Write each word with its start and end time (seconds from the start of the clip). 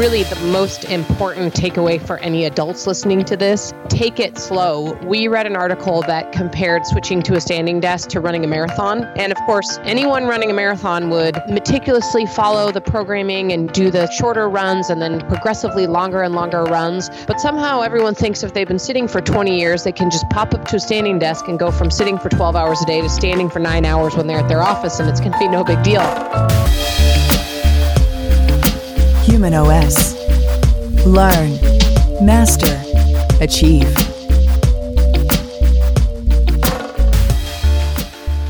really 0.00 0.22
the 0.22 0.40
most 0.46 0.84
important 0.84 1.52
takeaway 1.52 2.00
for 2.00 2.16
any 2.20 2.46
adults 2.46 2.86
listening 2.86 3.22
to 3.22 3.36
this. 3.36 3.74
Take 3.90 4.18
it 4.18 4.38
slow. 4.38 4.94
We 5.04 5.28
read 5.28 5.46
an 5.46 5.56
article 5.56 6.00
that 6.04 6.32
compared 6.32 6.86
switching 6.86 7.20
to 7.24 7.34
a 7.34 7.40
standing 7.42 7.80
desk 7.80 8.08
to 8.10 8.20
running 8.20 8.42
a 8.42 8.46
marathon. 8.46 9.04
And 9.18 9.30
of 9.30 9.36
course, 9.44 9.78
anyone 9.82 10.24
running 10.24 10.50
a 10.50 10.54
marathon 10.54 11.10
would 11.10 11.36
meticulously 11.50 12.24
follow 12.24 12.72
the 12.72 12.80
programming 12.80 13.52
and 13.52 13.70
do 13.74 13.90
the 13.90 14.10
shorter 14.12 14.48
runs 14.48 14.88
and 14.88 15.02
then 15.02 15.20
progressively 15.28 15.86
longer 15.86 16.22
and 16.22 16.34
longer 16.34 16.64
runs. 16.64 17.10
But 17.26 17.38
somehow 17.38 17.82
everyone 17.82 18.14
thinks 18.14 18.42
if 18.42 18.54
they've 18.54 18.66
been 18.66 18.78
sitting 18.78 19.06
for 19.06 19.20
20 19.20 19.60
years, 19.60 19.84
they 19.84 19.92
can 19.92 20.10
just 20.10 20.26
pop 20.30 20.54
up 20.54 20.64
to 20.68 20.76
a 20.76 20.80
standing 20.80 21.18
desk 21.18 21.46
and 21.46 21.58
go 21.58 21.70
from 21.70 21.90
sitting 21.90 22.18
for 22.18 22.30
12 22.30 22.56
hours 22.56 22.80
a 22.80 22.86
day 22.86 23.02
to 23.02 23.10
standing 23.10 23.50
for 23.50 23.58
nine 23.58 23.84
hours 23.84 24.16
when 24.16 24.26
they're 24.26 24.38
at 24.38 24.48
their 24.48 24.62
office, 24.62 24.98
and 24.98 25.10
it's 25.10 25.20
going 25.20 25.32
to 25.32 25.38
be 25.38 25.46
no 25.46 25.62
big 25.62 25.82
deal. 25.82 26.00
humanOS. 29.40 30.14
Learn, 31.06 31.52
master, 32.22 32.76
achieve. 33.42 33.88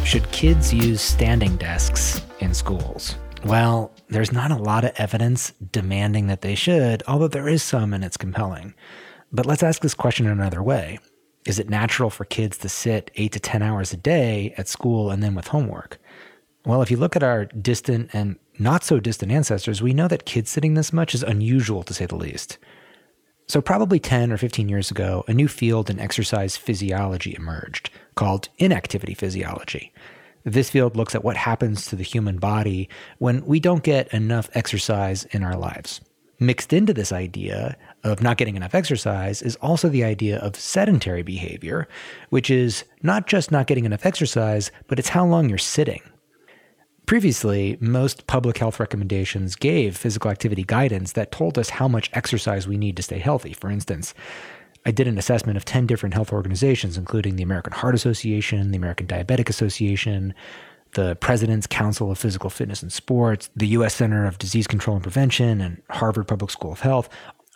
Should 0.04 0.28
kids 0.32 0.74
use 0.74 1.00
standing 1.00 1.56
desks 1.58 2.20
in 2.40 2.54
schools? 2.54 3.14
Well, 3.44 3.92
there's 4.08 4.32
not 4.32 4.50
a 4.50 4.56
lot 4.56 4.84
of 4.84 4.90
evidence 4.96 5.52
demanding 5.70 6.26
that 6.26 6.40
they 6.40 6.56
should, 6.56 7.04
although 7.06 7.28
there 7.28 7.48
is 7.48 7.62
some 7.62 7.94
and 7.94 8.04
it's 8.04 8.16
compelling. 8.16 8.74
But 9.30 9.46
let's 9.46 9.62
ask 9.62 9.82
this 9.82 9.94
question 9.94 10.26
in 10.26 10.32
another 10.32 10.60
way. 10.60 10.98
Is 11.46 11.60
it 11.60 11.70
natural 11.70 12.10
for 12.10 12.24
kids 12.24 12.58
to 12.58 12.68
sit 12.68 13.12
eight 13.14 13.30
to 13.32 13.38
10 13.38 13.62
hours 13.62 13.92
a 13.92 13.96
day 13.96 14.54
at 14.58 14.66
school 14.66 15.12
and 15.12 15.22
then 15.22 15.36
with 15.36 15.46
homework? 15.46 16.00
Well, 16.66 16.82
if 16.82 16.90
you 16.90 16.96
look 16.96 17.16
at 17.16 17.22
our 17.22 17.46
distant 17.46 18.10
and 18.12 18.38
not 18.58 18.84
so 18.84 19.00
distant 19.00 19.32
ancestors, 19.32 19.80
we 19.80 19.94
know 19.94 20.08
that 20.08 20.26
kids 20.26 20.50
sitting 20.50 20.74
this 20.74 20.92
much 20.92 21.14
is 21.14 21.22
unusual 21.22 21.82
to 21.84 21.94
say 21.94 22.06
the 22.06 22.16
least. 22.16 22.58
So, 23.46 23.60
probably 23.60 23.98
10 23.98 24.30
or 24.30 24.36
15 24.36 24.68
years 24.68 24.90
ago, 24.90 25.24
a 25.26 25.34
new 25.34 25.48
field 25.48 25.90
in 25.90 25.98
exercise 25.98 26.56
physiology 26.56 27.34
emerged 27.34 27.90
called 28.14 28.48
inactivity 28.58 29.14
physiology. 29.14 29.92
This 30.44 30.70
field 30.70 30.96
looks 30.96 31.14
at 31.14 31.24
what 31.24 31.36
happens 31.36 31.86
to 31.86 31.96
the 31.96 32.04
human 32.04 32.38
body 32.38 32.88
when 33.18 33.44
we 33.44 33.58
don't 33.58 33.82
get 33.82 34.12
enough 34.12 34.50
exercise 34.54 35.24
in 35.32 35.42
our 35.42 35.56
lives. 35.56 36.00
Mixed 36.38 36.72
into 36.72 36.94
this 36.94 37.12
idea 37.12 37.76
of 38.04 38.22
not 38.22 38.36
getting 38.36 38.56
enough 38.56 38.74
exercise 38.74 39.42
is 39.42 39.56
also 39.56 39.88
the 39.88 40.04
idea 40.04 40.38
of 40.38 40.56
sedentary 40.56 41.22
behavior, 41.22 41.88
which 42.30 42.50
is 42.50 42.84
not 43.02 43.26
just 43.26 43.50
not 43.50 43.66
getting 43.66 43.84
enough 43.84 44.06
exercise, 44.06 44.70
but 44.86 44.98
it's 44.98 45.10
how 45.10 45.26
long 45.26 45.48
you're 45.48 45.58
sitting. 45.58 46.00
Previously, 47.10 47.76
most 47.80 48.28
public 48.28 48.58
health 48.58 48.78
recommendations 48.78 49.56
gave 49.56 49.96
physical 49.96 50.30
activity 50.30 50.62
guidance 50.62 51.10
that 51.14 51.32
told 51.32 51.58
us 51.58 51.70
how 51.70 51.88
much 51.88 52.08
exercise 52.12 52.68
we 52.68 52.78
need 52.78 52.96
to 52.96 53.02
stay 53.02 53.18
healthy. 53.18 53.52
For 53.52 53.68
instance, 53.68 54.14
I 54.86 54.92
did 54.92 55.08
an 55.08 55.18
assessment 55.18 55.56
of 55.56 55.64
10 55.64 55.88
different 55.88 56.14
health 56.14 56.32
organizations, 56.32 56.96
including 56.96 57.34
the 57.34 57.42
American 57.42 57.72
Heart 57.72 57.96
Association, 57.96 58.70
the 58.70 58.76
American 58.76 59.08
Diabetic 59.08 59.48
Association, 59.48 60.34
the 60.92 61.16
President's 61.16 61.66
Council 61.66 62.12
of 62.12 62.18
Physical 62.18 62.48
Fitness 62.48 62.80
and 62.80 62.92
Sports, 62.92 63.50
the 63.56 63.66
U.S. 63.66 63.96
Center 63.96 64.24
of 64.24 64.38
Disease 64.38 64.68
Control 64.68 64.94
and 64.94 65.02
Prevention, 65.02 65.60
and 65.60 65.82
Harvard 65.90 66.28
Public 66.28 66.52
School 66.52 66.70
of 66.70 66.78
Health. 66.78 67.08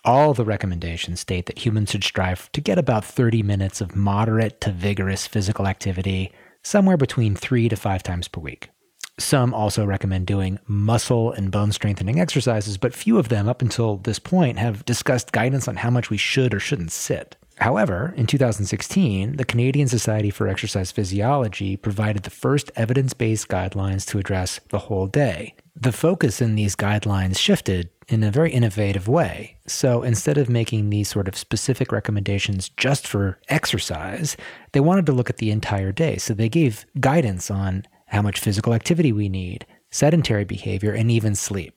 All 0.04 0.34
the 0.34 0.44
recommendations 0.44 1.20
state 1.20 1.46
that 1.46 1.64
humans 1.64 1.92
should 1.92 2.02
strive 2.02 2.50
to 2.50 2.60
get 2.60 2.76
about 2.76 3.04
30 3.04 3.44
minutes 3.44 3.80
of 3.80 3.94
moderate 3.94 4.60
to 4.62 4.72
vigorous 4.72 5.28
physical 5.28 5.68
activity, 5.68 6.32
somewhere 6.64 6.96
between 6.96 7.36
three 7.36 7.68
to 7.68 7.76
five 7.76 8.02
times 8.02 8.26
per 8.26 8.40
week. 8.40 8.70
Some 9.18 9.54
also 9.54 9.84
recommend 9.84 10.26
doing 10.26 10.58
muscle 10.66 11.30
and 11.32 11.50
bone 11.50 11.70
strengthening 11.70 12.18
exercises, 12.18 12.78
but 12.78 12.94
few 12.94 13.18
of 13.18 13.28
them 13.28 13.48
up 13.48 13.62
until 13.62 13.98
this 13.98 14.18
point 14.18 14.58
have 14.58 14.84
discussed 14.84 15.32
guidance 15.32 15.68
on 15.68 15.76
how 15.76 15.90
much 15.90 16.10
we 16.10 16.16
should 16.16 16.52
or 16.52 16.60
shouldn't 16.60 16.90
sit. 16.90 17.36
However, 17.58 18.12
in 18.16 18.26
2016, 18.26 19.36
the 19.36 19.44
Canadian 19.44 19.86
Society 19.86 20.30
for 20.30 20.48
Exercise 20.48 20.90
Physiology 20.90 21.76
provided 21.76 22.24
the 22.24 22.30
first 22.30 22.72
evidence 22.74 23.14
based 23.14 23.46
guidelines 23.48 24.04
to 24.08 24.18
address 24.18 24.58
the 24.70 24.80
whole 24.80 25.06
day. 25.06 25.54
The 25.76 25.92
focus 25.92 26.40
in 26.40 26.56
these 26.56 26.74
guidelines 26.74 27.38
shifted 27.38 27.90
in 28.08 28.24
a 28.24 28.30
very 28.30 28.52
innovative 28.52 29.08
way. 29.08 29.56
So 29.66 30.02
instead 30.02 30.36
of 30.36 30.48
making 30.48 30.90
these 30.90 31.08
sort 31.08 31.28
of 31.28 31.36
specific 31.36 31.92
recommendations 31.92 32.68
just 32.70 33.06
for 33.06 33.38
exercise, 33.48 34.36
they 34.72 34.80
wanted 34.80 35.06
to 35.06 35.12
look 35.12 35.30
at 35.30 35.38
the 35.38 35.50
entire 35.50 35.92
day. 35.92 36.16
So 36.16 36.34
they 36.34 36.48
gave 36.48 36.84
guidance 37.00 37.50
on 37.50 37.84
how 38.14 38.22
much 38.22 38.40
physical 38.40 38.72
activity 38.72 39.12
we 39.12 39.28
need, 39.28 39.66
sedentary 39.90 40.44
behavior, 40.44 40.92
and 40.92 41.10
even 41.10 41.34
sleep. 41.34 41.74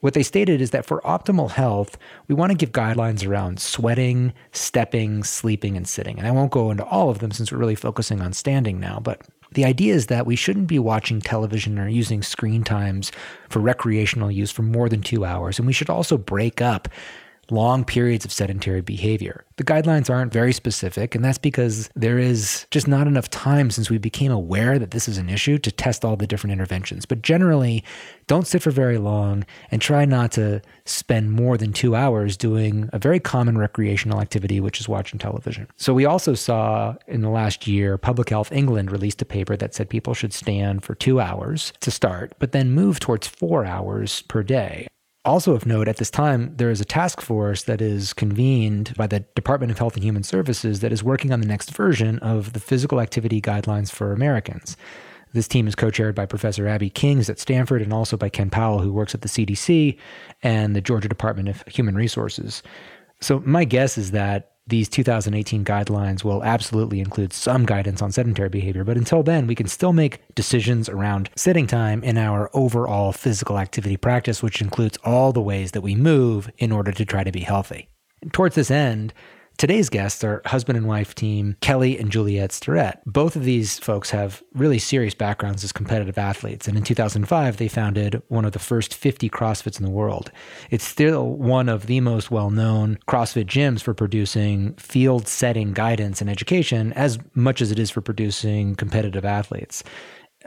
What 0.00 0.14
they 0.14 0.22
stated 0.22 0.62
is 0.62 0.70
that 0.70 0.86
for 0.86 1.02
optimal 1.02 1.50
health, 1.50 1.98
we 2.26 2.34
want 2.34 2.50
to 2.50 2.56
give 2.56 2.72
guidelines 2.72 3.26
around 3.26 3.60
sweating, 3.60 4.32
stepping, 4.52 5.24
sleeping, 5.24 5.76
and 5.76 5.86
sitting. 5.86 6.18
And 6.18 6.26
I 6.26 6.30
won't 6.30 6.52
go 6.52 6.70
into 6.70 6.84
all 6.84 7.10
of 7.10 7.18
them 7.18 7.32
since 7.32 7.52
we're 7.52 7.58
really 7.58 7.74
focusing 7.74 8.22
on 8.22 8.32
standing 8.32 8.80
now, 8.80 8.98
but 8.98 9.20
the 9.52 9.64
idea 9.64 9.94
is 9.94 10.06
that 10.06 10.26
we 10.26 10.36
shouldn't 10.36 10.68
be 10.68 10.78
watching 10.78 11.20
television 11.20 11.78
or 11.78 11.88
using 11.88 12.22
screen 12.22 12.62
times 12.62 13.10
for 13.48 13.58
recreational 13.58 14.30
use 14.30 14.50
for 14.50 14.62
more 14.62 14.88
than 14.88 15.02
two 15.02 15.24
hours. 15.24 15.58
And 15.58 15.66
we 15.66 15.72
should 15.72 15.90
also 15.90 16.16
break 16.16 16.62
up 16.62 16.88
long 17.50 17.84
periods 17.84 18.24
of 18.24 18.32
sedentary 18.32 18.80
behavior. 18.80 19.44
The 19.56 19.64
guidelines 19.64 20.08
aren't 20.08 20.32
very 20.32 20.52
specific, 20.52 21.14
and 21.14 21.24
that's 21.24 21.38
because 21.38 21.90
there 21.94 22.18
is 22.18 22.66
just 22.70 22.88
not 22.88 23.06
enough 23.06 23.28
time 23.28 23.70
since 23.70 23.90
we 23.90 23.98
became 23.98 24.32
aware 24.32 24.78
that 24.78 24.90
this 24.92 25.08
is 25.08 25.18
an 25.18 25.28
issue 25.28 25.58
to 25.58 25.70
test 25.70 26.04
all 26.04 26.16
the 26.16 26.26
different 26.26 26.52
interventions. 26.52 27.04
But 27.04 27.22
generally, 27.22 27.84
don't 28.26 28.46
sit 28.46 28.62
for 28.62 28.70
very 28.70 28.96
long 28.96 29.44
and 29.70 29.82
try 29.82 30.04
not 30.04 30.32
to 30.32 30.62
spend 30.86 31.32
more 31.32 31.58
than 31.58 31.72
two 31.72 31.94
hours 31.94 32.36
doing 32.36 32.88
a 32.92 32.98
very 32.98 33.20
common 33.20 33.58
recreational 33.58 34.20
activity, 34.20 34.60
which 34.60 34.80
is 34.80 34.88
watching 34.88 35.18
television. 35.18 35.66
So, 35.76 35.92
we 35.92 36.06
also 36.06 36.34
saw 36.34 36.94
in 37.06 37.20
the 37.20 37.30
last 37.30 37.66
year, 37.66 37.98
Public 37.98 38.30
Health 38.30 38.52
England 38.52 38.90
released 38.90 39.20
a 39.20 39.26
paper 39.26 39.56
that 39.56 39.74
said 39.74 39.90
people 39.90 40.14
should 40.14 40.32
stand 40.32 40.84
for 40.84 40.94
two 40.94 41.20
hours 41.20 41.72
to 41.80 41.90
start, 41.90 42.32
but 42.38 42.52
then 42.52 42.72
move 42.72 43.00
towards 43.00 43.26
four 43.26 43.64
hours 43.64 44.22
per 44.22 44.42
day. 44.42 44.88
Also, 45.24 45.52
of 45.54 45.66
note, 45.66 45.86
at 45.86 45.98
this 45.98 46.10
time, 46.10 46.54
there 46.56 46.70
is 46.70 46.80
a 46.80 46.84
task 46.84 47.20
force 47.20 47.64
that 47.64 47.82
is 47.82 48.14
convened 48.14 48.94
by 48.96 49.06
the 49.06 49.20
Department 49.34 49.70
of 49.70 49.76
Health 49.76 49.94
and 49.94 50.02
Human 50.02 50.22
Services 50.22 50.80
that 50.80 50.92
is 50.92 51.04
working 51.04 51.30
on 51.30 51.40
the 51.40 51.46
next 51.46 51.72
version 51.72 52.18
of 52.20 52.54
the 52.54 52.60
physical 52.60 53.00
activity 53.00 53.38
guidelines 53.38 53.92
for 53.92 54.12
Americans. 54.12 54.78
This 55.34 55.46
team 55.46 55.68
is 55.68 55.74
co 55.74 55.90
chaired 55.90 56.14
by 56.14 56.24
Professor 56.24 56.66
Abby 56.66 56.88
Kings 56.88 57.28
at 57.28 57.38
Stanford 57.38 57.82
and 57.82 57.92
also 57.92 58.16
by 58.16 58.30
Ken 58.30 58.48
Powell, 58.48 58.80
who 58.80 58.94
works 58.94 59.14
at 59.14 59.20
the 59.20 59.28
CDC 59.28 59.98
and 60.42 60.74
the 60.74 60.80
Georgia 60.80 61.08
Department 61.08 61.50
of 61.50 61.62
Human 61.68 61.94
Resources. 61.94 62.62
So, 63.20 63.40
my 63.40 63.64
guess 63.64 63.98
is 63.98 64.12
that 64.12 64.52
these 64.70 64.88
2018 64.88 65.64
guidelines 65.64 66.24
will 66.24 66.42
absolutely 66.42 67.00
include 67.00 67.32
some 67.32 67.66
guidance 67.66 68.00
on 68.00 68.10
sedentary 68.10 68.48
behavior, 68.48 68.84
but 68.84 68.96
until 68.96 69.22
then, 69.22 69.46
we 69.46 69.54
can 69.54 69.66
still 69.66 69.92
make 69.92 70.20
decisions 70.34 70.88
around 70.88 71.28
sitting 71.36 71.66
time 71.66 72.02
in 72.02 72.16
our 72.16 72.50
overall 72.54 73.12
physical 73.12 73.58
activity 73.58 73.96
practice, 73.96 74.42
which 74.42 74.62
includes 74.62 74.98
all 75.04 75.32
the 75.32 75.42
ways 75.42 75.72
that 75.72 75.82
we 75.82 75.94
move 75.94 76.50
in 76.58 76.72
order 76.72 76.92
to 76.92 77.04
try 77.04 77.22
to 77.22 77.32
be 77.32 77.40
healthy. 77.40 77.88
And 78.22 78.32
towards 78.32 78.54
this 78.54 78.70
end, 78.70 79.12
Today's 79.60 79.90
guests 79.90 80.24
are 80.24 80.40
husband 80.46 80.78
and 80.78 80.86
wife 80.86 81.14
team 81.14 81.54
Kelly 81.60 81.98
and 81.98 82.10
Juliet 82.10 82.50
Starrett. 82.50 82.98
Both 83.04 83.36
of 83.36 83.44
these 83.44 83.78
folks 83.78 84.08
have 84.08 84.42
really 84.54 84.78
serious 84.78 85.12
backgrounds 85.12 85.62
as 85.62 85.70
competitive 85.70 86.16
athletes, 86.16 86.66
and 86.66 86.78
in 86.78 86.82
2005 86.82 87.58
they 87.58 87.68
founded 87.68 88.22
one 88.28 88.46
of 88.46 88.52
the 88.52 88.58
first 88.58 88.94
50 88.94 89.28
CrossFits 89.28 89.78
in 89.78 89.84
the 89.84 89.90
world. 89.90 90.32
It's 90.70 90.86
still 90.86 91.32
one 91.34 91.68
of 91.68 91.88
the 91.88 92.00
most 92.00 92.30
well-known 92.30 93.00
CrossFit 93.06 93.44
gyms 93.44 93.82
for 93.82 93.92
producing 93.92 94.72
field-setting 94.76 95.74
guidance 95.74 96.22
and 96.22 96.30
education 96.30 96.94
as 96.94 97.18
much 97.34 97.60
as 97.60 97.70
it 97.70 97.78
is 97.78 97.90
for 97.90 98.00
producing 98.00 98.76
competitive 98.76 99.26
athletes. 99.26 99.84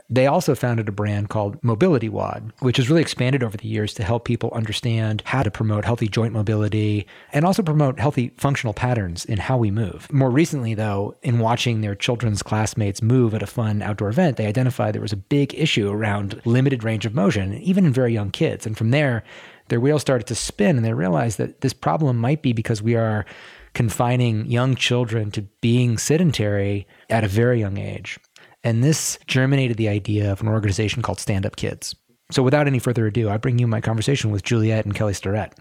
They 0.10 0.26
also 0.26 0.56
founded 0.56 0.90
a 0.90 0.92
brand 0.92 1.30
called 1.30 1.64
Mobility 1.64 2.10
WOD, 2.10 2.52
which 2.60 2.78
has 2.78 2.90
really 2.90 3.02
expanded 3.02 3.44
over 3.44 3.58
the 3.58 3.68
years 3.68 3.94
to 3.96 4.04
help 4.04 4.26
people 4.26 4.52
understand 4.54 5.22
how 5.26 5.44
to 5.44 5.52
promote 5.52 5.86
healthy 5.86 6.08
joint 6.08 6.34
mobility 6.34 7.06
and 7.32 7.46
also 7.46 7.62
promote 7.62 8.00
healthy 8.00 8.34
functional 8.38 8.74
patterns 8.74 9.24
in 9.26 9.38
how 9.38 9.58
we 9.58 9.70
move. 9.70 10.12
More 10.12 10.32
recently, 10.32 10.74
though, 10.74 11.16
in 11.22 11.40
watching 11.40 11.82
their 11.82 11.96
children's 11.96 12.42
classmates 12.42 13.02
move 13.02 13.36
at 13.36 13.44
a 13.44 13.48
fun 13.48 13.82
outdoor 13.82 14.10
event, 14.10 14.38
they 14.38 14.48
identified 14.48 14.96
there 14.96 15.02
was 15.02 15.14
a 15.14 15.18
big 15.18 15.54
issue 15.54 15.90
around 15.90 16.42
limited 16.46 16.84
range 16.84 17.06
of 17.06 17.14
motion, 17.14 17.54
even 17.56 17.86
in 17.86 17.94
very 17.94 18.14
young 18.14 18.32
kids. 18.32 18.66
And 18.66 18.78
from 18.78 18.90
there, 18.90 19.24
their 19.68 19.80
wheels 19.80 20.02
started 20.02 20.28
to 20.28 20.36
spin 20.36 20.76
and 20.76 20.86
they 20.86 20.94
realized 20.94 21.38
that 21.38 21.62
this 21.62 21.74
problem 21.74 22.18
might 22.18 22.42
be 22.42 22.52
because 22.52 22.82
we 22.82 22.96
are 22.96 23.26
confining 23.74 24.46
young 24.46 24.76
children 24.76 25.32
to 25.32 25.42
being 25.62 25.98
sedentary 25.98 26.88
at 27.10 27.24
a 27.24 27.28
very 27.28 27.60
young 27.60 27.78
age. 27.78 28.20
And 28.64 28.84
this 28.84 29.20
germinated 29.28 29.78
the 29.78 29.90
idea 29.90 30.32
of 30.32 30.42
an 30.42 30.48
organization 30.48 31.02
called 31.02 31.20
Stand 31.20 31.46
Up 31.46 31.56
Kids. 31.56 31.96
So 32.32 32.42
without 32.42 32.68
any 32.68 32.80
further 32.80 33.06
ado, 33.08 33.30
I 33.30 33.38
bring 33.38 33.60
you 33.60 33.68
my 33.68 33.82
conversation 33.82 34.32
with 34.32 34.44
Juliet 34.44 34.86
and 34.86 34.96
Kelly 34.96 35.14
Starrett. 35.14 35.54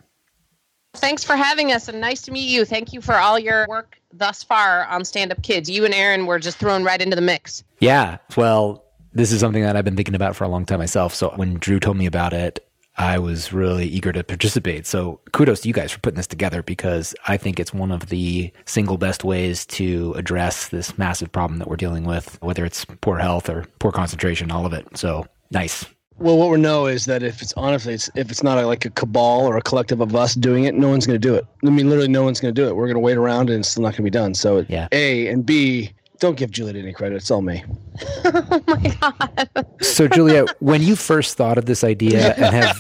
Thanks 0.95 1.25
for 1.25 1.37
having 1.37 1.73
us 1.73 1.89
and 1.89 2.01
nice 2.01 2.23
to 2.23 2.33
meet 2.33 2.49
you. 2.49 2.65
Thank 2.65 2.93
you 2.93 3.01
for 3.01 3.15
all 3.15 3.39
your 3.39 3.67
work 3.69 3.99
thus 4.13 4.43
far 4.43 4.85
on 4.87 5.05
Stand 5.05 5.33
Up 5.33 5.43
Kids. 5.43 5.69
You 5.69 5.85
and 5.85 5.95
Aaron 5.95 6.27
were 6.27 6.39
just 6.39 6.59
thrown 6.59 6.85
right 6.85 7.01
into 7.01 7.17
the 7.17 7.23
mix. 7.23 7.65
Yeah. 7.81 8.19
Well, 8.37 8.85
this 9.13 9.33
is 9.33 9.41
something 9.41 9.63
that 9.63 9.75
I've 9.75 9.85
been 9.85 9.97
thinking 9.97 10.15
about 10.15 10.37
for 10.37 10.45
a 10.45 10.49
long 10.49 10.65
time 10.65 10.79
myself. 10.79 11.15
So 11.15 11.31
when 11.31 11.55
Drew 11.55 11.81
told 11.81 11.97
me 11.97 12.07
about 12.07 12.33
it, 12.33 12.67
I 12.97 13.19
was 13.19 13.53
really 13.53 13.87
eager 13.87 14.13
to 14.13 14.23
participate. 14.23 14.87
So 14.87 15.21
kudos 15.33 15.61
to 15.63 15.69
you 15.69 15.75
guys 15.75 15.93
for 15.93 15.99
putting 16.01 16.19
this 16.19 16.27
together 16.27 16.63
because 16.63 17.15
I 17.27 17.37
think 17.37 17.59
it's 17.59 17.73
one 17.73 17.91
of 17.91 18.07
the 18.11 18.53
single 18.67 18.99
best 18.99 19.25
ways 19.25 19.65
to 19.67 20.13
address 20.17 20.69
this 20.69 20.99
massive 20.99 21.33
problem 21.33 21.59
that 21.59 21.69
we're 21.69 21.77
dealing 21.77 22.05
with, 22.05 22.41
whether 22.43 22.65
it's 22.65 22.85
poor 23.01 23.19
health 23.19 23.49
or 23.49 23.67
poor 23.79 23.93
concentration, 23.93 24.51
all 24.51 24.67
of 24.67 24.73
it. 24.73 24.87
So 24.97 25.27
nice. 25.51 25.87
Well, 26.19 26.37
what 26.37 26.51
we 26.51 26.59
know 26.59 26.87
is 26.87 27.07
that 27.07 27.23
if 27.23 27.43
it's 27.43 27.55
honestly, 27.57 27.95
it's, 27.95 28.11
if 28.15 28.31
it's 28.31 28.43
not 28.43 28.59
a, 28.59 28.67
like 28.67 28.85
a 28.85 28.91
cabal 28.91 29.47
or 29.47 29.57
a 29.57 29.63
collective 29.63 30.01
of 30.01 30.15
us 30.15 30.35
doing 30.35 30.65
it, 30.65 30.75
no 30.75 30.89
one's 30.89 31.07
going 31.07 31.21
to 31.21 31.29
do 31.29 31.35
it. 31.35 31.47
I 31.65 31.71
mean, 31.71 31.89
literally, 31.89 32.09
no 32.09 32.23
one's 32.23 32.39
going 32.39 32.55
to 32.55 32.61
do 32.63 32.69
it. 32.69 32.77
We're 32.77 32.87
going 32.87 32.95
to 32.95 33.01
wait 33.01 33.17
around, 33.17 33.51
and 33.51 33.61
it's 33.61 33.71
still 33.71 33.83
not 33.83 33.93
going 33.93 33.97
to 33.97 34.03
be 34.03 34.11
done. 34.11 34.35
So, 34.35 34.65
Yeah. 34.69 34.87
A 34.93 35.27
and 35.29 35.45
B, 35.45 35.91
don't 36.23 36.37
give 36.37 36.53
Juliet 36.53 36.77
any 36.77 36.93
credit. 36.93 37.17
It's 37.17 37.31
all 37.33 37.43
me. 37.43 37.65
oh 38.25 38.63
my 38.69 38.97
god. 39.01 39.67
So, 39.83 40.07
Julia, 40.07 40.47
when 40.61 40.81
you 40.81 40.95
first 40.95 41.37
thought 41.37 41.59
of 41.59 41.67
this 41.67 41.83
idea 41.83 42.33
and 42.35 42.55
have. 42.55 42.79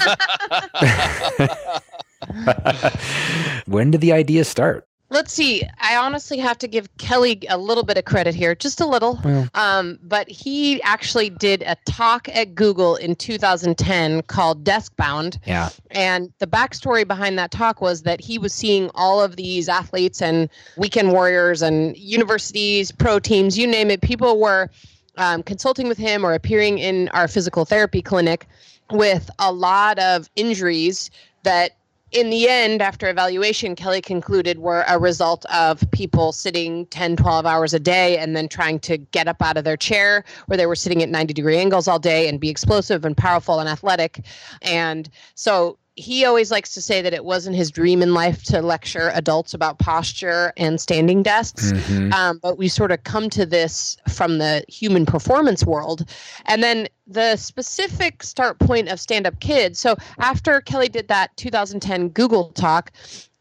when 3.66 3.90
did 3.90 4.00
the 4.00 4.12
idea 4.12 4.44
start? 4.44 4.86
Let's 5.12 5.32
see. 5.32 5.62
I 5.78 5.96
honestly 5.96 6.38
have 6.38 6.56
to 6.58 6.68
give 6.68 6.96
Kelly 6.96 7.42
a 7.50 7.58
little 7.58 7.84
bit 7.84 7.98
of 7.98 8.06
credit 8.06 8.34
here, 8.34 8.54
just 8.54 8.80
a 8.80 8.86
little. 8.86 9.20
Well. 9.22 9.46
Um, 9.54 9.98
but 10.02 10.26
he 10.26 10.80
actually 10.82 11.28
did 11.28 11.62
a 11.62 11.76
talk 11.84 12.30
at 12.30 12.54
Google 12.54 12.96
in 12.96 13.14
2010 13.16 14.22
called 14.22 14.64
Deskbound. 14.64 15.38
Yeah. 15.46 15.68
And 15.90 16.32
the 16.38 16.46
backstory 16.46 17.06
behind 17.06 17.38
that 17.38 17.50
talk 17.50 17.82
was 17.82 18.02
that 18.02 18.22
he 18.22 18.38
was 18.38 18.54
seeing 18.54 18.90
all 18.94 19.22
of 19.22 19.36
these 19.36 19.68
athletes 19.68 20.22
and 20.22 20.48
weekend 20.78 21.12
warriors 21.12 21.60
and 21.60 21.94
universities, 21.98 22.90
pro 22.90 23.18
teams, 23.18 23.58
you 23.58 23.66
name 23.66 23.90
it. 23.90 24.00
People 24.00 24.40
were 24.40 24.70
um, 25.18 25.42
consulting 25.42 25.88
with 25.88 25.98
him 25.98 26.24
or 26.24 26.32
appearing 26.32 26.78
in 26.78 27.10
our 27.10 27.28
physical 27.28 27.66
therapy 27.66 28.00
clinic 28.00 28.46
with 28.90 29.30
a 29.38 29.52
lot 29.52 29.98
of 29.98 30.30
injuries 30.36 31.10
that 31.42 31.72
in 32.12 32.30
the 32.30 32.48
end, 32.48 32.82
after 32.82 33.08
evaluation, 33.08 33.74
Kelly 33.74 34.02
concluded 34.02 34.58
were 34.58 34.84
a 34.86 34.98
result 34.98 35.46
of 35.46 35.82
people 35.90 36.32
sitting 36.32 36.86
10, 36.86 37.16
12 37.16 37.46
hours 37.46 37.72
a 37.72 37.80
day 37.80 38.18
and 38.18 38.36
then 38.36 38.48
trying 38.48 38.78
to 38.80 38.98
get 38.98 39.28
up 39.28 39.40
out 39.42 39.56
of 39.56 39.64
their 39.64 39.76
chair, 39.78 40.24
where 40.46 40.56
they 40.56 40.66
were 40.66 40.76
sitting 40.76 41.02
at 41.02 41.08
90 41.08 41.32
degree 41.32 41.56
angles 41.56 41.88
all 41.88 41.98
day 41.98 42.28
and 42.28 42.38
be 42.38 42.50
explosive 42.50 43.04
and 43.04 43.16
powerful 43.16 43.60
and 43.60 43.68
athletic. 43.68 44.24
And 44.60 45.08
so 45.34 45.78
he 45.94 46.24
always 46.24 46.50
likes 46.50 46.72
to 46.74 46.80
say 46.80 47.02
that 47.02 47.12
it 47.12 47.24
wasn't 47.24 47.54
his 47.54 47.70
dream 47.70 48.02
in 48.02 48.14
life 48.14 48.42
to 48.44 48.62
lecture 48.62 49.10
adults 49.14 49.52
about 49.52 49.78
posture 49.78 50.52
and 50.56 50.80
standing 50.80 51.22
desks. 51.22 51.72
Mhm. 51.72 52.12
Um, 52.14 52.40
but 52.42 52.56
we 52.56 52.68
sort 52.68 52.90
of 52.92 53.04
come 53.04 53.28
to 53.30 53.44
this 53.44 53.98
from 54.08 54.38
the 54.38 54.64
human 54.68 55.04
performance 55.04 55.66
world. 55.66 56.08
And 56.46 56.62
then 56.62 56.88
the 57.06 57.36
specific 57.36 58.22
start 58.22 58.58
point 58.58 58.88
of 58.88 59.00
Stand 59.00 59.26
Up 59.26 59.38
Kids. 59.40 59.78
So 59.78 59.96
after 60.18 60.62
Kelly 60.62 60.88
did 60.88 61.08
that 61.08 61.36
2010 61.36 62.08
Google 62.08 62.52
talk, 62.52 62.90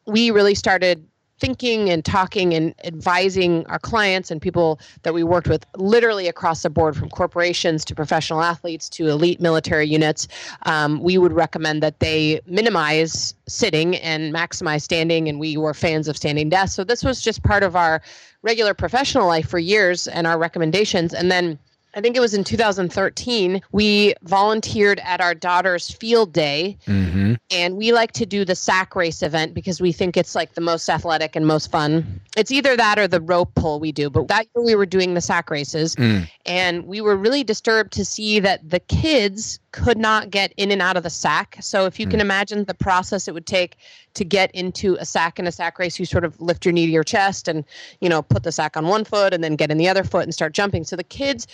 we 0.05 0.29
really 0.29 0.55
started 0.55 1.05
thinking 1.41 1.89
and 1.89 2.05
talking 2.05 2.53
and 2.53 2.73
advising 2.85 3.65
our 3.65 3.79
clients 3.79 4.31
and 4.31 4.41
people 4.41 4.79
that 5.01 5.13
we 5.13 5.23
worked 5.23 5.49
with 5.49 5.65
literally 5.75 6.27
across 6.27 6.61
the 6.61 6.69
board 6.69 6.95
from 6.95 7.09
corporations 7.09 7.83
to 7.83 7.95
professional 7.95 8.41
athletes 8.41 8.87
to 8.87 9.07
elite 9.07 9.41
military 9.41 9.87
units 9.87 10.27
um, 10.67 11.01
we 11.01 11.17
would 11.17 11.33
recommend 11.33 11.81
that 11.81 11.99
they 11.99 12.39
minimize 12.45 13.33
sitting 13.47 13.95
and 13.97 14.33
maximize 14.33 14.83
standing 14.83 15.27
and 15.27 15.39
we 15.39 15.57
were 15.57 15.73
fans 15.73 16.07
of 16.07 16.15
standing 16.15 16.47
desks 16.47 16.75
so 16.75 16.83
this 16.83 17.03
was 17.03 17.21
just 17.21 17.43
part 17.43 17.63
of 17.63 17.75
our 17.75 18.01
regular 18.43 18.73
professional 18.73 19.27
life 19.27 19.47
for 19.47 19.59
years 19.59 20.07
and 20.07 20.25
our 20.25 20.37
recommendations. 20.37 21.13
And 21.13 21.31
then 21.31 21.59
I 21.93 21.99
think 21.99 22.15
it 22.15 22.21
was 22.21 22.33
in 22.33 22.43
2013. 22.45 23.61
We 23.73 24.13
volunteered 24.23 24.99
at 25.03 25.19
our 25.19 25.33
daughter's 25.33 25.91
field 25.91 26.31
day 26.31 26.77
Mhm. 26.87 27.37
and 27.49 27.75
we 27.75 27.91
like 27.91 28.13
to 28.13 28.25
do 28.25 28.45
the 28.45 28.55
sack 28.55 28.95
race 28.95 29.21
event 29.21 29.53
because 29.53 29.81
we 29.81 29.91
think 29.91 30.15
it's 30.15 30.33
like 30.33 30.53
the 30.53 30.61
most 30.61 30.87
athletic 30.89 31.35
and 31.35 31.45
most 31.45 31.69
fun. 31.69 32.21
It's 32.37 32.51
either 32.51 32.77
that 32.77 32.97
or 32.97 33.07
the 33.09 33.19
rope 33.19 33.53
pull 33.55 33.81
we 33.81 33.91
do, 33.91 34.09
but 34.09 34.29
that 34.29 34.47
year 34.55 34.63
we 34.63 34.75
were 34.75 34.85
doing 34.85 35.15
the 35.15 35.21
sack 35.21 35.49
races 35.49 35.95
Mm. 35.95 36.29
and 36.45 36.85
we 36.87 37.01
were 37.01 37.17
really 37.17 37.43
disturbed 37.43 37.91
to 37.93 38.05
see 38.05 38.39
that 38.39 38.69
the 38.69 38.79
kids 38.79 39.59
could 39.73 39.97
not 39.97 40.29
get 40.29 40.53
in 40.55 40.71
and 40.71 40.81
out 40.81 40.95
of 40.95 41.03
the 41.03 41.09
sack. 41.09 41.57
So 41.61 41.85
if 41.85 41.99
you 41.99 42.07
can 42.07 42.19
imagine 42.21 42.65
the 42.65 42.73
process 42.73 43.27
it 43.27 43.33
would 43.33 43.45
take 43.45 43.77
to 44.15 44.25
get 44.25 44.51
into 44.51 44.95
a 44.99 45.05
sack 45.05 45.39
in 45.39 45.47
a 45.47 45.51
sack 45.51 45.79
race, 45.79 45.97
you 45.99 46.05
sort 46.05 46.25
of 46.25 46.39
lift 46.39 46.65
your 46.65 46.73
knee 46.73 46.85
to 46.85 46.91
your 46.91 47.03
chest 47.05 47.47
and, 47.47 47.63
you 48.01 48.09
know, 48.09 48.21
put 48.21 48.43
the 48.43 48.51
sack 48.51 48.75
on 48.75 48.87
one 48.87 49.03
foot 49.05 49.33
and 49.33 49.41
then 49.43 49.55
get 49.55 49.71
in 49.71 49.77
the 49.77 49.87
other 49.87 50.03
foot 50.03 50.23
and 50.23 50.33
start 50.33 50.53
jumping. 50.53 50.83
So 50.83 50.95
the 50.97 51.03
kids 51.05 51.47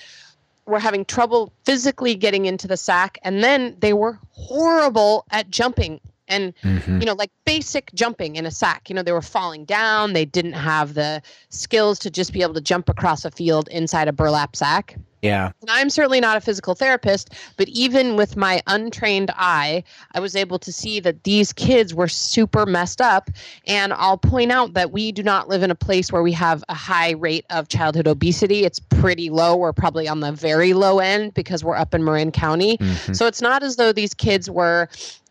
were 0.68 0.80
having 0.80 1.06
trouble 1.06 1.54
physically 1.66 2.16
getting 2.16 2.46
into 2.46 2.68
the 2.68 2.78
sack 2.78 3.18
and 3.24 3.44
then 3.44 3.76
they 3.80 3.94
were 3.94 4.20
horrible 4.32 5.26
at 5.32 5.50
jumping 5.50 6.00
and 6.28 6.54
Mhm. 6.64 7.00
you 7.00 7.06
know 7.06 7.14
like 7.14 7.32
basic 7.46 7.92
jumping 7.94 8.36
in 8.36 8.46
a 8.46 8.52
sack 8.52 8.90
you 8.90 8.96
know 8.96 9.04
they 9.04 9.12
were 9.12 9.22
falling 9.22 9.66
down 9.66 10.14
they 10.14 10.26
didn't 10.26 10.54
have 10.54 10.94
the 10.94 11.22
skills 11.50 12.00
to 12.00 12.10
just 12.10 12.34
be 12.34 12.42
able 12.42 12.54
to 12.54 12.62
jump 12.62 12.90
across 12.90 13.26
a 13.26 13.32
field 13.32 13.68
inside 13.70 14.08
a 14.08 14.14
burlap 14.14 14.56
sack 14.56 14.96
Yeah. 15.22 15.52
and 15.62 15.70
I'm 15.70 15.90
certainly 15.90 16.20
not 16.20 16.38
a 16.38 16.42
physical 16.42 16.76
therapist, 16.76 17.32
but 17.58 17.68
even 17.70 18.16
with 18.16 18.38
my 18.38 18.62
untrained 18.68 19.32
eye, 19.36 19.84
I 20.14 20.20
was 20.20 20.36
able 20.36 20.60
to 20.60 20.72
see 20.72 21.00
that 21.02 21.24
these 21.24 21.52
kids 21.52 21.94
were 21.94 22.08
super 22.08 22.66
messed 22.68 23.02
up. 23.02 23.30
And 23.66 23.94
I'll 23.94 24.20
point 24.20 24.52
out 24.52 24.74
that 24.76 24.92
we 24.92 25.12
do 25.12 25.24
not 25.24 25.50
live 25.50 25.64
in 25.64 25.72
a 25.72 25.76
place 25.76 26.12
where 26.12 26.22
we 26.22 26.32
have 26.34 26.64
a 26.70 26.76
high 26.76 27.12
rate 27.12 27.46
of 27.50 27.68
childhood 27.68 28.08
obesity. 28.08 28.64
It's 28.64 28.80
pretty 28.80 29.30
low. 29.32 29.56
We're 29.58 29.74
probably 29.74 30.08
on 30.08 30.20
the 30.20 30.32
very 30.32 30.74
low 30.74 31.00
end 31.00 31.34
because 31.34 31.64
we're 31.64 31.76
up 31.76 31.96
in 31.96 32.04
Marin 32.04 32.32
County. 32.32 32.78
Mhm. 32.78 33.16
So 33.16 33.26
it's 33.26 33.42
not 33.42 33.64
as 33.64 33.76
though 33.78 33.92
these 33.92 34.14
kids 34.14 34.50
were 34.52 34.88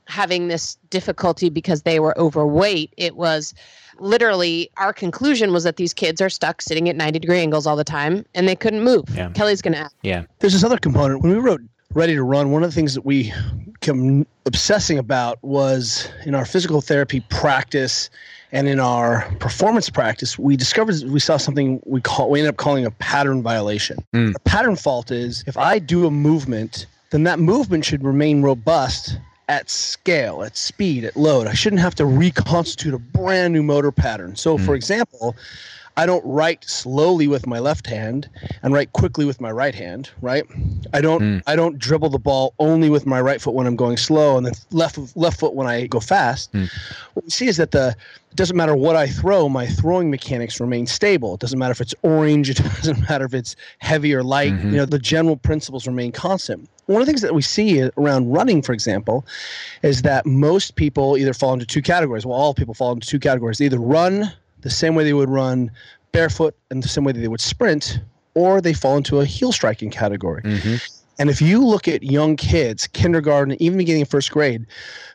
having 0.07 0.49
this 0.49 0.77
difficulty 0.91 1.51
because 1.51 1.83
they 1.83 2.01
were 2.01 2.19
overweight. 2.19 2.93
It 2.97 3.17
was 3.17 3.55
literally 3.99 4.71
our 4.77 4.93
conclusion 4.93 5.53
was 5.53 5.65
that 5.65 5.77
these 5.77 5.95
kids 5.95 6.21
are 6.21 6.29
stuck 6.29 6.63
sitting 6.63 6.89
at 6.89 6.97
90 6.97 7.19
degree 7.19 7.41
angles 7.41 7.67
all 7.67 7.77
the 7.77 7.85
time 7.85 8.25
and 8.35 8.47
they 8.49 8.57
couldn't 8.57 8.85
move. 8.85 9.05
Yeah. 9.15 9.31
Kelly's 9.31 9.63
going 9.63 9.75
to 9.75 9.81
ask. 9.81 9.97
Yeah. 10.03 10.25
There's 10.39 10.53
this 10.53 10.65
other 10.65 10.79
component. 10.79 11.23
When 11.23 11.33
we 11.33 11.39
wrote 11.39 11.61
Ready 11.95 12.15
to 12.15 12.23
Run, 12.23 12.51
one 12.51 12.63
of 12.63 12.71
the 12.71 12.75
things 12.75 12.95
that 12.95 13.05
we 13.05 13.33
come 13.81 14.27
obsessing 14.45 14.99
about 14.99 15.43
was 15.43 16.09
in 16.25 16.35
our 16.35 16.45
physical 16.45 16.81
therapy 16.81 17.21
practice 17.31 18.11
and 18.53 18.69
in 18.69 18.79
our 18.79 19.29
performance 19.39 19.91
practice, 19.91 20.39
we 20.39 20.57
discovered 20.57 21.03
we 21.07 21.21
saw 21.21 21.37
something 21.37 21.81
we 21.85 22.01
call 22.01 22.31
we 22.31 22.39
ended 22.39 22.51
up 22.55 22.57
calling 22.57 22.87
a 22.87 22.91
pattern 22.93 23.43
violation. 23.43 23.99
Mm. 24.15 24.35
A 24.35 24.39
pattern 24.41 24.77
fault 24.77 25.11
is 25.11 25.43
if 25.47 25.57
I 25.57 25.79
do 25.79 26.07
a 26.07 26.11
movement, 26.11 26.87
then 27.11 27.25
that 27.25 27.39
movement 27.39 27.85
should 27.85 28.05
remain 28.05 28.43
robust 28.43 29.19
at 29.49 29.71
scale, 29.71 30.43
at 30.43 30.57
speed, 30.57 31.05
at 31.05 31.17
load. 31.17 31.47
I 31.47 31.55
shouldn't 31.55 31.81
have 31.81 31.95
to 31.97 32.05
reconstitute 32.07 32.95
a 32.95 32.99
brand 32.99 33.53
new 33.55 33.63
motor 33.63 33.93
pattern. 33.93 34.35
So, 34.37 34.59
for 34.59 34.75
example, 34.75 35.37
I 35.99 36.05
don't 36.05 36.25
write 36.27 36.63
slowly 36.65 37.27
with 37.27 37.47
my 37.47 37.59
left 37.59 37.87
hand 37.87 38.29
and 38.63 38.75
write 38.75 38.93
quickly 38.93 39.25
with 39.25 39.41
my 39.41 39.51
right 39.51 39.75
hand, 39.75 40.11
right? 40.21 40.45
I 40.93 41.01
don't 41.01 41.23
Mm. 41.23 41.43
I 41.47 41.57
don't 41.57 41.79
dribble 41.79 42.11
the 42.11 42.19
ball 42.19 42.53
only 42.59 42.91
with 42.91 43.07
my 43.07 43.19
right 43.21 43.41
foot 43.41 43.55
when 43.55 43.67
I'm 43.67 43.77
going 43.77 43.97
slow 43.97 44.37
and 44.37 44.45
then 44.45 44.53
left 44.73 44.99
left 45.17 45.41
foot 45.41 45.55
when 45.55 45.67
I 45.67 45.87
go 45.87 46.01
fast. 46.01 46.53
Mm. 46.53 46.69
What 47.15 47.25
we 47.25 47.31
see 47.31 47.47
is 47.47 47.57
that 47.57 47.71
the 47.71 47.97
it 48.31 48.37
doesn't 48.37 48.57
matter 48.57 48.77
what 48.77 48.95
I 48.97 49.07
throw, 49.07 49.49
my 49.49 49.67
throwing 49.67 50.11
mechanics 50.11 50.61
remain 50.61 50.87
stable. 50.87 51.35
It 51.35 51.41
doesn't 51.41 51.59
matter 51.59 51.73
if 51.73 51.81
it's 51.81 51.95
orange, 52.03 52.51
it 52.61 52.63
doesn't 52.63 53.09
matter 53.09 53.25
if 53.25 53.33
it's 53.33 53.57
heavy 53.79 54.13
or 54.15 54.23
light. 54.23 54.53
Mhm. 54.53 54.65
You 54.65 54.77
know, 54.79 54.85
the 54.87 54.99
general 54.99 55.37
principles 55.39 55.87
remain 55.87 56.13
constant. 56.13 56.69
One 56.87 57.01
of 57.03 57.07
the 57.07 57.11
things 57.11 57.23
that 57.23 57.35
we 57.35 57.43
see 57.43 57.83
around 57.97 58.31
running, 58.31 58.63
for 58.63 58.73
example, 58.73 59.27
is 59.83 60.03
that 60.03 60.25
most 60.25 60.77
people 60.77 61.17
either 61.17 61.35
fall 61.35 61.53
into 61.53 61.67
two 61.67 61.83
categories. 61.83 62.25
Well, 62.25 62.39
all 62.39 62.55
people 62.55 62.75
fall 62.75 62.93
into 62.93 63.07
two 63.07 63.19
categories. 63.19 63.59
They 63.59 63.65
either 63.67 63.79
run 63.79 64.33
the 64.61 64.71
same 64.71 64.95
way 64.95 65.05
they 65.05 65.13
would 65.13 65.29
run 65.31 65.71
barefoot 66.13 66.55
and 66.71 66.83
the 66.83 66.89
same 66.89 67.05
way 67.05 67.13
that 67.13 67.21
they 67.21 67.29
would 67.29 67.41
sprint, 67.41 68.01
or 68.35 68.61
they 68.61 68.73
fall 68.73 68.97
into 68.97 69.21
a 69.21 69.25
heel 69.25 69.53
striking 69.53 69.91
category. 69.91 70.43
Mhm. 70.43 70.81
And 71.19 71.31
if 71.31 71.41
you 71.41 71.65
look 71.65 71.89
at 71.89 72.03
young 72.03 72.37
kids, 72.37 72.87
kindergarten, 72.87 73.57
even 73.61 73.79
beginning 73.79 74.03
of 74.03 74.09
first 74.09 74.31
grade, 74.31 74.67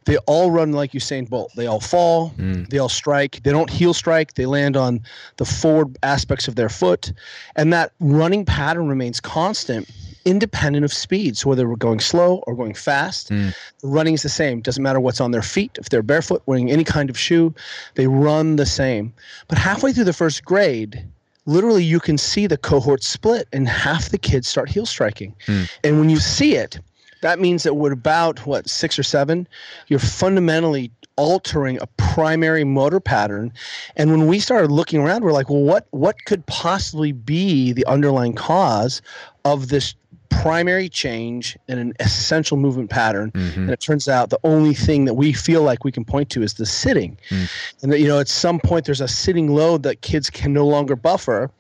they 0.06 0.18
all 0.26 0.50
run 0.50 0.72
like 0.74 0.94
Usain 0.94 1.30
Bolt. 1.30 1.52
They 1.56 1.68
all 1.68 1.80
fall, 1.80 2.34
Mm. 2.40 2.68
they 2.70 2.80
all 2.80 2.90
strike. 2.90 3.40
They 3.44 3.52
don't 3.52 3.70
heel 3.70 3.94
strike. 3.94 4.34
They 4.34 4.48
land 4.48 4.76
on 4.76 5.02
the 5.38 5.46
forward 5.46 5.96
aspects 6.02 6.48
of 6.48 6.56
their 6.56 6.70
foot. 6.70 7.14
And 7.56 7.72
that 7.72 7.92
running 8.00 8.46
pattern 8.46 8.88
remains 8.88 9.20
constant, 9.20 9.88
independent 10.26 10.86
of 10.86 10.94
speed. 10.94 11.38
So 11.38 11.50
whether 11.50 11.68
we're 11.68 11.76
going 11.76 12.00
slow 12.00 12.44
or 12.48 12.56
going 12.56 12.74
fast, 12.74 13.30
Mm. 13.30 13.54
the 13.82 13.88
running 13.88 14.14
is 14.14 14.24
the 14.24 14.30
same. 14.30 14.62
Doesn't 14.62 14.84
matter 14.84 15.00
what's 15.00 15.22
on 15.22 15.32
their 15.32 15.42
feet. 15.42 15.72
If 15.80 15.90
they're 15.90 16.04
barefoot, 16.04 16.42
wearing 16.46 16.72
any 16.72 16.84
kind 16.84 17.10
of 17.10 17.18
shoe, 17.18 17.54
they 17.96 18.08
run 18.08 18.56
the 18.56 18.66
same. 18.66 19.14
But 19.48 19.58
halfway 19.58 19.94
through 19.94 20.06
the 20.06 20.14
first 20.14 20.46
grade, 20.46 21.04
literally 21.46 21.84
you 21.84 22.00
can 22.00 22.18
see 22.18 22.46
the 22.48 22.58
cohort 22.58 23.04
split 23.04 23.48
and 23.52 23.68
half 23.68 24.10
the 24.10 24.18
kids 24.18 24.48
start 24.48 24.70
heel 24.70 24.86
striking. 24.86 25.34
Hmm. 25.46 25.64
And 25.84 26.00
when 26.00 26.10
you 26.10 26.20
see 26.20 26.56
it, 26.56 26.80
that 27.22 27.40
means 27.40 27.64
that 27.64 27.76
we're 27.76 27.92
about 27.92 28.46
what 28.48 28.68
six 28.70 28.98
or 28.98 29.04
seven, 29.04 29.48
you're 29.88 30.00
fundamentally 30.00 30.92
altering 31.18 31.78
a 31.82 31.88
primary 31.98 32.64
motor 32.64 33.00
pattern. 33.00 33.52
And 33.96 34.10
when 34.10 34.26
we 34.26 34.40
started 34.40 34.72
looking 34.72 35.02
around, 35.02 35.24
we're 35.24 35.32
like, 35.34 35.50
well, 35.50 35.62
what 35.62 35.86
what 35.92 36.16
could 36.26 36.44
possibly 36.48 37.12
be 37.12 37.74
the 37.74 37.86
underlying 37.86 38.34
cause 38.34 39.02
of 39.46 39.68
this 39.68 39.94
primary 40.32 40.90
change 40.90 41.58
and 41.68 41.80
an 41.80 41.94
essential 42.00 42.58
movement 42.58 42.90
pattern. 42.90 43.32
Mm-hmm. 43.32 43.62
And 43.62 43.70
it 43.70 43.80
turns 43.80 44.08
out 44.08 44.32
the 44.32 44.40
only 44.44 44.74
thing 44.74 45.06
that 45.06 45.14
we 45.14 45.34
feel 45.34 45.62
like 45.62 45.84
we 45.84 45.92
can 45.92 46.04
point 46.04 46.30
to 46.32 46.42
is 46.42 46.56
the 46.56 46.66
sitting. 46.66 47.18
Mm. 47.30 47.52
And 47.84 47.92
that, 47.92 48.00
you 48.00 48.08
know, 48.08 48.20
at 48.20 48.28
some 48.28 48.60
point 48.60 48.86
there's 48.86 49.02
a 49.02 49.08
sitting 49.08 49.54
load 49.54 49.84
that 49.84 50.02
kids 50.02 50.30
can 50.30 50.54
no 50.54 50.66
longer 50.66 50.96
buffer. 50.96 51.52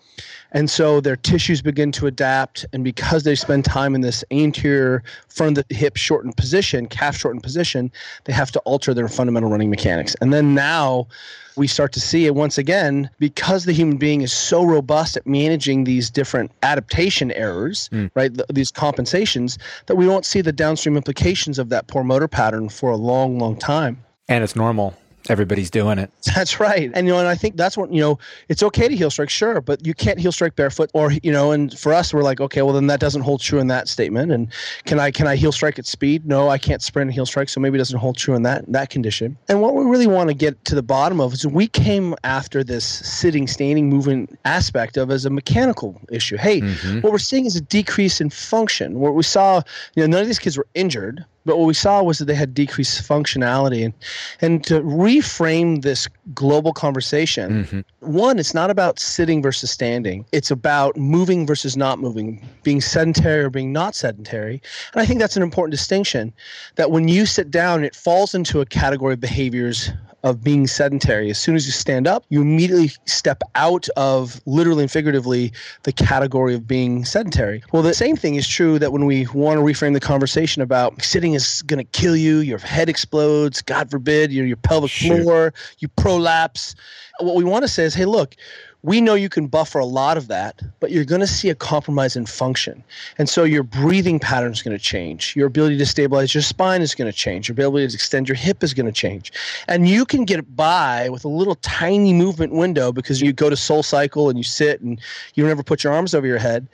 And 0.51 0.69
so 0.69 0.99
their 0.99 1.15
tissues 1.15 1.61
begin 1.61 1.91
to 1.93 2.07
adapt. 2.07 2.65
And 2.73 2.83
because 2.83 3.23
they 3.23 3.35
spend 3.35 3.65
time 3.65 3.95
in 3.95 4.01
this 4.01 4.23
anterior 4.31 5.03
front 5.29 5.57
of 5.57 5.67
the 5.67 5.75
hip 5.75 5.97
shortened 5.97 6.37
position, 6.37 6.87
calf 6.87 7.15
shortened 7.15 7.43
position, 7.43 7.91
they 8.25 8.33
have 8.33 8.51
to 8.51 8.59
alter 8.59 8.93
their 8.93 9.07
fundamental 9.07 9.49
running 9.49 9.69
mechanics. 9.69 10.15
And 10.21 10.33
then 10.33 10.53
now 10.53 11.07
we 11.55 11.67
start 11.67 11.91
to 11.93 11.99
see 11.99 12.25
it 12.25 12.35
once 12.35 12.57
again 12.57 13.09
because 13.19 13.65
the 13.65 13.73
human 13.73 13.97
being 13.97 14.21
is 14.21 14.31
so 14.31 14.63
robust 14.63 15.17
at 15.17 15.27
managing 15.27 15.83
these 15.83 16.09
different 16.09 16.51
adaptation 16.63 17.31
errors, 17.31 17.89
mm. 17.91 18.09
right? 18.15 18.33
Th- 18.33 18.47
these 18.49 18.71
compensations 18.71 19.57
that 19.87 19.95
we 19.95 20.07
won't 20.07 20.25
see 20.25 20.41
the 20.41 20.53
downstream 20.53 20.95
implications 20.95 21.59
of 21.59 21.69
that 21.69 21.87
poor 21.87 22.03
motor 22.03 22.27
pattern 22.27 22.69
for 22.69 22.89
a 22.89 22.97
long, 22.97 23.37
long 23.37 23.55
time. 23.57 24.03
And 24.29 24.43
it's 24.43 24.55
normal 24.55 24.95
everybody's 25.29 25.69
doing 25.69 25.97
it. 25.97 26.11
That's 26.35 26.59
right. 26.59 26.91
And 26.93 27.07
you 27.07 27.13
know, 27.13 27.19
and 27.19 27.27
I 27.27 27.35
think 27.35 27.55
that's 27.55 27.77
what, 27.77 27.91
you 27.91 28.01
know, 28.01 28.19
it's 28.49 28.63
okay 28.63 28.87
to 28.87 28.95
heel 28.95 29.09
strike, 29.09 29.29
sure, 29.29 29.61
but 29.61 29.85
you 29.85 29.93
can't 29.93 30.19
heel 30.19 30.31
strike 30.31 30.55
barefoot 30.55 30.89
or, 30.93 31.11
you 31.23 31.31
know, 31.31 31.51
and 31.51 31.77
for 31.77 31.93
us 31.93 32.13
we're 32.13 32.23
like, 32.23 32.39
okay, 32.39 32.61
well 32.61 32.73
then 32.73 32.87
that 32.87 32.99
doesn't 32.99 33.21
hold 33.21 33.41
true 33.41 33.59
in 33.59 33.67
that 33.67 33.87
statement. 33.87 34.31
And 34.31 34.47
can 34.85 34.99
I 34.99 35.11
can 35.11 35.27
I 35.27 35.35
heel 35.35 35.51
strike 35.51 35.79
at 35.79 35.85
speed? 35.85 36.25
No, 36.25 36.49
I 36.49 36.57
can't 36.57 36.81
sprint 36.81 37.07
and 37.07 37.13
heel 37.13 37.25
strike, 37.25 37.49
so 37.49 37.59
maybe 37.59 37.75
it 37.75 37.79
doesn't 37.79 37.99
hold 37.99 38.17
true 38.17 38.35
in 38.35 38.43
that 38.43 38.65
that 38.71 38.89
condition. 38.89 39.37
And 39.49 39.61
what 39.61 39.75
we 39.75 39.83
really 39.83 40.07
want 40.07 40.29
to 40.29 40.33
get 40.33 40.63
to 40.65 40.75
the 40.75 40.83
bottom 40.83 41.19
of 41.19 41.33
is 41.33 41.45
we 41.45 41.67
came 41.67 42.15
after 42.23 42.63
this 42.63 42.85
sitting, 42.85 43.47
standing, 43.47 43.89
movement 43.89 44.39
aspect 44.45 44.97
of 44.97 45.11
as 45.11 45.25
a 45.25 45.29
mechanical 45.29 45.99
issue. 46.11 46.37
Hey, 46.37 46.61
mm-hmm. 46.61 47.01
what 47.01 47.11
we're 47.11 47.19
seeing 47.19 47.45
is 47.45 47.55
a 47.55 47.61
decrease 47.61 48.21
in 48.21 48.29
function. 48.29 48.99
What 48.99 49.15
we 49.15 49.23
saw, 49.23 49.61
you 49.95 50.03
know, 50.03 50.07
none 50.07 50.21
of 50.21 50.27
these 50.27 50.39
kids 50.39 50.57
were 50.57 50.67
injured, 50.73 51.25
but 51.45 51.57
what 51.57 51.65
we 51.65 51.73
saw 51.73 52.03
was 52.03 52.19
that 52.19 52.25
they 52.25 52.35
had 52.35 52.53
decreased 52.53 53.07
functionality. 53.07 53.83
And, 53.83 53.93
and 54.41 54.63
to 54.65 54.81
reframe 54.81 55.81
this 55.81 56.07
global 56.33 56.73
conversation, 56.73 57.65
mm-hmm. 57.65 58.11
one, 58.11 58.39
it's 58.39 58.53
not 58.53 58.69
about 58.69 58.99
sitting 58.99 59.41
versus 59.41 59.71
standing, 59.71 60.25
it's 60.31 60.51
about 60.51 60.95
moving 60.97 61.47
versus 61.47 61.75
not 61.75 61.99
moving, 61.99 62.47
being 62.63 62.81
sedentary 62.81 63.43
or 63.43 63.49
being 63.49 63.71
not 63.71 63.95
sedentary. 63.95 64.61
And 64.93 65.01
I 65.01 65.05
think 65.05 65.19
that's 65.19 65.37
an 65.37 65.43
important 65.43 65.71
distinction 65.71 66.33
that 66.75 66.91
when 66.91 67.07
you 67.07 67.25
sit 67.25 67.49
down, 67.49 67.83
it 67.83 67.95
falls 67.95 68.35
into 68.35 68.61
a 68.61 68.65
category 68.65 69.13
of 69.13 69.19
behaviors 69.19 69.91
of 70.23 70.43
being 70.43 70.67
sedentary. 70.67 71.29
As 71.29 71.37
soon 71.37 71.55
as 71.55 71.65
you 71.65 71.71
stand 71.71 72.07
up, 72.07 72.25
you 72.29 72.41
immediately 72.41 72.91
step 73.05 73.41
out 73.55 73.87
of 73.97 74.41
literally 74.45 74.83
and 74.83 74.91
figuratively 74.91 75.51
the 75.83 75.91
category 75.91 76.53
of 76.53 76.67
being 76.67 77.05
sedentary. 77.05 77.63
Well, 77.71 77.81
the 77.81 77.93
same 77.93 78.15
thing 78.15 78.35
is 78.35 78.47
true 78.47 78.77
that 78.79 78.91
when 78.91 79.05
we 79.05 79.25
want 79.27 79.57
to 79.57 79.63
reframe 79.63 79.93
the 79.93 79.99
conversation 79.99 80.61
about 80.61 81.01
sitting 81.01 81.33
is 81.33 81.61
going 81.63 81.79
to 81.79 81.99
kill 81.99 82.15
you, 82.15 82.39
your 82.39 82.59
head 82.59 82.89
explodes, 82.89 83.61
God 83.61 83.89
forbid, 83.89 84.31
your, 84.31 84.45
your 84.45 84.57
pelvic 84.57 84.91
sure. 84.91 85.21
floor, 85.21 85.53
you 85.79 85.87
prolapse. 85.87 86.75
What 87.19 87.35
we 87.35 87.43
want 87.43 87.63
to 87.63 87.67
say 87.67 87.83
is, 87.83 87.93
hey, 87.93 88.05
look, 88.05 88.35
we 88.83 88.99
know 88.99 89.13
you 89.13 89.29
can 89.29 89.45
buffer 89.45 89.77
a 89.77 89.85
lot 89.85 90.17
of 90.17 90.27
that, 90.27 90.61
but 90.79 90.91
you're 90.91 91.05
going 91.05 91.21
to 91.21 91.27
see 91.27 91.49
a 91.49 91.55
compromise 91.55 92.15
in 92.15 92.25
function. 92.25 92.83
And 93.19 93.29
so 93.29 93.43
your 93.43 93.61
breathing 93.61 94.19
pattern 94.19 94.51
is 94.51 94.63
going 94.63 94.75
to 94.75 94.83
change. 94.83 95.35
Your 95.35 95.47
ability 95.47 95.77
to 95.77 95.85
stabilize 95.85 96.33
your 96.33 96.41
spine 96.41 96.81
is 96.81 96.95
going 96.95 97.11
to 97.11 97.15
change. 97.15 97.47
Your 97.47 97.53
ability 97.53 97.89
to 97.89 97.93
extend 97.93 98.27
your 98.27 98.35
hip 98.35 98.63
is 98.63 98.73
going 98.73 98.87
to 98.87 98.91
change. 98.91 99.31
And 99.67 99.87
you 99.87 100.03
can 100.03 100.25
get 100.25 100.55
by 100.55 101.09
with 101.09 101.23
a 101.23 101.27
little 101.27 101.55
tiny 101.55 102.11
movement 102.11 102.53
window 102.53 102.91
because 102.91 103.21
you 103.21 103.33
go 103.33 103.51
to 103.51 103.55
SoulCycle 103.55 104.29
and 104.29 104.37
you 104.37 104.43
sit 104.43 104.81
and 104.81 104.99
you 105.35 105.47
don't 105.47 105.65
put 105.65 105.83
your 105.83 105.93
arms 105.93 106.15
over 106.15 106.25
your 106.25 106.39
head. 106.39 106.67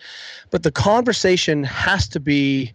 But 0.50 0.64
the 0.64 0.72
conversation 0.72 1.66
has 1.66 2.08
to 2.10 2.22
be 2.22 2.72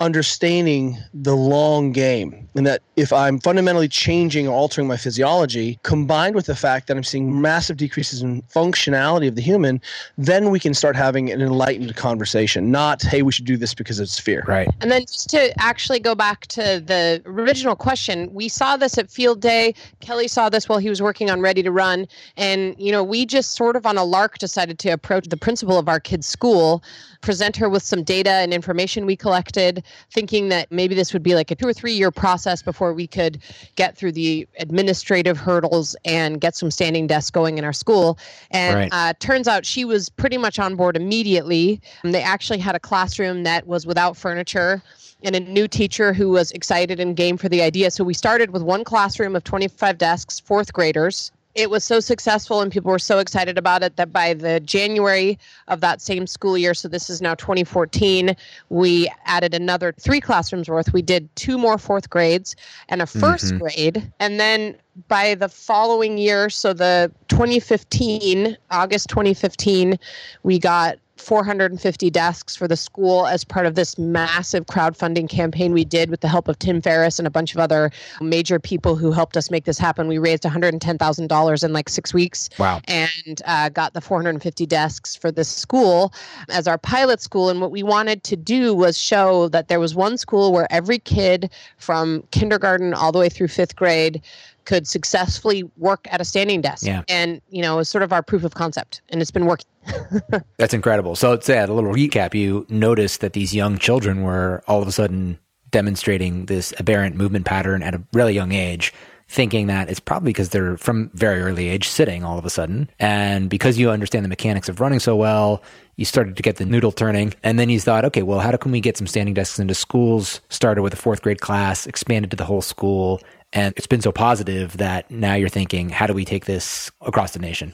understanding 0.00 0.98
the 1.14 1.34
long 1.34 1.92
game 1.92 2.48
and 2.54 2.66
that 2.66 2.82
if 2.96 3.12
i'm 3.12 3.38
fundamentally 3.38 3.88
changing 3.88 4.46
or 4.46 4.54
altering 4.54 4.86
my 4.86 4.96
physiology 4.96 5.78
combined 5.82 6.34
with 6.34 6.46
the 6.46 6.54
fact 6.54 6.86
that 6.86 6.96
i'm 6.96 7.04
seeing 7.04 7.40
massive 7.40 7.76
decreases 7.76 8.22
in 8.22 8.42
functionality 8.42 9.26
of 9.26 9.34
the 9.36 9.42
human 9.42 9.80
then 10.18 10.50
we 10.50 10.60
can 10.60 10.74
start 10.74 10.94
having 10.94 11.30
an 11.30 11.40
enlightened 11.40 11.96
conversation 11.96 12.70
not 12.70 13.02
hey 13.02 13.22
we 13.22 13.32
should 13.32 13.44
do 13.44 13.56
this 13.56 13.74
because 13.74 14.00
it's 14.00 14.18
fear. 14.18 14.44
Right. 14.46 14.68
And 14.80 14.90
then 14.90 15.02
just 15.02 15.30
to 15.30 15.52
actually 15.60 16.00
go 16.00 16.14
back 16.14 16.46
to 16.48 16.82
the 16.84 17.22
original 17.26 17.76
question 17.76 18.32
we 18.32 18.48
saw 18.48 18.76
this 18.76 18.98
at 18.98 19.10
field 19.10 19.40
day. 19.40 19.74
Kelly 20.00 20.28
saw 20.28 20.48
this 20.48 20.68
while 20.68 20.78
he 20.78 20.88
was 20.88 21.02
working 21.02 21.30
on 21.30 21.40
ready 21.40 21.62
to 21.62 21.70
run. 21.70 22.06
And 22.36 22.74
you 22.78 22.92
know 22.92 23.04
we 23.04 23.26
just 23.26 23.54
sort 23.54 23.76
of 23.76 23.86
on 23.86 23.96
a 23.96 24.04
lark 24.04 24.38
decided 24.38 24.78
to 24.80 24.90
approach 24.90 25.28
the 25.28 25.36
principal 25.36 25.78
of 25.78 25.88
our 25.88 26.00
kids 26.00 26.26
school 26.26 26.82
present 27.20 27.56
her 27.56 27.68
with 27.68 27.82
some 27.82 28.02
data 28.02 28.30
and 28.30 28.52
information 28.52 29.06
we 29.06 29.16
collected 29.16 29.82
thinking 30.12 30.48
that 30.48 30.70
maybe 30.70 30.94
this 30.94 31.12
would 31.12 31.22
be 31.22 31.34
like 31.34 31.50
a 31.50 31.54
two 31.54 31.66
or 31.66 31.72
three 31.72 31.92
year 31.92 32.10
process 32.10 32.62
before 32.62 32.92
we 32.92 33.06
could 33.06 33.38
get 33.76 33.96
through 33.96 34.12
the 34.12 34.46
administrative 34.58 35.36
hurdles 35.36 35.96
and 36.04 36.40
get 36.40 36.56
some 36.56 36.70
standing 36.70 37.06
desks 37.06 37.30
going 37.30 37.58
in 37.58 37.64
our 37.64 37.72
school. 37.72 38.18
And 38.50 38.76
right. 38.76 38.88
uh, 38.92 39.12
turns 39.18 39.48
out 39.48 39.66
she 39.66 39.84
was 39.84 40.08
pretty 40.08 40.38
much 40.38 40.58
on 40.58 40.76
board 40.76 40.96
immediately. 40.96 41.80
And 42.02 42.14
they 42.14 42.22
actually 42.22 42.58
had 42.58 42.74
a 42.74 42.80
classroom 42.80 43.44
that 43.44 43.66
was 43.66 43.86
without 43.86 44.16
furniture 44.16 44.82
and 45.22 45.34
a 45.34 45.40
new 45.40 45.66
teacher 45.66 46.12
who 46.12 46.30
was 46.30 46.50
excited 46.52 47.00
and 47.00 47.16
game 47.16 47.36
for 47.36 47.48
the 47.48 47.62
idea. 47.62 47.90
So 47.90 48.04
we 48.04 48.14
started 48.14 48.50
with 48.50 48.62
one 48.62 48.84
classroom 48.84 49.34
of 49.34 49.44
25 49.44 49.98
desks, 49.98 50.40
fourth 50.40 50.72
graders 50.72 51.32
it 51.56 51.70
was 51.70 51.84
so 51.84 52.00
successful 52.00 52.60
and 52.60 52.70
people 52.70 52.90
were 52.90 52.98
so 52.98 53.18
excited 53.18 53.56
about 53.56 53.82
it 53.82 53.96
that 53.96 54.12
by 54.12 54.34
the 54.34 54.60
January 54.60 55.38
of 55.68 55.80
that 55.80 56.02
same 56.02 56.26
school 56.26 56.56
year, 56.58 56.74
so 56.74 56.86
this 56.86 57.08
is 57.08 57.22
now 57.22 57.34
2014, 57.34 58.36
we 58.68 59.10
added 59.24 59.54
another 59.54 59.94
three 59.98 60.20
classrooms 60.20 60.68
worth. 60.68 60.92
We 60.92 61.00
did 61.00 61.34
two 61.34 61.56
more 61.56 61.78
fourth 61.78 62.10
grades 62.10 62.54
and 62.90 63.00
a 63.00 63.06
1st 63.06 63.52
mm-hmm. 63.52 63.58
grade. 63.58 64.12
And 64.20 64.38
then 64.38 64.76
by 65.08 65.34
the 65.34 65.48
following 65.48 66.18
year, 66.18 66.50
so 66.50 66.74
the 66.74 67.10
2015, 67.28 68.56
August 68.70 69.08
2015, 69.08 69.98
we 70.42 70.58
got 70.58 70.98
450 71.16 72.10
desks 72.10 72.54
for 72.54 72.68
the 72.68 72.76
school 72.76 73.26
as 73.26 73.44
part 73.44 73.66
of 73.66 73.74
this 73.74 73.98
massive 73.98 74.66
crowdfunding 74.66 75.28
campaign 75.28 75.72
we 75.72 75.84
did 75.84 76.10
with 76.10 76.20
the 76.20 76.28
help 76.28 76.48
of 76.48 76.58
Tim 76.58 76.80
Ferriss 76.80 77.18
and 77.18 77.26
a 77.26 77.30
bunch 77.30 77.54
of 77.54 77.60
other 77.60 77.90
major 78.20 78.58
people 78.58 78.96
who 78.96 79.12
helped 79.12 79.36
us 79.36 79.50
make 79.50 79.64
this 79.64 79.78
happen. 79.78 80.08
We 80.08 80.18
raised 80.18 80.42
$110,000 80.42 81.64
in 81.64 81.72
like 81.72 81.88
six 81.88 82.12
weeks. 82.12 82.50
Wow. 82.58 82.80
And 82.86 83.42
uh, 83.44 83.70
got 83.70 83.94
the 83.94 84.00
450 84.00 84.66
desks 84.66 85.16
for 85.16 85.32
this 85.32 85.48
school 85.48 86.12
as 86.48 86.68
our 86.68 86.78
pilot 86.78 87.20
school. 87.20 87.50
And 87.50 87.60
what 87.60 87.70
we 87.70 87.82
wanted 87.82 88.22
to 88.24 88.36
do 88.36 88.74
was 88.74 88.98
show 88.98 89.48
that 89.48 89.68
there 89.68 89.80
was 89.80 89.94
one 89.94 90.18
school 90.18 90.52
where 90.52 90.66
every 90.70 90.98
kid 90.98 91.50
from 91.78 92.22
kindergarten 92.30 92.94
all 92.94 93.12
the 93.12 93.18
way 93.18 93.28
through 93.28 93.48
fifth 93.48 93.76
grade 93.76 94.22
could 94.66 94.86
successfully 94.86 95.64
work 95.76 96.06
at 96.10 96.20
a 96.20 96.24
standing 96.24 96.60
desk. 96.60 96.84
Yeah. 96.84 97.02
And, 97.08 97.40
you 97.48 97.62
know, 97.62 97.78
it's 97.78 97.88
sort 97.88 98.02
of 98.02 98.12
our 98.12 98.22
proof 98.22 98.44
of 98.44 98.54
concept. 98.54 99.00
And 99.08 99.22
it's 99.22 99.30
been 99.30 99.46
working. 99.46 99.66
That's 100.58 100.74
incredible. 100.74 101.16
So, 101.16 101.36
to 101.36 101.56
add 101.56 101.68
a 101.68 101.72
little 101.72 101.92
recap, 101.92 102.34
you 102.34 102.66
noticed 102.68 103.20
that 103.20 103.32
these 103.32 103.54
young 103.54 103.78
children 103.78 104.22
were 104.22 104.62
all 104.66 104.82
of 104.82 104.88
a 104.88 104.92
sudden 104.92 105.38
demonstrating 105.70 106.46
this 106.46 106.72
aberrant 106.78 107.16
movement 107.16 107.44
pattern 107.44 107.82
at 107.82 107.94
a 107.94 108.02
really 108.12 108.34
young 108.34 108.52
age 108.52 108.92
thinking 109.28 109.66
that 109.66 109.90
it's 109.90 110.00
probably 110.00 110.30
because 110.30 110.50
they're 110.50 110.76
from 110.76 111.10
very 111.14 111.40
early 111.40 111.68
age 111.68 111.88
sitting 111.88 112.22
all 112.22 112.38
of 112.38 112.44
a 112.44 112.50
sudden. 112.50 112.88
And 112.98 113.50
because 113.50 113.78
you 113.78 113.90
understand 113.90 114.24
the 114.24 114.28
mechanics 114.28 114.68
of 114.68 114.80
running 114.80 115.00
so 115.00 115.16
well, 115.16 115.62
you 115.96 116.04
started 116.04 116.36
to 116.36 116.42
get 116.42 116.56
the 116.56 116.64
noodle 116.64 116.92
turning. 116.92 117.34
And 117.42 117.58
then 117.58 117.68
you 117.68 117.80
thought, 117.80 118.04
okay, 118.04 118.22
well, 118.22 118.38
how 118.38 118.56
can 118.56 118.70
we 118.70 118.80
get 118.80 118.96
some 118.96 119.06
standing 119.06 119.34
desks 119.34 119.58
into 119.58 119.74
schools? 119.74 120.40
Started 120.48 120.82
with 120.82 120.92
a 120.92 120.96
fourth 120.96 121.22
grade 121.22 121.40
class, 121.40 121.86
expanded 121.86 122.30
to 122.30 122.36
the 122.36 122.44
whole 122.44 122.62
school. 122.62 123.20
And 123.56 123.72
it's 123.74 123.86
been 123.86 124.02
so 124.02 124.12
positive 124.12 124.76
that 124.76 125.10
now 125.10 125.34
you're 125.34 125.48
thinking, 125.48 125.88
how 125.88 126.06
do 126.06 126.12
we 126.12 126.26
take 126.26 126.44
this 126.44 126.90
across 127.00 127.32
the 127.32 127.38
nation? 127.38 127.72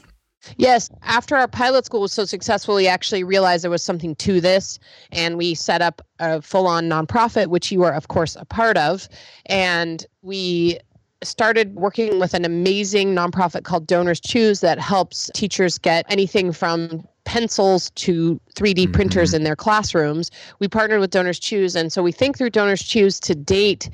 Yes, 0.55 0.89
after 1.01 1.35
our 1.35 1.47
pilot 1.47 1.85
school 1.85 1.99
was 1.99 2.13
so 2.13 2.23
successful, 2.23 2.75
we 2.75 2.87
actually 2.87 3.25
realized 3.25 3.65
there 3.65 3.71
was 3.71 3.83
something 3.83 4.15
to 4.15 4.39
this, 4.39 4.79
and 5.11 5.37
we 5.37 5.53
set 5.53 5.81
up 5.81 6.01
a 6.19 6.41
full 6.41 6.67
on 6.67 6.85
nonprofit, 6.87 7.47
which 7.47 7.69
you 7.69 7.83
are, 7.83 7.93
of 7.93 8.07
course, 8.07 8.37
a 8.37 8.45
part 8.45 8.77
of. 8.77 9.09
And 9.47 10.05
we 10.21 10.79
started 11.21 11.75
working 11.75 12.17
with 12.17 12.33
an 12.33 12.45
amazing 12.45 13.13
nonprofit 13.13 13.63
called 13.63 13.85
DonorsChoose 13.85 14.61
that 14.61 14.79
helps 14.79 15.29
teachers 15.33 15.77
get 15.77 16.05
anything 16.07 16.53
from 16.53 17.05
pencils 17.25 17.89
to 17.91 18.39
3D 18.55 18.83
mm-hmm. 18.83 18.91
printers 18.91 19.33
in 19.33 19.43
their 19.43 19.55
classrooms. 19.55 20.31
We 20.59 20.67
partnered 20.67 20.99
with 20.99 21.11
DonorsChoose, 21.11 21.75
and 21.75 21.91
so 21.91 22.03
we 22.03 22.11
think 22.11 22.37
through 22.37 22.51
DonorsChoose 22.51 23.19
to 23.21 23.35
date, 23.35 23.89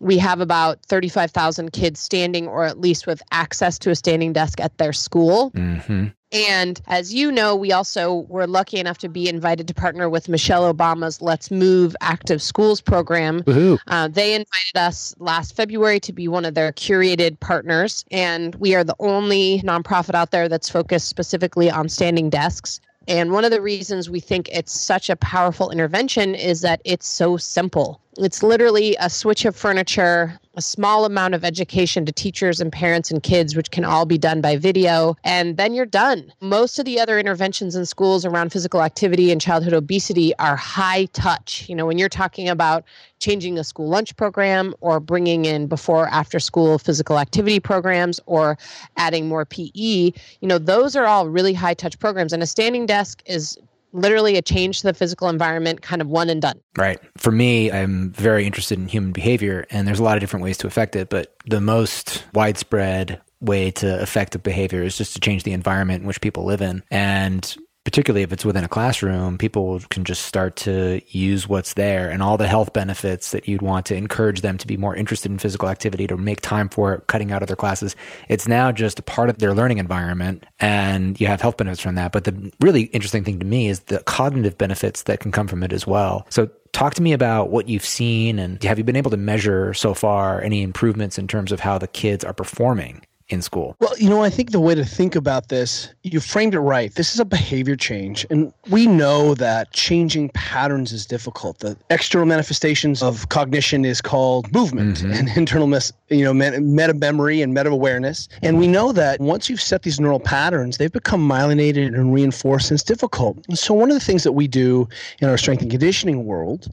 we 0.00 0.18
have 0.18 0.40
about 0.40 0.84
35,000 0.86 1.72
kids 1.72 2.00
standing 2.00 2.46
or 2.46 2.64
at 2.64 2.80
least 2.80 3.06
with 3.06 3.22
access 3.32 3.78
to 3.80 3.90
a 3.90 3.94
standing 3.94 4.32
desk 4.32 4.60
at 4.60 4.76
their 4.78 4.92
school. 4.92 5.50
Mm-hmm. 5.52 6.08
And 6.34 6.80
as 6.88 7.14
you 7.14 7.30
know, 7.30 7.54
we 7.54 7.70
also 7.70 8.26
were 8.28 8.48
lucky 8.48 8.78
enough 8.78 8.98
to 8.98 9.08
be 9.08 9.28
invited 9.28 9.68
to 9.68 9.74
partner 9.74 10.10
with 10.10 10.28
Michelle 10.28 10.72
Obama's 10.74 11.22
Let's 11.22 11.48
Move 11.50 11.94
Active 12.00 12.42
Schools 12.42 12.80
program. 12.80 13.44
Uh, 13.86 14.08
they 14.08 14.34
invited 14.34 14.76
us 14.76 15.14
last 15.20 15.54
February 15.54 16.00
to 16.00 16.12
be 16.12 16.26
one 16.26 16.44
of 16.44 16.54
their 16.54 16.72
curated 16.72 17.38
partners. 17.38 18.04
And 18.10 18.56
we 18.56 18.74
are 18.74 18.82
the 18.82 18.96
only 18.98 19.60
nonprofit 19.64 20.14
out 20.16 20.32
there 20.32 20.48
that's 20.48 20.68
focused 20.68 21.08
specifically 21.08 21.70
on 21.70 21.88
standing 21.88 22.30
desks 22.30 22.80
And 23.06 23.32
one 23.32 23.44
of 23.44 23.50
the 23.50 23.60
reasons 23.60 24.08
we 24.08 24.20
think 24.20 24.48
it's 24.50 24.72
such 24.72 25.10
a 25.10 25.16
powerful 25.16 25.70
intervention 25.70 26.34
is 26.34 26.62
that 26.62 26.80
it's 26.84 27.06
so 27.06 27.36
simple. 27.36 28.00
It's 28.16 28.42
literally 28.42 28.96
a 29.00 29.10
switch 29.10 29.44
of 29.44 29.56
furniture, 29.56 30.38
a 30.54 30.62
small 30.62 31.04
amount 31.04 31.34
of 31.34 31.44
education 31.44 32.06
to 32.06 32.12
teachers 32.12 32.60
and 32.60 32.70
parents 32.70 33.10
and 33.10 33.20
kids, 33.20 33.56
which 33.56 33.72
can 33.72 33.84
all 33.84 34.06
be 34.06 34.18
done 34.18 34.40
by 34.40 34.56
video, 34.56 35.16
and 35.24 35.56
then 35.56 35.74
you're 35.74 35.84
done. 35.84 36.32
Most 36.40 36.78
of 36.78 36.84
the 36.84 37.00
other 37.00 37.18
interventions 37.18 37.74
in 37.74 37.84
schools 37.86 38.24
around 38.24 38.52
physical 38.52 38.82
activity 38.82 39.32
and 39.32 39.40
childhood 39.40 39.72
obesity 39.72 40.32
are 40.38 40.54
high 40.54 41.06
touch. 41.06 41.68
You 41.68 41.74
know, 41.74 41.86
when 41.86 41.98
you're 41.98 42.08
talking 42.08 42.48
about 42.48 42.84
changing 43.18 43.58
a 43.58 43.64
school 43.64 43.88
lunch 43.88 44.16
program 44.16 44.74
or 44.80 45.00
bringing 45.00 45.44
in 45.44 45.66
before 45.66 46.06
after 46.08 46.38
school 46.38 46.78
physical 46.78 47.18
activity 47.18 47.58
programs 47.58 48.20
or 48.26 48.56
adding 48.96 49.26
more 49.26 49.44
PE, 49.44 49.70
you 49.74 50.12
know, 50.42 50.58
those 50.58 50.94
are 50.94 51.06
all 51.06 51.28
really 51.28 51.54
high 51.54 51.74
touch 51.74 51.98
programs. 51.98 52.32
And 52.32 52.44
a 52.44 52.46
standing 52.46 52.86
desk 52.86 53.22
is 53.26 53.58
literally 53.94 54.36
a 54.36 54.42
change 54.42 54.80
to 54.80 54.88
the 54.88 54.94
physical 54.94 55.28
environment, 55.28 55.80
kind 55.80 56.02
of 56.02 56.08
one 56.08 56.28
and 56.28 56.42
done. 56.42 56.60
Right. 56.76 56.98
For 57.16 57.30
me, 57.30 57.72
I'm 57.72 58.10
very 58.10 58.44
interested 58.44 58.78
in 58.78 58.88
human 58.88 59.12
behavior, 59.12 59.66
and 59.70 59.88
there's 59.88 60.00
a 60.00 60.02
lot 60.02 60.16
of 60.16 60.20
different 60.20 60.42
ways 60.42 60.58
to 60.58 60.66
affect 60.66 60.96
it, 60.96 61.08
but 61.08 61.34
the 61.46 61.60
most 61.60 62.24
widespread 62.34 63.20
way 63.40 63.70
to 63.70 64.00
affect 64.00 64.32
the 64.32 64.38
behavior 64.38 64.82
is 64.82 64.98
just 64.98 65.14
to 65.14 65.20
change 65.20 65.44
the 65.44 65.52
environment 65.52 66.02
in 66.02 66.06
which 66.06 66.20
people 66.20 66.44
live 66.44 66.60
in. 66.60 66.82
And 66.90 67.56
particularly 67.84 68.22
if 68.22 68.32
it's 68.32 68.44
within 68.44 68.64
a 68.64 68.68
classroom, 68.68 69.36
people 69.36 69.78
can 69.90 70.04
just 70.04 70.22
start 70.22 70.56
to 70.56 71.00
use 71.08 71.46
what's 71.46 71.74
there 71.74 72.08
and 72.10 72.22
all 72.22 72.38
the 72.38 72.48
health 72.48 72.72
benefits 72.72 73.30
that 73.32 73.46
you'd 73.46 73.62
want 73.62 73.84
to 73.86 73.94
encourage 73.94 74.40
them 74.40 74.56
to 74.58 74.66
be 74.66 74.76
more 74.76 74.96
interested 74.96 75.30
in 75.30 75.38
physical 75.38 75.68
activity, 75.68 76.06
to 76.06 76.16
make 76.16 76.40
time 76.40 76.68
for 76.68 76.94
it, 76.94 77.06
cutting 77.06 77.30
out 77.30 77.42
other 77.42 77.56
classes. 77.56 77.94
It's 78.28 78.48
now 78.48 78.72
just 78.72 78.98
a 78.98 79.02
part 79.02 79.28
of 79.28 79.38
their 79.38 79.54
learning 79.54 79.78
environment 79.78 80.46
and 80.60 81.20
you 81.20 81.26
have 81.26 81.42
health 81.42 81.58
benefits 81.58 81.82
from 81.82 81.94
that. 81.96 82.10
But 82.10 82.24
the 82.24 82.52
really 82.60 82.84
interesting 82.84 83.22
thing 83.22 83.38
to 83.38 83.46
me 83.46 83.68
is 83.68 83.80
the 83.80 83.98
cognitive 84.00 84.56
benefits 84.56 85.02
that 85.02 85.20
can 85.20 85.30
come 85.30 85.46
from 85.46 85.62
it 85.62 85.72
as 85.72 85.86
well. 85.86 86.26
So 86.30 86.48
talk 86.72 86.94
to 86.94 87.02
me 87.02 87.12
about 87.12 87.50
what 87.50 87.68
you've 87.68 87.84
seen 87.84 88.38
and 88.38 88.62
have 88.64 88.78
you 88.78 88.84
been 88.84 88.96
able 88.96 89.10
to 89.10 89.18
measure 89.18 89.74
so 89.74 89.92
far 89.92 90.40
any 90.40 90.62
improvements 90.62 91.18
in 91.18 91.28
terms 91.28 91.52
of 91.52 91.60
how 91.60 91.76
the 91.76 91.86
kids 91.86 92.24
are 92.24 92.32
performing 92.32 93.02
in 93.28 93.40
school? 93.40 93.74
Well, 93.80 93.96
you 93.98 94.10
know, 94.10 94.22
I 94.22 94.28
think 94.28 94.50
the 94.50 94.60
way 94.60 94.74
to 94.74 94.84
think 94.84 95.16
about 95.16 95.48
this, 95.48 95.88
you 96.02 96.20
framed 96.20 96.54
it 96.54 96.60
right. 96.60 96.94
This 96.94 97.14
is 97.14 97.20
a 97.20 97.24
behavior 97.24 97.74
change. 97.74 98.26
And 98.28 98.52
we 98.68 98.86
know 98.86 99.34
that 99.34 99.72
changing 99.72 100.28
patterns 100.30 100.92
is 100.92 101.06
difficult. 101.06 101.60
The 101.60 101.76
external 101.88 102.26
manifestations 102.26 103.02
of 103.02 103.28
cognition 103.30 103.84
is 103.84 104.02
called 104.02 104.52
movement 104.52 104.98
mm-hmm. 104.98 105.12
and 105.12 105.28
internal, 105.36 105.66
mes- 105.66 105.92
you 106.10 106.24
know, 106.24 106.34
meta 106.34 106.94
memory 106.94 107.40
and 107.40 107.54
meta 107.54 107.70
awareness. 107.70 108.28
And 108.42 108.58
we 108.58 108.68
know 108.68 108.92
that 108.92 109.20
once 109.20 109.48
you've 109.48 109.62
set 109.62 109.82
these 109.82 109.98
neural 109.98 110.20
patterns, 110.20 110.76
they've 110.76 110.92
become 110.92 111.26
myelinated 111.26 111.86
and 111.86 112.12
reinforced, 112.12 112.70
and 112.70 112.76
it's 112.76 112.84
difficult. 112.84 113.38
And 113.48 113.58
so, 113.58 113.72
one 113.72 113.90
of 113.90 113.94
the 113.94 114.04
things 114.04 114.22
that 114.24 114.32
we 114.32 114.46
do 114.46 114.86
in 115.20 115.28
our 115.28 115.38
strength 115.38 115.62
and 115.62 115.70
conditioning 115.70 116.26
world 116.26 116.70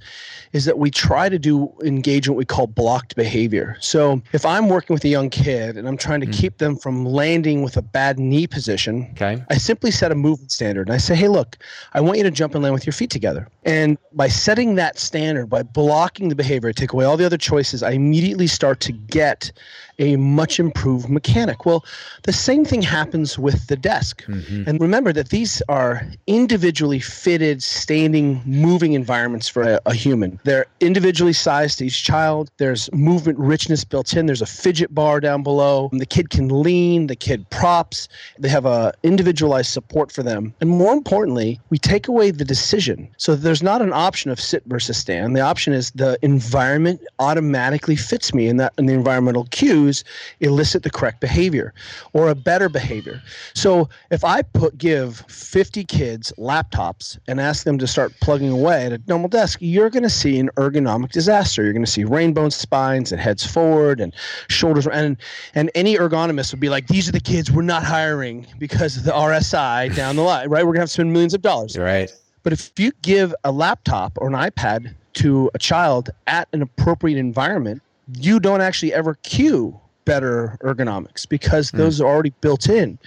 is 0.51 0.65
that 0.65 0.77
we 0.77 0.91
try 0.91 1.29
to 1.29 1.39
do 1.39 1.74
engage 1.84 2.27
what 2.27 2.38
we 2.38 2.43
call 2.43 2.67
blocked 2.67 3.15
behavior. 3.15 3.77
So, 3.79 4.22
if 4.34 4.46
I'm 4.46 4.67
working 4.67 4.93
with 4.93 5.05
a 5.05 5.10
young 5.10 5.29
kid 5.29 5.77
and 5.77 5.88
I'm 5.88 5.98
trying 5.98 6.20
to 6.20 6.27
mm-hmm 6.27 6.41
keep 6.42 6.58
them 6.58 6.76
from 6.76 7.06
landing 7.06 7.62
with 7.62 7.78
a 7.78 7.84
bad 7.84 8.18
knee 8.18 8.48
position, 8.48 9.08
okay. 9.12 9.44
I 9.52 9.58
simply 9.58 9.92
set 9.92 10.12
a 10.12 10.16
movement 10.16 10.52
standard. 10.52 10.88
And 10.88 10.96
I 10.96 10.98
say, 10.98 11.14
hey, 11.14 11.28
look, 11.28 11.56
I 11.94 12.02
want 12.02 12.18
you 12.18 12.24
to 12.24 12.32
jump 12.32 12.56
and 12.56 12.64
land 12.64 12.74
with 12.74 12.84
your 12.84 12.94
feet 12.94 13.12
together. 13.12 13.48
And 13.64 13.96
by 14.14 14.28
setting 14.28 14.74
that 14.76 14.98
standard, 14.98 15.52
by 15.52 15.62
blocking 15.62 16.30
the 16.30 16.36
behavior, 16.36 16.70
I 16.70 16.72
take 16.72 16.94
away 16.94 17.06
all 17.06 17.16
the 17.16 17.26
other 17.26 17.38
choices, 17.38 17.84
I 17.84 17.92
immediately 17.92 18.48
start 18.48 18.80
to 18.82 18.92
get 18.92 19.52
a 20.01 20.17
much 20.17 20.60
improved 20.60 21.10
mechanic. 21.10 21.65
Well, 21.65 21.86
the 22.24 22.34
same 22.34 22.65
thing 22.65 22.81
happens 22.81 23.38
with 23.38 23.67
the 23.67 23.77
desk. 23.77 24.24
Mm-hmm. 24.25 24.63
And 24.67 24.81
remember 24.81 25.13
that 25.13 25.29
these 25.29 25.62
are 25.70 26.05
individually 26.27 27.00
fitted, 27.00 27.62
standing, 27.62 28.41
moving 28.46 28.93
environments 28.93 29.48
for 29.48 29.62
a, 29.62 29.79
a, 29.86 29.93
human. 29.93 30.39
They're 30.43 30.65
individually 30.79 31.34
sized 31.34 31.77
to 31.77 31.86
each 31.86 32.03
child. 32.03 32.50
There's 32.58 32.91
movement 32.91 33.38
richness 33.38 33.84
built 33.84 34.15
in. 34.15 34.25
There's 34.25 34.41
a 34.41 34.48
fidget 34.48 34.93
bar 34.96 35.20
down 35.20 35.44
below. 35.44 35.90
The 35.94 36.05
kid 36.05 36.31
can 36.31 36.50
lean, 36.50 37.07
the 37.07 37.16
kid 37.16 37.48
props. 37.51 38.07
They 38.40 38.50
have 38.50 38.66
a 38.66 38.94
individualized 39.03 39.72
support 39.72 40.11
for 40.11 40.24
them. 40.24 40.53
And 40.61 40.70
more 40.70 40.94
importantly, 40.94 41.59
we 41.70 41.77
take 41.77 42.07
away 42.07 42.31
the 42.31 42.46
decision. 42.46 43.07
So 43.18 43.35
there's 43.35 43.61
not 43.61 43.81
an 43.83 43.94
option 43.94 44.31
of 44.31 44.40
sit 44.40 44.64
versus 44.66 44.98
stand. 44.98 45.35
The 45.35 45.42
option 45.42 45.74
is 45.74 45.92
the 45.92 46.18
environment 46.24 47.01
automatically 47.20 47.96
fits 47.96 48.33
me 48.33 48.48
in 48.48 48.57
that 48.57 48.74
in 48.79 48.87
the 48.87 48.94
environmental 48.94 49.46
cues 49.51 49.91
elicit 50.40 50.84
the 50.84 50.90
correct 50.90 51.22
behavior 51.22 51.74
or 52.14 52.30
a 52.30 52.36
better 52.36 52.70
behavior. 52.70 53.22
So 53.54 53.90
if 54.12 54.24
I 54.24 54.42
put 54.42 54.77
give 54.77 55.24
50 55.27 55.84
kids 55.86 56.34
laptops 56.38 57.18
and 57.27 57.40
ask 57.40 57.64
them 57.64 57.77
to 57.77 57.88
start 57.88 58.14
plugging 58.22 58.50
away 58.50 58.86
at 58.86 58.94
a 58.94 59.01
normal 59.08 59.30
desk, 59.30 59.60
you're 59.62 59.90
going 59.90 60.04
to 60.04 60.10
see 60.10 60.40
an 60.40 60.50
ergonomic 60.58 61.12
disaster. 61.12 61.64
You're 61.64 61.74
going 61.74 61.86
to 61.86 61.92
see 61.92 62.04
rainbow 62.04 62.50
spines 62.50 63.12
and 63.12 63.22
heads 63.22 63.46
forward 63.46 64.00
and 64.00 64.14
shoulders 64.50 64.88
and 64.88 65.18
and 65.56 65.72
any 65.75 65.96
ergonomist 65.98 66.51
would 66.51 66.60
be 66.60 66.70
like, 66.70 66.88
these 66.88 67.08
are 67.08 67.12
the 67.12 67.20
kids 67.20 67.51
we're 67.51 67.62
not 67.62 67.84
hiring 67.84 68.48
because 68.60 68.98
of 68.98 69.04
the 69.04 69.12
RSI 69.12 69.96
down 69.96 70.16
the 70.16 70.22
line, 70.22 70.50
right? 70.50 70.64
We're 70.64 70.74
going 70.74 70.75
to 70.75 70.82
have 70.82 70.90
to 70.90 70.94
spend 70.94 71.14
millions 71.14 71.34
of 71.34 71.42
dollars. 71.42 71.77
Right. 71.77 72.12
But 72.44 72.54
if 72.54 72.72
you 72.77 72.92
give 73.01 73.34
a 73.44 73.51
laptop 73.51 74.18
or 74.20 74.27
an 74.27 74.34
iPad 74.34 74.96
to 75.14 75.51
a 75.54 75.60
child 75.60 76.10
at 76.27 76.48
an 76.54 76.62
appropriate 76.62 77.18
environment, 77.18 77.82
you 78.18 78.40
don't 78.40 78.62
actually 78.62 78.94
ever 78.94 79.16
cue 79.16 79.80
better 80.05 80.57
ergonomics 80.61 81.27
because 81.27 81.70
hmm. 81.70 81.77
those 81.77 82.00
mm. 82.00 82.03
are 82.03 82.07
already 82.07 82.33
built 82.42 82.70
in. 82.70 82.98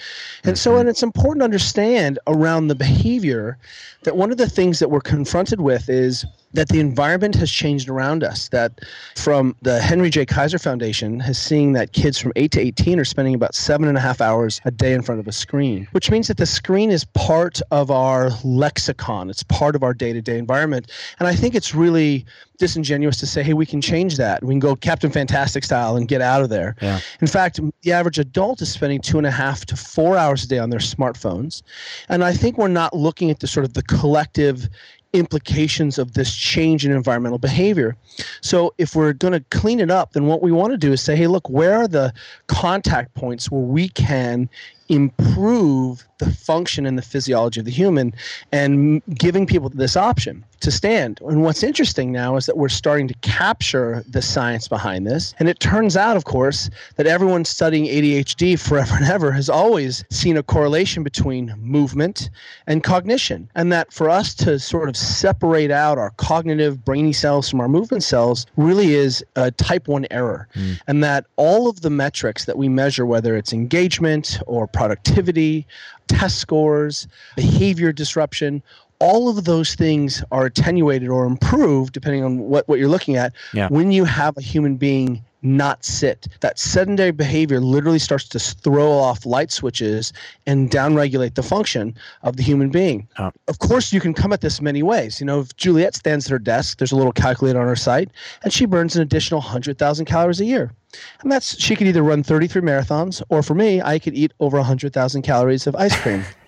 And 0.45 0.59
so, 0.59 0.77
and 0.77 0.89
it's 0.89 1.03
important 1.03 1.41
to 1.41 1.45
understand 1.45 2.19
around 2.27 2.69
the 2.69 2.75
behavior 2.75 3.59
that 4.03 4.17
one 4.17 4.31
of 4.31 4.37
the 4.37 4.49
things 4.49 4.79
that 4.79 4.91
we're 4.91 5.01
confronted 5.01 5.61
with 5.61 5.89
is 5.89 6.25
that 6.55 6.69
the 6.69 6.81
environment 6.81 7.35
has 7.35 7.51
changed 7.51 7.89
around 7.89 8.25
us. 8.25 8.49
That 8.49 8.81
from 9.17 9.55
the 9.63 9.81
Henry 9.81 10.11
J. 10.11 10.25
Kaiser 10.25 10.59
Foundation 10.59 11.21
has 11.21 11.37
seen 11.37 11.73
that 11.73 11.93
kids 11.93 12.19
from 12.19 12.33
8 12.37 12.51
to 12.53 12.61
18 12.61 12.99
are 12.99 13.05
spending 13.05 13.35
about 13.35 13.55
seven 13.55 13.89
and 13.89 13.99
a 13.99 14.01
half 14.01 14.21
hours 14.21 14.61
a 14.65 14.71
day 14.71 14.93
in 14.93 15.03
front 15.03 15.21
of 15.21 15.29
a 15.29 15.33
screen, 15.33 15.87
which 15.93 16.11
means 16.11 16.29
that 16.29 16.39
the 16.39 16.47
screen 16.47 16.91
is 16.91 17.05
part 17.05 17.61
of 17.71 17.91
our 17.91 18.31
lexicon. 18.43 19.29
It's 19.31 19.43
part 19.43 19.77
of 19.77 19.83
our 19.83 19.93
day 19.93 20.13
to 20.13 20.23
day 20.23 20.39
environment. 20.39 20.91
And 21.19 21.29
I 21.29 21.35
think 21.35 21.55
it's 21.55 21.75
really 21.75 22.25
disingenuous 22.59 23.17
to 23.19 23.27
say, 23.27 23.43
hey, 23.43 23.53
we 23.53 23.67
can 23.67 23.81
change 23.81 24.17
that. 24.17 24.43
We 24.45 24.53
can 24.53 24.61
go 24.61 24.77
Captain 24.77 25.11
Fantastic 25.11 25.65
style 25.65 25.97
and 25.97 26.07
get 26.07 26.21
out 26.21 26.43
of 26.43 26.51
there. 26.51 26.77
Yeah. 26.81 27.01
In 27.21 27.27
fact, 27.27 27.59
the 27.83 27.93
average 27.93 28.19
adult 28.19 28.63
is 28.63 28.71
spending 28.71 29.01
two 29.01 29.19
and 29.19 29.27
a 29.27 29.31
half 29.31 29.65
to 29.67 29.77
four 29.77 30.17
hours 30.17 30.45
a 30.45 30.49
day 30.49 30.59
on 30.59 30.71
their 30.71 30.81
smartphones. 30.81 31.63
And 32.09 32.23
I 32.23 32.33
think 32.33 32.57
we're 32.57 32.69
not 32.69 32.95
looking 32.95 33.31
at 33.31 33.41
the 33.41 33.47
sort 33.47 33.65
of 33.65 33.75
the 33.75 33.83
collective 33.83 34.69
implications 35.15 35.99
of 35.99 36.13
this 36.13 36.35
change 36.35 36.85
in 36.85 36.93
environmental 36.93 37.39
behavior. 37.39 37.97
So, 38.43 38.75
if 38.77 38.95
we're 38.95 39.15
going 39.15 39.33
to 39.33 39.41
clean 39.51 39.81
it 39.81 39.91
up, 39.91 40.13
then 40.13 40.27
what 40.27 40.43
we 40.43 40.53
want 40.53 40.73
to 40.73 40.77
do 40.77 40.93
is 40.93 41.01
say, 41.01 41.17
hey, 41.17 41.29
look, 41.29 41.49
where 41.49 41.77
are 41.77 41.89
the 41.89 42.13
contact 42.49 43.15
points 43.15 43.51
where 43.51 43.63
we 43.63 43.89
can 43.89 44.51
improve 44.89 46.07
the 46.19 46.31
function 46.31 46.85
and 46.85 46.99
the 46.99 47.03
physiology 47.03 47.61
of 47.61 47.65
the 47.65 47.73
human 47.73 48.13
and 48.53 49.03
giving 49.15 49.47
people 49.47 49.71
this 49.71 49.97
option 49.97 50.45
to 50.65 50.71
stand. 50.71 51.21
And 51.23 51.43
what's 51.43 51.63
interesting 51.63 52.11
now 52.11 52.37
is 52.37 52.47
that 52.47 52.57
we're 52.57 52.69
starting 52.69 53.07
to 53.09 53.15
capture 53.23 54.05
the 54.09 54.21
science 54.21 54.67
behind 54.69 55.07
this. 55.07 55.35
And 55.39 55.49
it 55.49 55.61
turns 55.61 55.97
out, 55.97 56.17
of 56.17 56.25
course, 56.25 56.69
that 56.97 57.07
everyone 57.07 57.45
studying 57.45 57.85
ADHD 57.85 58.59
forever 58.59 58.95
and 58.97 59.05
ever 59.05 59.31
has 59.31 59.49
always 59.49 60.05
seen 60.11 60.37
a 60.37 60.43
correlation 60.43 61.03
between 61.03 61.55
movement 61.59 62.31
and 62.67 62.83
cognition. 62.83 63.49
And 63.55 63.73
that 63.73 63.93
for 63.93 64.11
us 64.11 64.35
to 64.37 64.59
sort 64.59 64.89
of 64.89 64.97
separate 64.97 65.71
out 65.71 65.99
our 65.99 66.11
cognitive 66.17 66.85
brainy 66.85 67.13
cells 67.13 67.49
from 67.49 67.61
our 67.61 67.69
movement 67.69 68.03
cells 68.03 68.47
really 68.57 68.95
is 68.95 69.25
a 69.37 69.51
type 69.51 69.87
1 69.87 70.07
error. 70.11 70.49
Mm. 70.55 70.81
And 70.87 71.05
that 71.05 71.27
all 71.37 71.69
of 71.69 71.83
the 71.83 71.91
metrics 71.91 72.47
that 72.47 72.59
we 72.59 72.69
measure, 72.69 73.07
whether 73.07 73.37
it's 73.37 73.53
engagement 73.53 74.39
or 74.47 74.67
productivity, 74.67 75.67
test 76.07 76.39
scores, 76.39 77.09
behavior 77.37 77.93
disruption, 77.93 78.63
all 78.99 79.29
of 79.29 79.45
those 79.45 79.75
things 79.75 80.23
are 80.31 80.47
attenuated 80.47 81.09
or 81.09 81.27
improved 81.27 81.93
depending 81.93 82.25
on 82.25 82.39
what, 82.39 82.67
what 82.69 82.79
you're 82.79 82.89
looking 82.89 83.17
at 83.17 83.33
yeah. 83.53 83.69
when 83.69 83.93
you 83.93 84.05
have 84.05 84.37
a 84.37 84.41
human 84.41 84.77
being 84.77 85.23
not 85.45 85.85
sit. 85.85 86.27
That 86.41 86.59
sedentary 86.59 87.13
behavior 87.13 87.61
literally 87.61 87.99
starts 87.99 88.27
to 88.31 88.39
throw 88.39 88.91
off 88.91 89.27
light 89.27 89.53
switches 89.53 90.13
and 90.47 90.71
downregulate 90.71 91.35
the 91.35 91.43
function 91.43 91.95
of 92.23 92.37
the 92.37 92.43
human 92.43 92.71
being. 92.71 93.07
Oh. 93.19 93.31
Of 93.47 93.59
course, 93.59 93.93
you 93.93 94.01
can 94.01 94.15
come 94.15 94.33
at 94.33 94.41
this 94.41 94.61
many 94.61 94.83
ways. 94.83 95.21
You 95.21 95.27
know, 95.27 95.41
if 95.41 95.55
Juliet 95.57 95.95
stands 95.95 96.27
at 96.27 96.31
her 96.31 96.39
desk, 96.39 96.79
there's 96.79 96.93
a 96.93 96.97
little 96.97 97.13
calculator 97.13 97.61
on 97.61 97.69
her 97.69 97.77
site, 97.77 98.11
and 98.43 98.53
she 98.53 98.65
burns 98.65 98.97
an 98.97 99.03
additional 99.03 99.41
100,000 99.41 100.07
calories 100.07 100.41
a 100.41 100.47
year. 100.47 100.73
And 101.21 101.31
that's 101.31 101.61
she 101.61 101.77
could 101.77 101.87
either 101.87 102.03
run 102.03 102.23
33 102.23 102.63
marathons, 102.63 103.23
or 103.29 103.43
for 103.43 103.55
me, 103.55 103.83
I 103.83 103.99
could 103.99 104.15
eat 104.15 104.33
over 104.41 104.57
100,000 104.57 105.23
calories 105.23 105.67
of 105.67 105.77
ice 105.77 105.95
cream. 106.01 106.25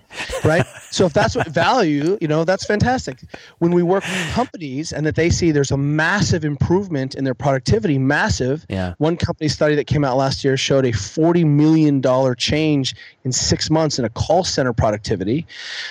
right? 0.47 0.65
so 0.91 1.05
if 1.05 1.13
that's 1.13 1.35
what 1.35 1.47
value, 1.47 2.17
you 2.21 2.27
know, 2.27 2.43
that's 2.43 2.65
fantastic. 2.65 3.19
When 3.59 3.71
we 3.71 3.83
work 3.83 4.03
with 4.03 4.31
companies 4.31 4.91
and 4.93 5.05
that 5.05 5.15
they 5.15 5.29
see 5.29 5.51
there's 5.51 5.71
a 5.71 5.77
massive 5.77 6.45
improvement 6.45 7.15
in 7.15 7.23
their 7.23 7.33
productivity, 7.33 7.97
massive. 7.97 8.65
Yeah. 8.69 8.93
One 8.97 9.17
company 9.17 9.47
study 9.49 9.75
that 9.75 9.85
came 9.85 10.03
out 10.03 10.17
last 10.17 10.43
year 10.43 10.57
showed 10.57 10.85
a 10.85 10.91
$40 10.91 11.45
million 11.45 12.01
change 12.35 12.95
in 13.23 13.31
six 13.31 13.69
months 13.69 13.99
in 13.99 14.05
a 14.05 14.09
call 14.09 14.43
center 14.43 14.73
productivity. 14.73 15.45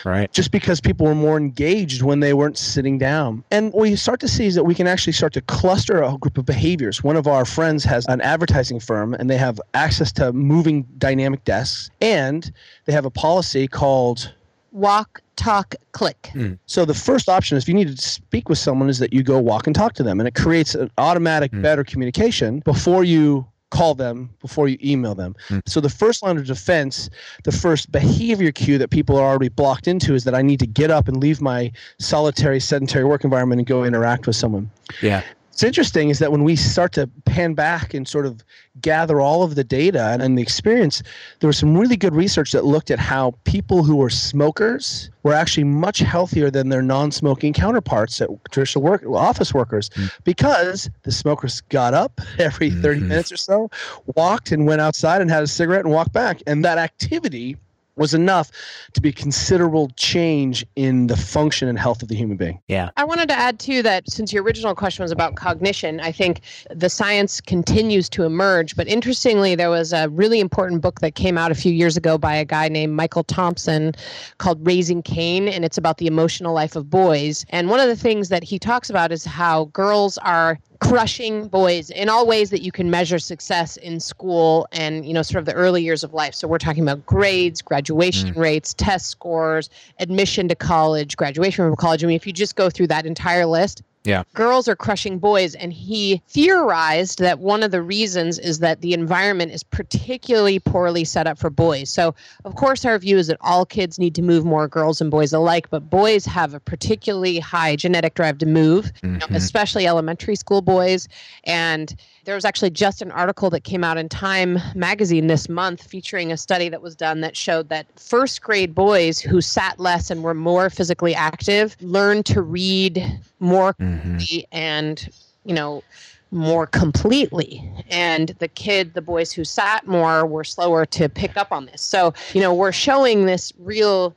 Right. 0.05 0.33
Just 0.33 0.51
because 0.51 0.81
people 0.81 1.07
were 1.07 1.15
more 1.15 1.37
engaged 1.37 2.03
when 2.03 2.21
they 2.21 2.35
weren't 2.35 2.59
sitting 2.59 2.99
down. 2.99 3.45
And 3.51 3.73
what 3.73 3.91
you 3.91 3.97
start 3.97 4.21
to 4.21 4.29
see 4.29 4.47
is 4.47 4.55
that 4.55 4.65
we 4.65 4.75
can 4.75 4.87
actually 4.87 5.13
start 5.13 5.33
to 5.35 5.41
cluster 5.43 6.03
a 6.03 6.17
group 6.19 6.39
of 6.39 6.47
behaviors. 6.47 7.05
One 7.05 7.17
of 7.17 7.27
our 7.27 7.45
friends 7.45 7.85
has 7.85 8.07
an 8.09 8.21
advertising 8.21 8.81
firm 8.81 9.15
and 9.15 9.29
they 9.29 9.37
have 9.37 9.61
access 9.75 10.13
to 10.13 10.33
moving 10.33 10.83
dynamic 10.99 11.45
desks 11.45 11.91
and 12.01 12.51
they 12.87 12.93
have 12.93 13.05
a 13.05 13.11
policy 13.11 13.69
called 13.69 14.33
Walk, 14.77 15.23
talk, 15.37 15.75
click. 15.93 16.29
Hmm. 16.33 16.55
so 16.67 16.85
the 16.85 16.95
first 16.95 17.31
option 17.31 17.57
is 17.57 17.65
if 17.65 17.69
you 17.69 17.75
need 17.75 17.97
to 17.97 18.03
speak 18.03 18.51
with 18.51 18.59
someone 18.59 18.91
is 18.91 18.99
that 18.99 19.13
you 19.13 19.23
go 19.23 19.39
walk 19.39 19.67
and 19.67 19.75
talk 19.75 19.95
to 19.95 20.03
them 20.03 20.21
and 20.21 20.29
it 20.29 20.35
creates 20.35 20.75
an 20.75 20.91
automatic 20.99 21.51
hmm. 21.51 21.63
better 21.63 21.83
communication 21.83 22.61
before 22.61 23.03
you 23.03 23.47
call 23.71 23.95
them 23.95 24.31
before 24.41 24.69
you 24.69 24.79
email 24.85 25.15
them. 25.15 25.35
Hmm. 25.49 25.59
So 25.67 25.81
the 25.81 25.89
first 25.89 26.23
line 26.23 26.37
of 26.37 26.47
defense, 26.47 27.11
the 27.45 27.53
first 27.53 27.91
behavior 27.91 28.53
cue 28.53 28.79
that 28.79 28.91
people 28.91 29.17
are 29.17 29.27
already 29.27 29.49
blocked 29.49 29.89
into 29.89 30.15
is 30.15 30.25
that 30.25 30.35
I 30.35 30.43
need 30.43 30.61
to 30.61 30.67
get 30.67 30.91
up 30.91 31.09
and 31.09 31.17
leave 31.17 31.41
my 31.41 31.73
solitary 31.99 32.61
sedentary 32.61 33.05
work 33.05 33.25
environment 33.25 33.61
and 33.61 33.67
go 33.67 33.83
interact 33.85 34.27
with 34.27 34.37
someone. 34.37 34.71
Yeah. 35.03 35.23
What's 35.57 35.65
interesting 35.65 36.11
is 36.11 36.19
that 36.19 36.31
when 36.31 36.45
we 36.45 36.55
start 36.55 36.93
to 36.93 37.07
pan 37.25 37.55
back 37.55 37.95
and 37.95 38.07
sort 38.07 38.27
of 38.27 38.45
gather 38.83 39.23
all 39.23 39.43
of 39.43 39.55
the 39.55 39.65
data 39.65 40.09
and, 40.09 40.21
and 40.21 40.37
the 40.37 40.43
experience, 40.43 41.03
there 41.41 41.49
was 41.49 41.57
some 41.57 41.75
really 41.75 41.97
good 41.97 42.15
research 42.15 42.53
that 42.53 42.67
looked 42.67 42.91
at 42.91 42.99
how 42.99 43.33
people 43.45 43.83
who 43.83 43.97
were 43.97 44.11
smokers 44.11 45.09
were 45.23 45.33
actually 45.33 45.65
much 45.65 46.01
healthier 46.01 46.51
than 46.51 46.69
their 46.69 46.83
non-smoking 46.83 47.55
counterparts 47.55 48.21
at 48.21 48.29
traditional 48.51 48.85
work 48.85 49.03
office 49.07 49.55
workers. 49.55 49.89
Hmm. 49.95 50.09
Because 50.25 50.91
the 51.05 51.11
smokers 51.11 51.63
got 51.63 51.95
up 51.95 52.21
every 52.39 52.71
30 52.71 52.99
mm-hmm. 52.99 53.09
minutes 53.09 53.33
or 53.33 53.39
so, 53.39 53.71
walked 54.15 54.53
and 54.53 54.67
went 54.67 54.83
outside 54.83 55.23
and 55.23 55.31
had 55.31 55.43
a 55.43 55.47
cigarette 55.47 55.87
and 55.87 55.95
walked 55.95 56.13
back. 56.13 56.43
And 56.47 56.67
that 56.67 56.77
activity 56.77 57.57
was 57.97 58.15
enough 58.15 58.51
to 58.93 59.01
be 59.01 59.13
considerable 59.13 59.91
change 59.97 60.65
in 60.77 61.07
the 61.07 61.17
function 61.17 61.69
and 61.69 61.79
health 61.79 62.03
of 62.03 62.09
the 62.09 62.15
human 62.15 62.37
being. 62.37 62.61
Yeah. 62.69 62.91
I 62.97 63.05
wanted 63.05 63.29
to 63.29 63.35
add 63.35 63.59
too 63.59 63.83
that 63.83 64.09
since 64.11 64.33
your 64.33 64.43
original 64.43 64.75
question 64.75 65.03
was 65.03 65.13
about 65.13 65.35
cognition, 65.35 66.01
I 66.01 66.13
think 66.13 66.41
the 66.71 66.91
science 66.91 67.41
continues 67.41 68.09
to 68.11 68.25
emerge. 68.25 68.77
But 68.77 68.87
interestingly, 68.87 69.55
there 69.55 69.71
was 69.71 69.93
a 69.93 70.09
really 70.11 70.41
important 70.41 70.83
book 70.83 71.01
that 71.01 71.15
came 71.15 71.39
out 71.39 71.51
a 71.51 71.55
few 71.55 71.73
years 71.73 71.97
ago 71.97 72.19
by 72.19 72.35
a 72.35 72.45
guy 72.45 72.69
named 72.69 72.95
Michael 72.95 73.25
Thompson 73.25 73.95
called 74.39 74.65
Raising 74.67 75.03
Cain, 75.03 75.49
and 75.49 75.65
it's 75.65 75.79
about 75.79 75.99
the 75.99 76.07
emotional 76.07 76.53
life 76.53 76.77
of 76.77 76.91
boys. 76.91 77.47
And 77.51 77.69
one 77.71 77.81
of 77.81 77.89
the 77.89 77.97
things 77.97 78.29
that 78.29 78.45
he 78.45 78.59
talks 78.59 78.91
about 78.91 79.13
is 79.13 79.25
how 79.25 79.67
girls 79.67 80.19
are 80.19 80.59
crushing 80.81 81.49
boys 81.49 81.91
in 81.91 82.09
all 82.09 82.27
ways 82.27 82.51
that 82.51 82.63
you 82.63 82.73
can 82.73 82.91
measure 82.91 83.19
success 83.19 83.77
in 83.79 84.01
school 84.01 84.67
and 84.73 85.07
you 85.07 85.13
know 85.13 85.23
sort 85.23 85.39
of 85.39 85.47
the 85.47 85.55
early 85.55 85.83
years 85.83 86.05
of 86.05 86.15
life. 86.15 86.35
So 86.35 86.49
we're 86.49 86.59
talking 86.59 86.83
about 86.83 87.05
grades 87.07 87.63
graduation 87.63 88.35
mm. 88.35 88.37
rates 88.37 88.75
test 88.75 89.07
scores 89.07 89.71
admission 89.99 90.49
to 90.49 90.55
college 90.55 91.17
graduation 91.17 91.67
from 91.67 91.77
college. 91.77 92.05
I 92.05 92.07
mean 92.07 92.17
if 92.17 92.27
you 92.27 92.33
just 92.33 92.57
go 92.57 92.71
through 92.71 92.89
that 92.89 93.07
entire 93.07 93.47
list 93.47 93.83
Yeah. 94.07 94.23
girls 94.35 94.69
are 94.69 94.77
crushing 94.77 95.19
boys 95.19 95.55
and 95.55 95.73
he 95.73 96.23
theorized 96.29 97.19
that 97.19 97.41
one 97.41 97.63
of 97.63 97.71
the 97.71 97.83
reasons 97.83 98.39
is 98.39 98.61
that 98.61 98.81
the 98.81 98.93
environment 98.93 99.53
is 99.53 99.63
particularly 99.63 100.59
poorly 100.59 101.05
set 101.05 101.27
up 101.27 101.39
for 101.39 101.51
boys. 101.51 101.91
So 101.91 102.15
of 102.45 102.55
course 102.55 102.85
our 102.85 102.99
view 102.99 103.19
is 103.19 103.27
that 103.27 103.39
all 103.41 103.67
kids 103.67 103.99
need 103.99 104.15
to 104.15 104.23
move 104.23 104.45
more 104.45 104.69
girls 104.69 105.01
and 105.01 105.11
boys 105.11 105.33
alike 105.33 105.69
but 105.71 105.91
boys 105.91 106.25
have 106.25 106.55
a 106.55 106.61
particularly 106.61 107.39
high 107.39 107.77
genetic 107.77 108.15
drive 108.15 108.39
to 108.39 108.47
move 108.47 108.93
you 109.03 109.11
know, 109.11 109.19
mm-hmm. 109.19 109.35
especially 109.35 109.87
elementary 109.87 110.37
school 110.37 110.63
boys. 110.63 111.09
And 111.45 111.95
there 112.27 112.35
was 112.35 112.45
actually 112.45 112.71
just 112.71 113.01
an 113.01 113.13
article 113.13 113.51
that 113.51 113.63
came 113.63 113.85
out 113.85 113.97
in 113.97 114.09
Time 114.09 114.59
magazine 114.75 115.29
this 115.29 115.49
month 115.49 115.85
featuring 115.85 116.33
a 116.33 116.37
study 116.37 116.69
that 116.69 116.83
was 116.83 116.97
done 116.97 117.21
that 117.21 117.37
showed 117.37 117.69
that 117.69 117.87
first 117.99 118.43
grade 118.43 118.75
boys 118.75 119.21
who 119.21 119.41
sat 119.41 119.79
less 119.79 120.11
and 120.11 120.25
were 120.25 120.35
more 120.35 120.69
physically 120.69 121.15
active 121.15 121.77
learned 121.81 122.27
to 122.27 122.43
read 122.43 123.21
more 123.39 123.75
mm-hmm. 123.75 124.17
quickly 124.17 124.47
and, 124.51 125.09
you 125.45 125.55
know, 125.55 125.85
more 126.33 126.67
completely. 126.67 127.63
And 127.89 128.31
the 128.41 128.49
kid, 128.49 128.95
the 128.95 129.03
boys 129.03 129.31
who 129.31 129.45
sat 129.45 129.87
more 129.87 130.27
were 130.27 130.43
slower 130.43 130.85
to 130.87 131.09
pick 131.09 131.37
up 131.37 131.53
on 131.53 131.67
this. 131.67 131.81
So, 131.81 132.13
you 132.35 132.41
know, 132.41 132.53
we're 132.53 132.73
showing 132.73 133.27
this 133.27 133.53
real 133.61 134.17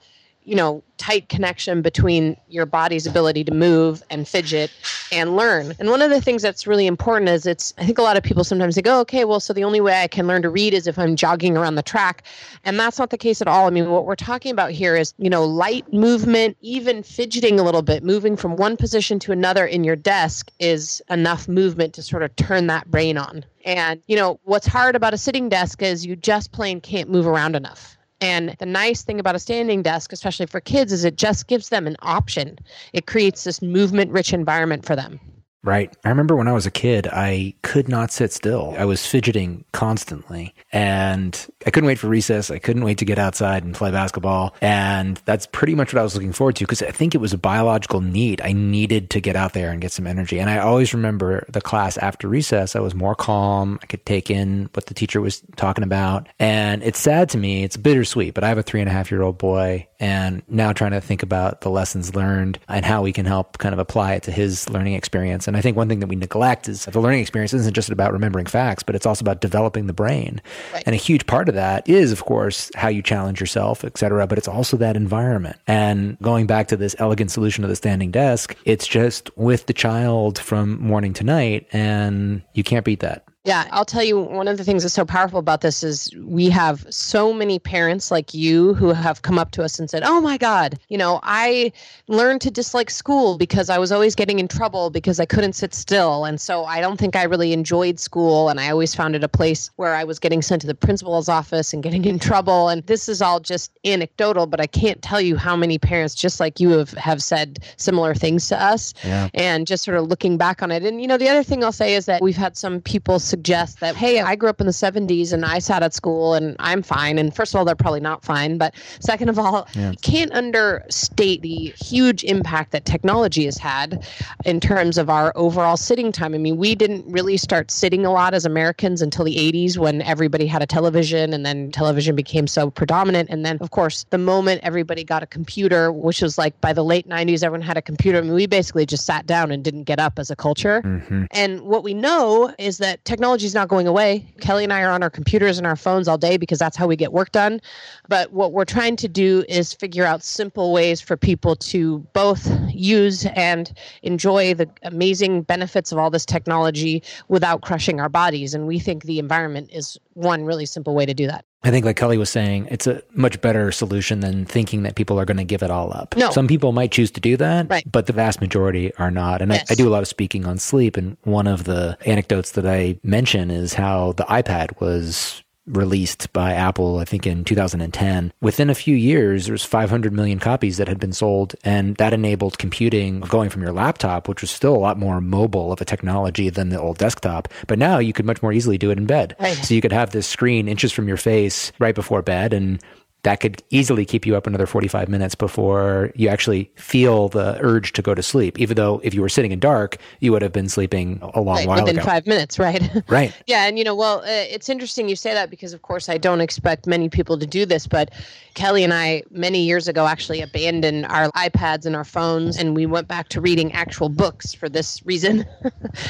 you 0.49 0.55
know, 0.55 0.83
tight 0.97 1.29
connection 1.29 1.83
between 1.83 2.35
your 2.49 2.65
body's 2.65 3.05
ability 3.05 3.43
to 3.43 3.53
move 3.53 4.01
and 4.09 4.27
fidget 4.27 4.71
and 5.11 5.35
learn. 5.35 5.73
And 5.79 5.91
one 5.91 6.01
of 6.01 6.09
the 6.09 6.19
things 6.19 6.41
that's 6.41 6.65
really 6.65 6.87
important 6.87 7.29
is 7.29 7.45
it's, 7.45 7.71
I 7.77 7.85
think 7.85 7.99
a 7.99 8.01
lot 8.01 8.17
of 8.17 8.23
people 8.23 8.43
sometimes 8.43 8.73
they 8.73 8.81
go, 8.81 8.97
oh, 8.97 9.01
okay, 9.01 9.25
well, 9.25 9.39
so 9.39 9.53
the 9.53 9.63
only 9.63 9.79
way 9.79 10.01
I 10.01 10.07
can 10.07 10.25
learn 10.25 10.41
to 10.41 10.49
read 10.49 10.73
is 10.73 10.87
if 10.87 10.97
I'm 10.97 11.15
jogging 11.15 11.55
around 11.55 11.75
the 11.75 11.83
track. 11.83 12.23
And 12.65 12.79
that's 12.79 12.97
not 12.97 13.11
the 13.11 13.17
case 13.17 13.41
at 13.41 13.47
all. 13.47 13.67
I 13.67 13.69
mean, 13.69 13.91
what 13.91 14.05
we're 14.05 14.15
talking 14.15 14.51
about 14.51 14.71
here 14.71 14.95
is, 14.95 15.13
you 15.19 15.29
know, 15.29 15.45
light 15.45 15.91
movement, 15.93 16.57
even 16.61 17.03
fidgeting 17.03 17.59
a 17.59 17.63
little 17.63 17.83
bit, 17.83 18.03
moving 18.03 18.35
from 18.35 18.55
one 18.55 18.75
position 18.75 19.19
to 19.19 19.31
another 19.31 19.67
in 19.67 19.83
your 19.83 19.95
desk 19.95 20.51
is 20.59 20.99
enough 21.11 21.47
movement 21.47 21.93
to 21.93 22.01
sort 22.01 22.23
of 22.23 22.35
turn 22.35 22.65
that 22.67 22.89
brain 22.89 23.17
on. 23.17 23.45
And, 23.65 24.01
you 24.07 24.15
know, 24.15 24.39
what's 24.45 24.65
hard 24.65 24.95
about 24.95 25.13
a 25.13 25.17
sitting 25.17 25.47
desk 25.47 25.83
is 25.83 26.07
you 26.07 26.15
just 26.15 26.51
plain 26.51 26.81
can't 26.81 27.09
move 27.09 27.27
around 27.27 27.55
enough. 27.55 27.98
And 28.21 28.55
the 28.59 28.65
nice 28.65 29.03
thing 29.03 29.19
about 29.19 29.35
a 29.35 29.39
standing 29.39 29.81
desk, 29.81 30.11
especially 30.11 30.45
for 30.45 30.59
kids, 30.59 30.91
is 30.91 31.05
it 31.05 31.15
just 31.15 31.47
gives 31.47 31.69
them 31.69 31.87
an 31.87 31.95
option. 32.01 32.59
It 32.91 33.07
creates 33.07 33.45
this 33.45 33.61
movement 33.61 34.11
rich 34.11 34.33
environment 34.33 34.85
for 34.85 34.95
them. 34.95 35.19
Right. 35.61 35.95
I 36.05 36.09
remember 36.09 36.37
when 36.37 36.47
I 36.47 36.53
was 36.53 36.65
a 36.65 36.71
kid, 36.71 37.07
I 37.11 37.53
could 37.63 37.89
not 37.89 38.11
sit 38.11 38.31
still. 38.31 38.73
I 38.77 38.85
was 38.85 39.05
fidgeting 39.05 39.65
constantly 39.73 40.53
and 40.71 41.47
I 41.65 41.69
couldn't 41.69 41.87
wait 41.87 41.99
for 41.99 42.07
recess. 42.07 42.49
I 42.49 42.59
couldn't 42.59 42.85
wait 42.85 42.99
to 42.99 43.05
get 43.05 43.19
outside 43.19 43.65
and 43.65 43.75
play 43.75 43.91
basketball. 43.91 44.55
And 44.61 45.21
that's 45.25 45.47
pretty 45.47 45.75
much 45.75 45.93
what 45.93 45.99
I 45.99 46.03
was 46.03 46.15
looking 46.15 46.31
forward 46.31 46.55
to 46.57 46.63
because 46.63 46.81
I 46.81 46.91
think 46.91 47.13
it 47.13 47.17
was 47.17 47.33
a 47.33 47.37
biological 47.37 47.99
need. 47.99 48.39
I 48.41 48.53
needed 48.53 49.09
to 49.09 49.19
get 49.19 49.35
out 49.35 49.51
there 49.51 49.71
and 49.71 49.81
get 49.81 49.91
some 49.91 50.07
energy. 50.07 50.39
And 50.39 50.49
I 50.49 50.59
always 50.59 50.93
remember 50.93 51.45
the 51.49 51.61
class 51.61 51.97
after 51.97 52.29
recess, 52.29 52.77
I 52.77 52.79
was 52.79 52.95
more 52.95 53.15
calm. 53.15 53.79
I 53.83 53.85
could 53.85 54.05
take 54.05 54.31
in 54.31 54.69
what 54.73 54.85
the 54.85 54.93
teacher 54.93 55.19
was 55.19 55.41
talking 55.57 55.83
about. 55.83 56.27
And 56.39 56.83
it's 56.83 56.99
sad 56.99 57.27
to 57.29 57.37
me. 57.37 57.63
It's 57.63 57.75
bittersweet, 57.75 58.33
but 58.33 58.45
I 58.45 58.47
have 58.47 58.57
a 58.57 58.63
three 58.63 58.79
and 58.79 58.89
a 58.89 58.93
half 58.93 59.11
year 59.11 59.23
old 59.23 59.37
boy 59.37 59.87
and 59.99 60.41
now 60.47 60.71
trying 60.71 60.91
to 60.91 61.01
think 61.01 61.21
about 61.21 61.61
the 61.61 61.69
lessons 61.69 62.15
learned 62.15 62.59
and 62.69 62.85
how 62.85 63.01
we 63.01 63.11
can 63.11 63.25
help 63.25 63.57
kind 63.57 63.73
of 63.73 63.79
apply 63.79 64.13
it 64.13 64.23
to 64.23 64.31
his 64.31 64.69
learning 64.69 64.93
experience. 64.93 65.48
And 65.49 65.57
I 65.57 65.61
think 65.61 65.75
one 65.75 65.89
thing 65.89 65.99
that 65.99 66.07
we 66.07 66.15
neglect 66.15 66.69
is 66.69 66.85
the 66.85 67.01
learning 67.01 67.19
experience 67.19 67.53
isn't 67.53 67.73
just 67.73 67.89
about 67.89 68.13
remembering 68.13 68.45
facts, 68.45 68.83
but 68.83 68.95
it's 68.95 69.05
also 69.05 69.23
about 69.23 69.41
developing 69.41 69.87
the 69.87 69.93
brain. 69.93 70.41
Right. 70.73 70.83
And 70.85 70.93
a 70.93 70.97
huge 70.97 71.25
part 71.25 71.49
of 71.49 71.55
that 71.55 71.89
is, 71.89 72.13
of 72.13 72.23
course, 72.23 72.71
how 72.75 72.87
you 72.87 73.01
challenge 73.01 73.41
yourself, 73.41 73.83
et 73.83 73.97
cetera, 73.97 74.27
but 74.27 74.37
it's 74.37 74.47
also 74.47 74.77
that 74.77 74.95
environment. 74.95 75.57
And 75.67 76.17
going 76.21 76.47
back 76.47 76.69
to 76.69 76.77
this 76.77 76.95
elegant 76.99 77.31
solution 77.31 77.65
of 77.65 77.69
the 77.69 77.75
standing 77.75 78.11
desk, 78.11 78.55
it's 78.63 78.87
just 78.87 79.35
with 79.37 79.65
the 79.65 79.73
child 79.73 80.39
from 80.39 80.79
morning 80.79 81.13
to 81.13 81.23
night, 81.23 81.67
and 81.73 82.41
you 82.53 82.63
can't 82.63 82.85
beat 82.85 83.01
that. 83.01 83.25
Yeah, 83.45 83.67
I'll 83.71 83.85
tell 83.85 84.03
you 84.03 84.19
one 84.19 84.49
of 84.49 84.57
the 84.57 84.65
things 84.65 84.83
that's 84.83 84.93
so 84.93 85.05
powerful 85.05 85.39
about 85.39 85.61
this 85.61 85.81
is 85.81 86.13
we 86.25 86.49
have 86.49 86.85
so 86.89 87.33
many 87.33 87.57
parents 87.57 88.11
like 88.11 88.33
you 88.33 88.73
who 88.73 88.89
have 88.91 89.21
come 89.21 89.39
up 89.39 89.51
to 89.51 89.63
us 89.63 89.79
and 89.79 89.89
said, 89.89 90.03
"Oh 90.03 90.19
my 90.19 90.37
god, 90.37 90.77
you 90.89 90.97
know, 90.97 91.21
I 91.23 91.71
learned 92.09 92.41
to 92.41 92.51
dislike 92.51 92.89
school 92.89 93.37
because 93.37 93.69
I 93.69 93.77
was 93.77 93.93
always 93.93 94.13
getting 94.13 94.39
in 94.39 94.49
trouble 94.49 94.89
because 94.89 95.21
I 95.21 95.25
couldn't 95.25 95.53
sit 95.53 95.73
still, 95.73 96.25
and 96.25 96.39
so 96.39 96.65
I 96.65 96.81
don't 96.81 96.97
think 96.97 97.15
I 97.15 97.23
really 97.23 97.53
enjoyed 97.53 97.97
school 97.97 98.49
and 98.49 98.59
I 98.59 98.69
always 98.71 98.93
found 98.93 99.15
it 99.15 99.23
a 99.23 99.29
place 99.29 99.71
where 99.77 99.95
I 99.95 100.03
was 100.03 100.19
getting 100.19 100.41
sent 100.41 100.59
to 100.63 100.67
the 100.67 100.75
principal's 100.75 101.29
office 101.29 101.71
and 101.71 101.81
getting 101.81 102.03
in 102.03 102.19
trouble 102.19 102.67
and 102.67 102.85
this 102.87 103.07
is 103.07 103.21
all 103.21 103.39
just 103.39 103.71
anecdotal, 103.85 104.47
but 104.47 104.59
I 104.59 104.67
can't 104.67 105.01
tell 105.01 105.21
you 105.21 105.37
how 105.37 105.55
many 105.55 105.77
parents 105.79 106.13
just 106.13 106.41
like 106.41 106.59
you 106.59 106.71
have 106.71 106.91
have 106.91 107.23
said 107.23 107.59
similar 107.77 108.13
things 108.13 108.49
to 108.49 108.61
us 108.61 108.93
Yeah. 109.05 109.29
and 109.33 109.65
just 109.65 109.85
sort 109.85 109.95
of 109.97 110.07
looking 110.07 110.37
back 110.37 110.61
on 110.61 110.71
it. 110.71 110.83
And 110.83 111.01
you 111.01 111.07
know, 111.07 111.17
the 111.17 111.29
other 111.29 111.43
thing 111.43 111.63
I'll 111.63 111.71
say 111.71 111.95
is 111.95 112.05
that 112.07 112.21
we've 112.21 112.35
had 112.35 112.57
some 112.57 112.81
people 112.81 113.17
suggest 113.29 113.79
that, 113.79 113.95
hey, 113.95 114.19
I 114.19 114.35
grew 114.35 114.49
up 114.49 114.59
in 114.59 114.67
the 114.67 114.73
70s 114.73 115.31
and 115.31 115.45
I 115.45 115.59
sat 115.59 115.83
at 115.83 115.93
school 115.93 116.33
and 116.33 116.55
I'm 116.59 116.81
fine. 116.83 117.17
And 117.17 117.33
first 117.35 117.53
of 117.53 117.59
all, 117.59 117.65
they're 117.65 117.75
probably 117.75 117.99
not 117.99 118.25
fine. 118.25 118.57
But 118.57 118.73
second 118.99 119.29
of 119.29 119.37
all, 119.37 119.67
Yeah. 119.75 119.93
can't 120.01 120.31
understate 120.31 121.41
the 121.41 121.73
huge 121.79 122.23
impact 122.23 122.71
that 122.71 122.85
technology 122.85 123.45
has 123.45 123.57
had 123.57 124.05
in 124.45 124.59
terms 124.59 124.97
of 124.97 125.09
our 125.09 125.31
overall 125.35 125.77
sitting 125.77 126.11
time. 126.11 126.33
I 126.33 126.37
mean, 126.37 126.57
we 126.57 126.75
didn't 126.75 127.05
really 127.07 127.37
start 127.37 127.71
sitting 127.71 128.05
a 128.05 128.11
lot 128.11 128.33
as 128.33 128.45
Americans 128.45 129.01
until 129.01 129.25
the 129.25 129.37
80s 129.37 129.77
when 129.77 130.01
everybody 130.01 130.47
had 130.47 130.61
a 130.61 130.65
television 130.65 131.33
and 131.33 131.45
then 131.45 131.71
television 131.71 132.15
became 132.15 132.47
so 132.47 132.69
predominant. 132.69 133.29
And 133.29 133.45
then, 133.45 133.57
of 133.61 133.71
course, 133.71 134.05
the 134.09 134.17
moment 134.17 134.61
everybody 134.63 135.03
got 135.03 135.21
a 135.23 135.27
computer, 135.27 135.91
which 135.91 136.21
was 136.21 136.37
like 136.37 136.59
by 136.61 136.73
the 136.73 136.83
late 136.83 137.07
90s, 137.07 137.43
everyone 137.43 137.65
had 137.65 137.77
a 137.77 137.81
computer. 137.81 138.17
I 138.17 138.21
mean, 138.21 138.33
we 138.33 138.47
basically 138.47 138.85
just 138.85 139.05
sat 139.05 139.27
down 139.27 139.51
and 139.51 139.63
didn't 139.63 139.83
get 139.83 139.99
up 139.99 140.17
as 140.17 140.29
a 140.31 140.35
culture. 140.35 140.81
Mm-hmm. 140.83 141.25
And 141.31 141.61
what 141.61 141.83
we 141.83 141.93
know 141.93 142.53
is 142.57 142.77
that 142.79 143.03
technology 143.05 143.18
is 143.19 143.53
not 143.53 143.67
going 143.67 143.87
away. 143.87 144.25
Kelly 144.39 144.63
and 144.63 144.73
I 144.73 144.81
are 144.81 144.91
on 144.91 145.03
our 145.03 145.09
computers 145.09 145.57
and 145.57 145.67
our 145.67 145.75
phones 145.75 146.07
all 146.07 146.17
day 146.17 146.37
because 146.37 146.57
that's 146.57 146.77
how 146.77 146.87
we 146.87 146.95
get 146.95 147.11
work 147.11 147.31
done. 147.31 147.61
But 148.07 148.31
what 148.31 148.53
we're 148.53 148.65
trying 148.65 148.95
to 148.97 149.07
do 149.07 149.43
is 149.49 149.73
figure 149.73 150.05
out 150.05 150.23
simple 150.23 150.71
ways 150.71 151.01
for 151.01 151.17
people 151.17 151.55
to 151.57 151.99
both 152.13 152.49
use 152.69 153.25
and 153.27 153.71
enjoy 154.03 154.53
the 154.53 154.69
amazing 154.83 155.43
benefits 155.43 155.91
of 155.91 155.97
all 155.97 156.09
this 156.09 156.25
technology 156.25 157.03
without 157.27 157.61
crushing 157.61 157.99
our 157.99 158.09
bodies. 158.09 158.53
And 158.53 158.65
we 158.65 158.79
think 158.79 159.03
the 159.03 159.19
environment 159.19 159.69
is 159.71 159.97
one 160.13 160.45
really 160.45 160.65
simple 160.65 160.95
way 160.95 161.05
to 161.05 161.13
do 161.13 161.27
that. 161.27 161.45
I 161.61 161.71
think, 161.71 161.83
like 161.85 161.97
Kelly 161.97 162.17
was 162.17 162.29
saying, 162.29 162.67
it's 162.71 162.87
a 162.87 163.01
much 163.13 163.41
better 163.41 163.69
solution 163.71 164.21
than 164.21 164.45
thinking 164.45 164.83
that 164.83 164.95
people 164.95 165.19
are 165.19 165.25
going 165.25 165.37
to 165.37 165.43
give 165.43 165.61
it 165.61 165.69
all 165.69 165.91
up. 165.93 166.15
No. 166.15 166.31
Some 166.31 166.47
people 166.47 166.71
might 166.71 166.91
choose 166.91 167.11
to 167.11 167.19
do 167.19 167.35
that, 167.35 167.69
Right. 167.69 167.83
but 167.91 168.05
the 168.05 168.13
vast 168.13 168.39
majority 168.39 168.93
are 168.95 169.11
not. 169.11 169.41
And 169.41 169.51
Yes. 169.51 169.69
I, 169.69 169.73
I 169.73 169.75
do 169.75 169.87
a 169.87 169.91
lot 169.91 170.01
of 170.01 170.07
speaking 170.07 170.45
on 170.45 170.57
sleep. 170.57 170.95
And 170.95 171.17
one 171.23 171.47
of 171.47 171.65
the 171.65 171.97
anecdotes 172.05 172.51
that 172.51 172.65
I 172.65 172.97
mention 173.03 173.51
is 173.51 173.73
how 173.73 174.13
the 174.13 174.23
iPad 174.23 174.79
was 174.79 175.43
released 175.69 176.31
by 176.33 176.53
Apple, 176.53 176.97
I 176.97 177.05
think 177.05 177.25
in 177.25 177.43
2010. 177.43 178.33
Within 178.41 178.69
a 178.69 178.75
few 178.75 178.95
years, 178.95 179.45
there 179.45 179.53
was 179.53 179.63
500 179.63 180.11
million 180.11 180.39
copies 180.39 180.77
that 180.77 180.87
had 180.87 180.99
been 180.99 181.13
sold, 181.13 181.55
and 181.63 181.95
that 181.97 182.13
enabled 182.13 182.57
computing 182.57 183.21
going 183.21 183.49
from 183.49 183.61
your 183.61 183.71
laptop, 183.71 184.27
which 184.27 184.41
was 184.41 184.51
still 184.51 184.75
a 184.75 184.77
lot 184.77 184.97
more 184.97 185.21
mobile 185.21 185.71
of 185.71 185.81
a 185.81 185.85
technology 185.85 186.49
than 186.49 186.69
the 186.69 186.79
old 186.79 186.97
desktop. 186.97 187.47
But 187.67 187.79
now 187.79 187.99
you 187.99 188.13
could 188.13 188.25
much 188.25 188.41
more 188.41 188.53
easily 188.53 188.77
do 188.77 188.91
it 188.91 188.97
in 188.97 189.05
bed. 189.05 189.35
Right. 189.39 189.55
So 189.57 189.73
you 189.73 189.81
could 189.81 189.93
have 189.93 190.11
this 190.11 190.27
screen 190.27 190.67
inches 190.67 190.91
from 190.91 191.07
your 191.07 191.17
face 191.17 191.71
right 191.79 191.95
before 191.95 192.21
bed 192.21 192.53
and 192.53 192.81
that 193.23 193.41
could 193.41 193.61
easily 193.69 194.05
keep 194.05 194.25
you 194.25 194.35
up 194.37 194.47
another 194.47 194.65
45 194.65 195.09
minutes 195.09 195.35
before 195.35 196.11
you 196.15 196.29
actually 196.29 196.71
feel 196.75 197.27
the 197.27 197.57
urge 197.59 197.91
to 197.93 198.01
go 198.01 198.15
to 198.15 198.23
sleep. 198.23 198.57
Even 198.59 198.77
though 198.77 199.01
if 199.03 199.13
you 199.13 199.21
were 199.21 199.27
sitting 199.27 199.51
in 199.51 199.59
dark, 199.59 199.97
you 200.21 200.31
would 200.31 200.41
have 200.41 200.53
been 200.53 200.69
sleeping 200.69 201.19
a 201.33 201.41
long 201.41 201.57
Right, 201.57 201.67
while 201.67 201.81
within 201.83 201.97
ago. 201.97 202.05
five 202.05 202.25
minutes, 202.25 202.57
right? 202.57 202.81
Right. 203.09 203.33
Yeah, 203.47 203.65
and 203.67 203.77
you 203.77 203.83
know, 203.83 203.95
well, 203.95 204.19
uh, 204.19 204.25
it's 204.27 204.69
interesting 204.69 205.09
you 205.09 205.15
say 205.17 205.33
that 205.33 205.49
because, 205.49 205.73
of 205.73 205.81
course, 205.81 206.07
I 206.07 206.17
don't 206.17 206.39
expect 206.41 206.87
many 206.87 207.09
people 207.09 207.37
to 207.39 207.45
do 207.45 207.65
this, 207.65 207.87
but 207.87 208.11
Kelly 208.53 208.83
and 208.83 208.93
I, 208.93 209.23
many 209.31 209.63
years 209.63 209.87
ago, 209.87 210.05
actually 210.07 210.41
abandoned 210.41 211.05
our 211.07 211.29
iPads 211.31 211.85
and 211.85 211.95
our 211.95 212.03
phones, 212.05 212.57
and 212.57 212.75
we 212.75 212.85
went 212.85 213.07
back 213.09 213.27
to 213.29 213.41
reading 213.41 213.71
actual 213.73 214.07
books 214.09 214.53
for 214.53 214.69
this 214.69 215.05
reason. 215.05 215.45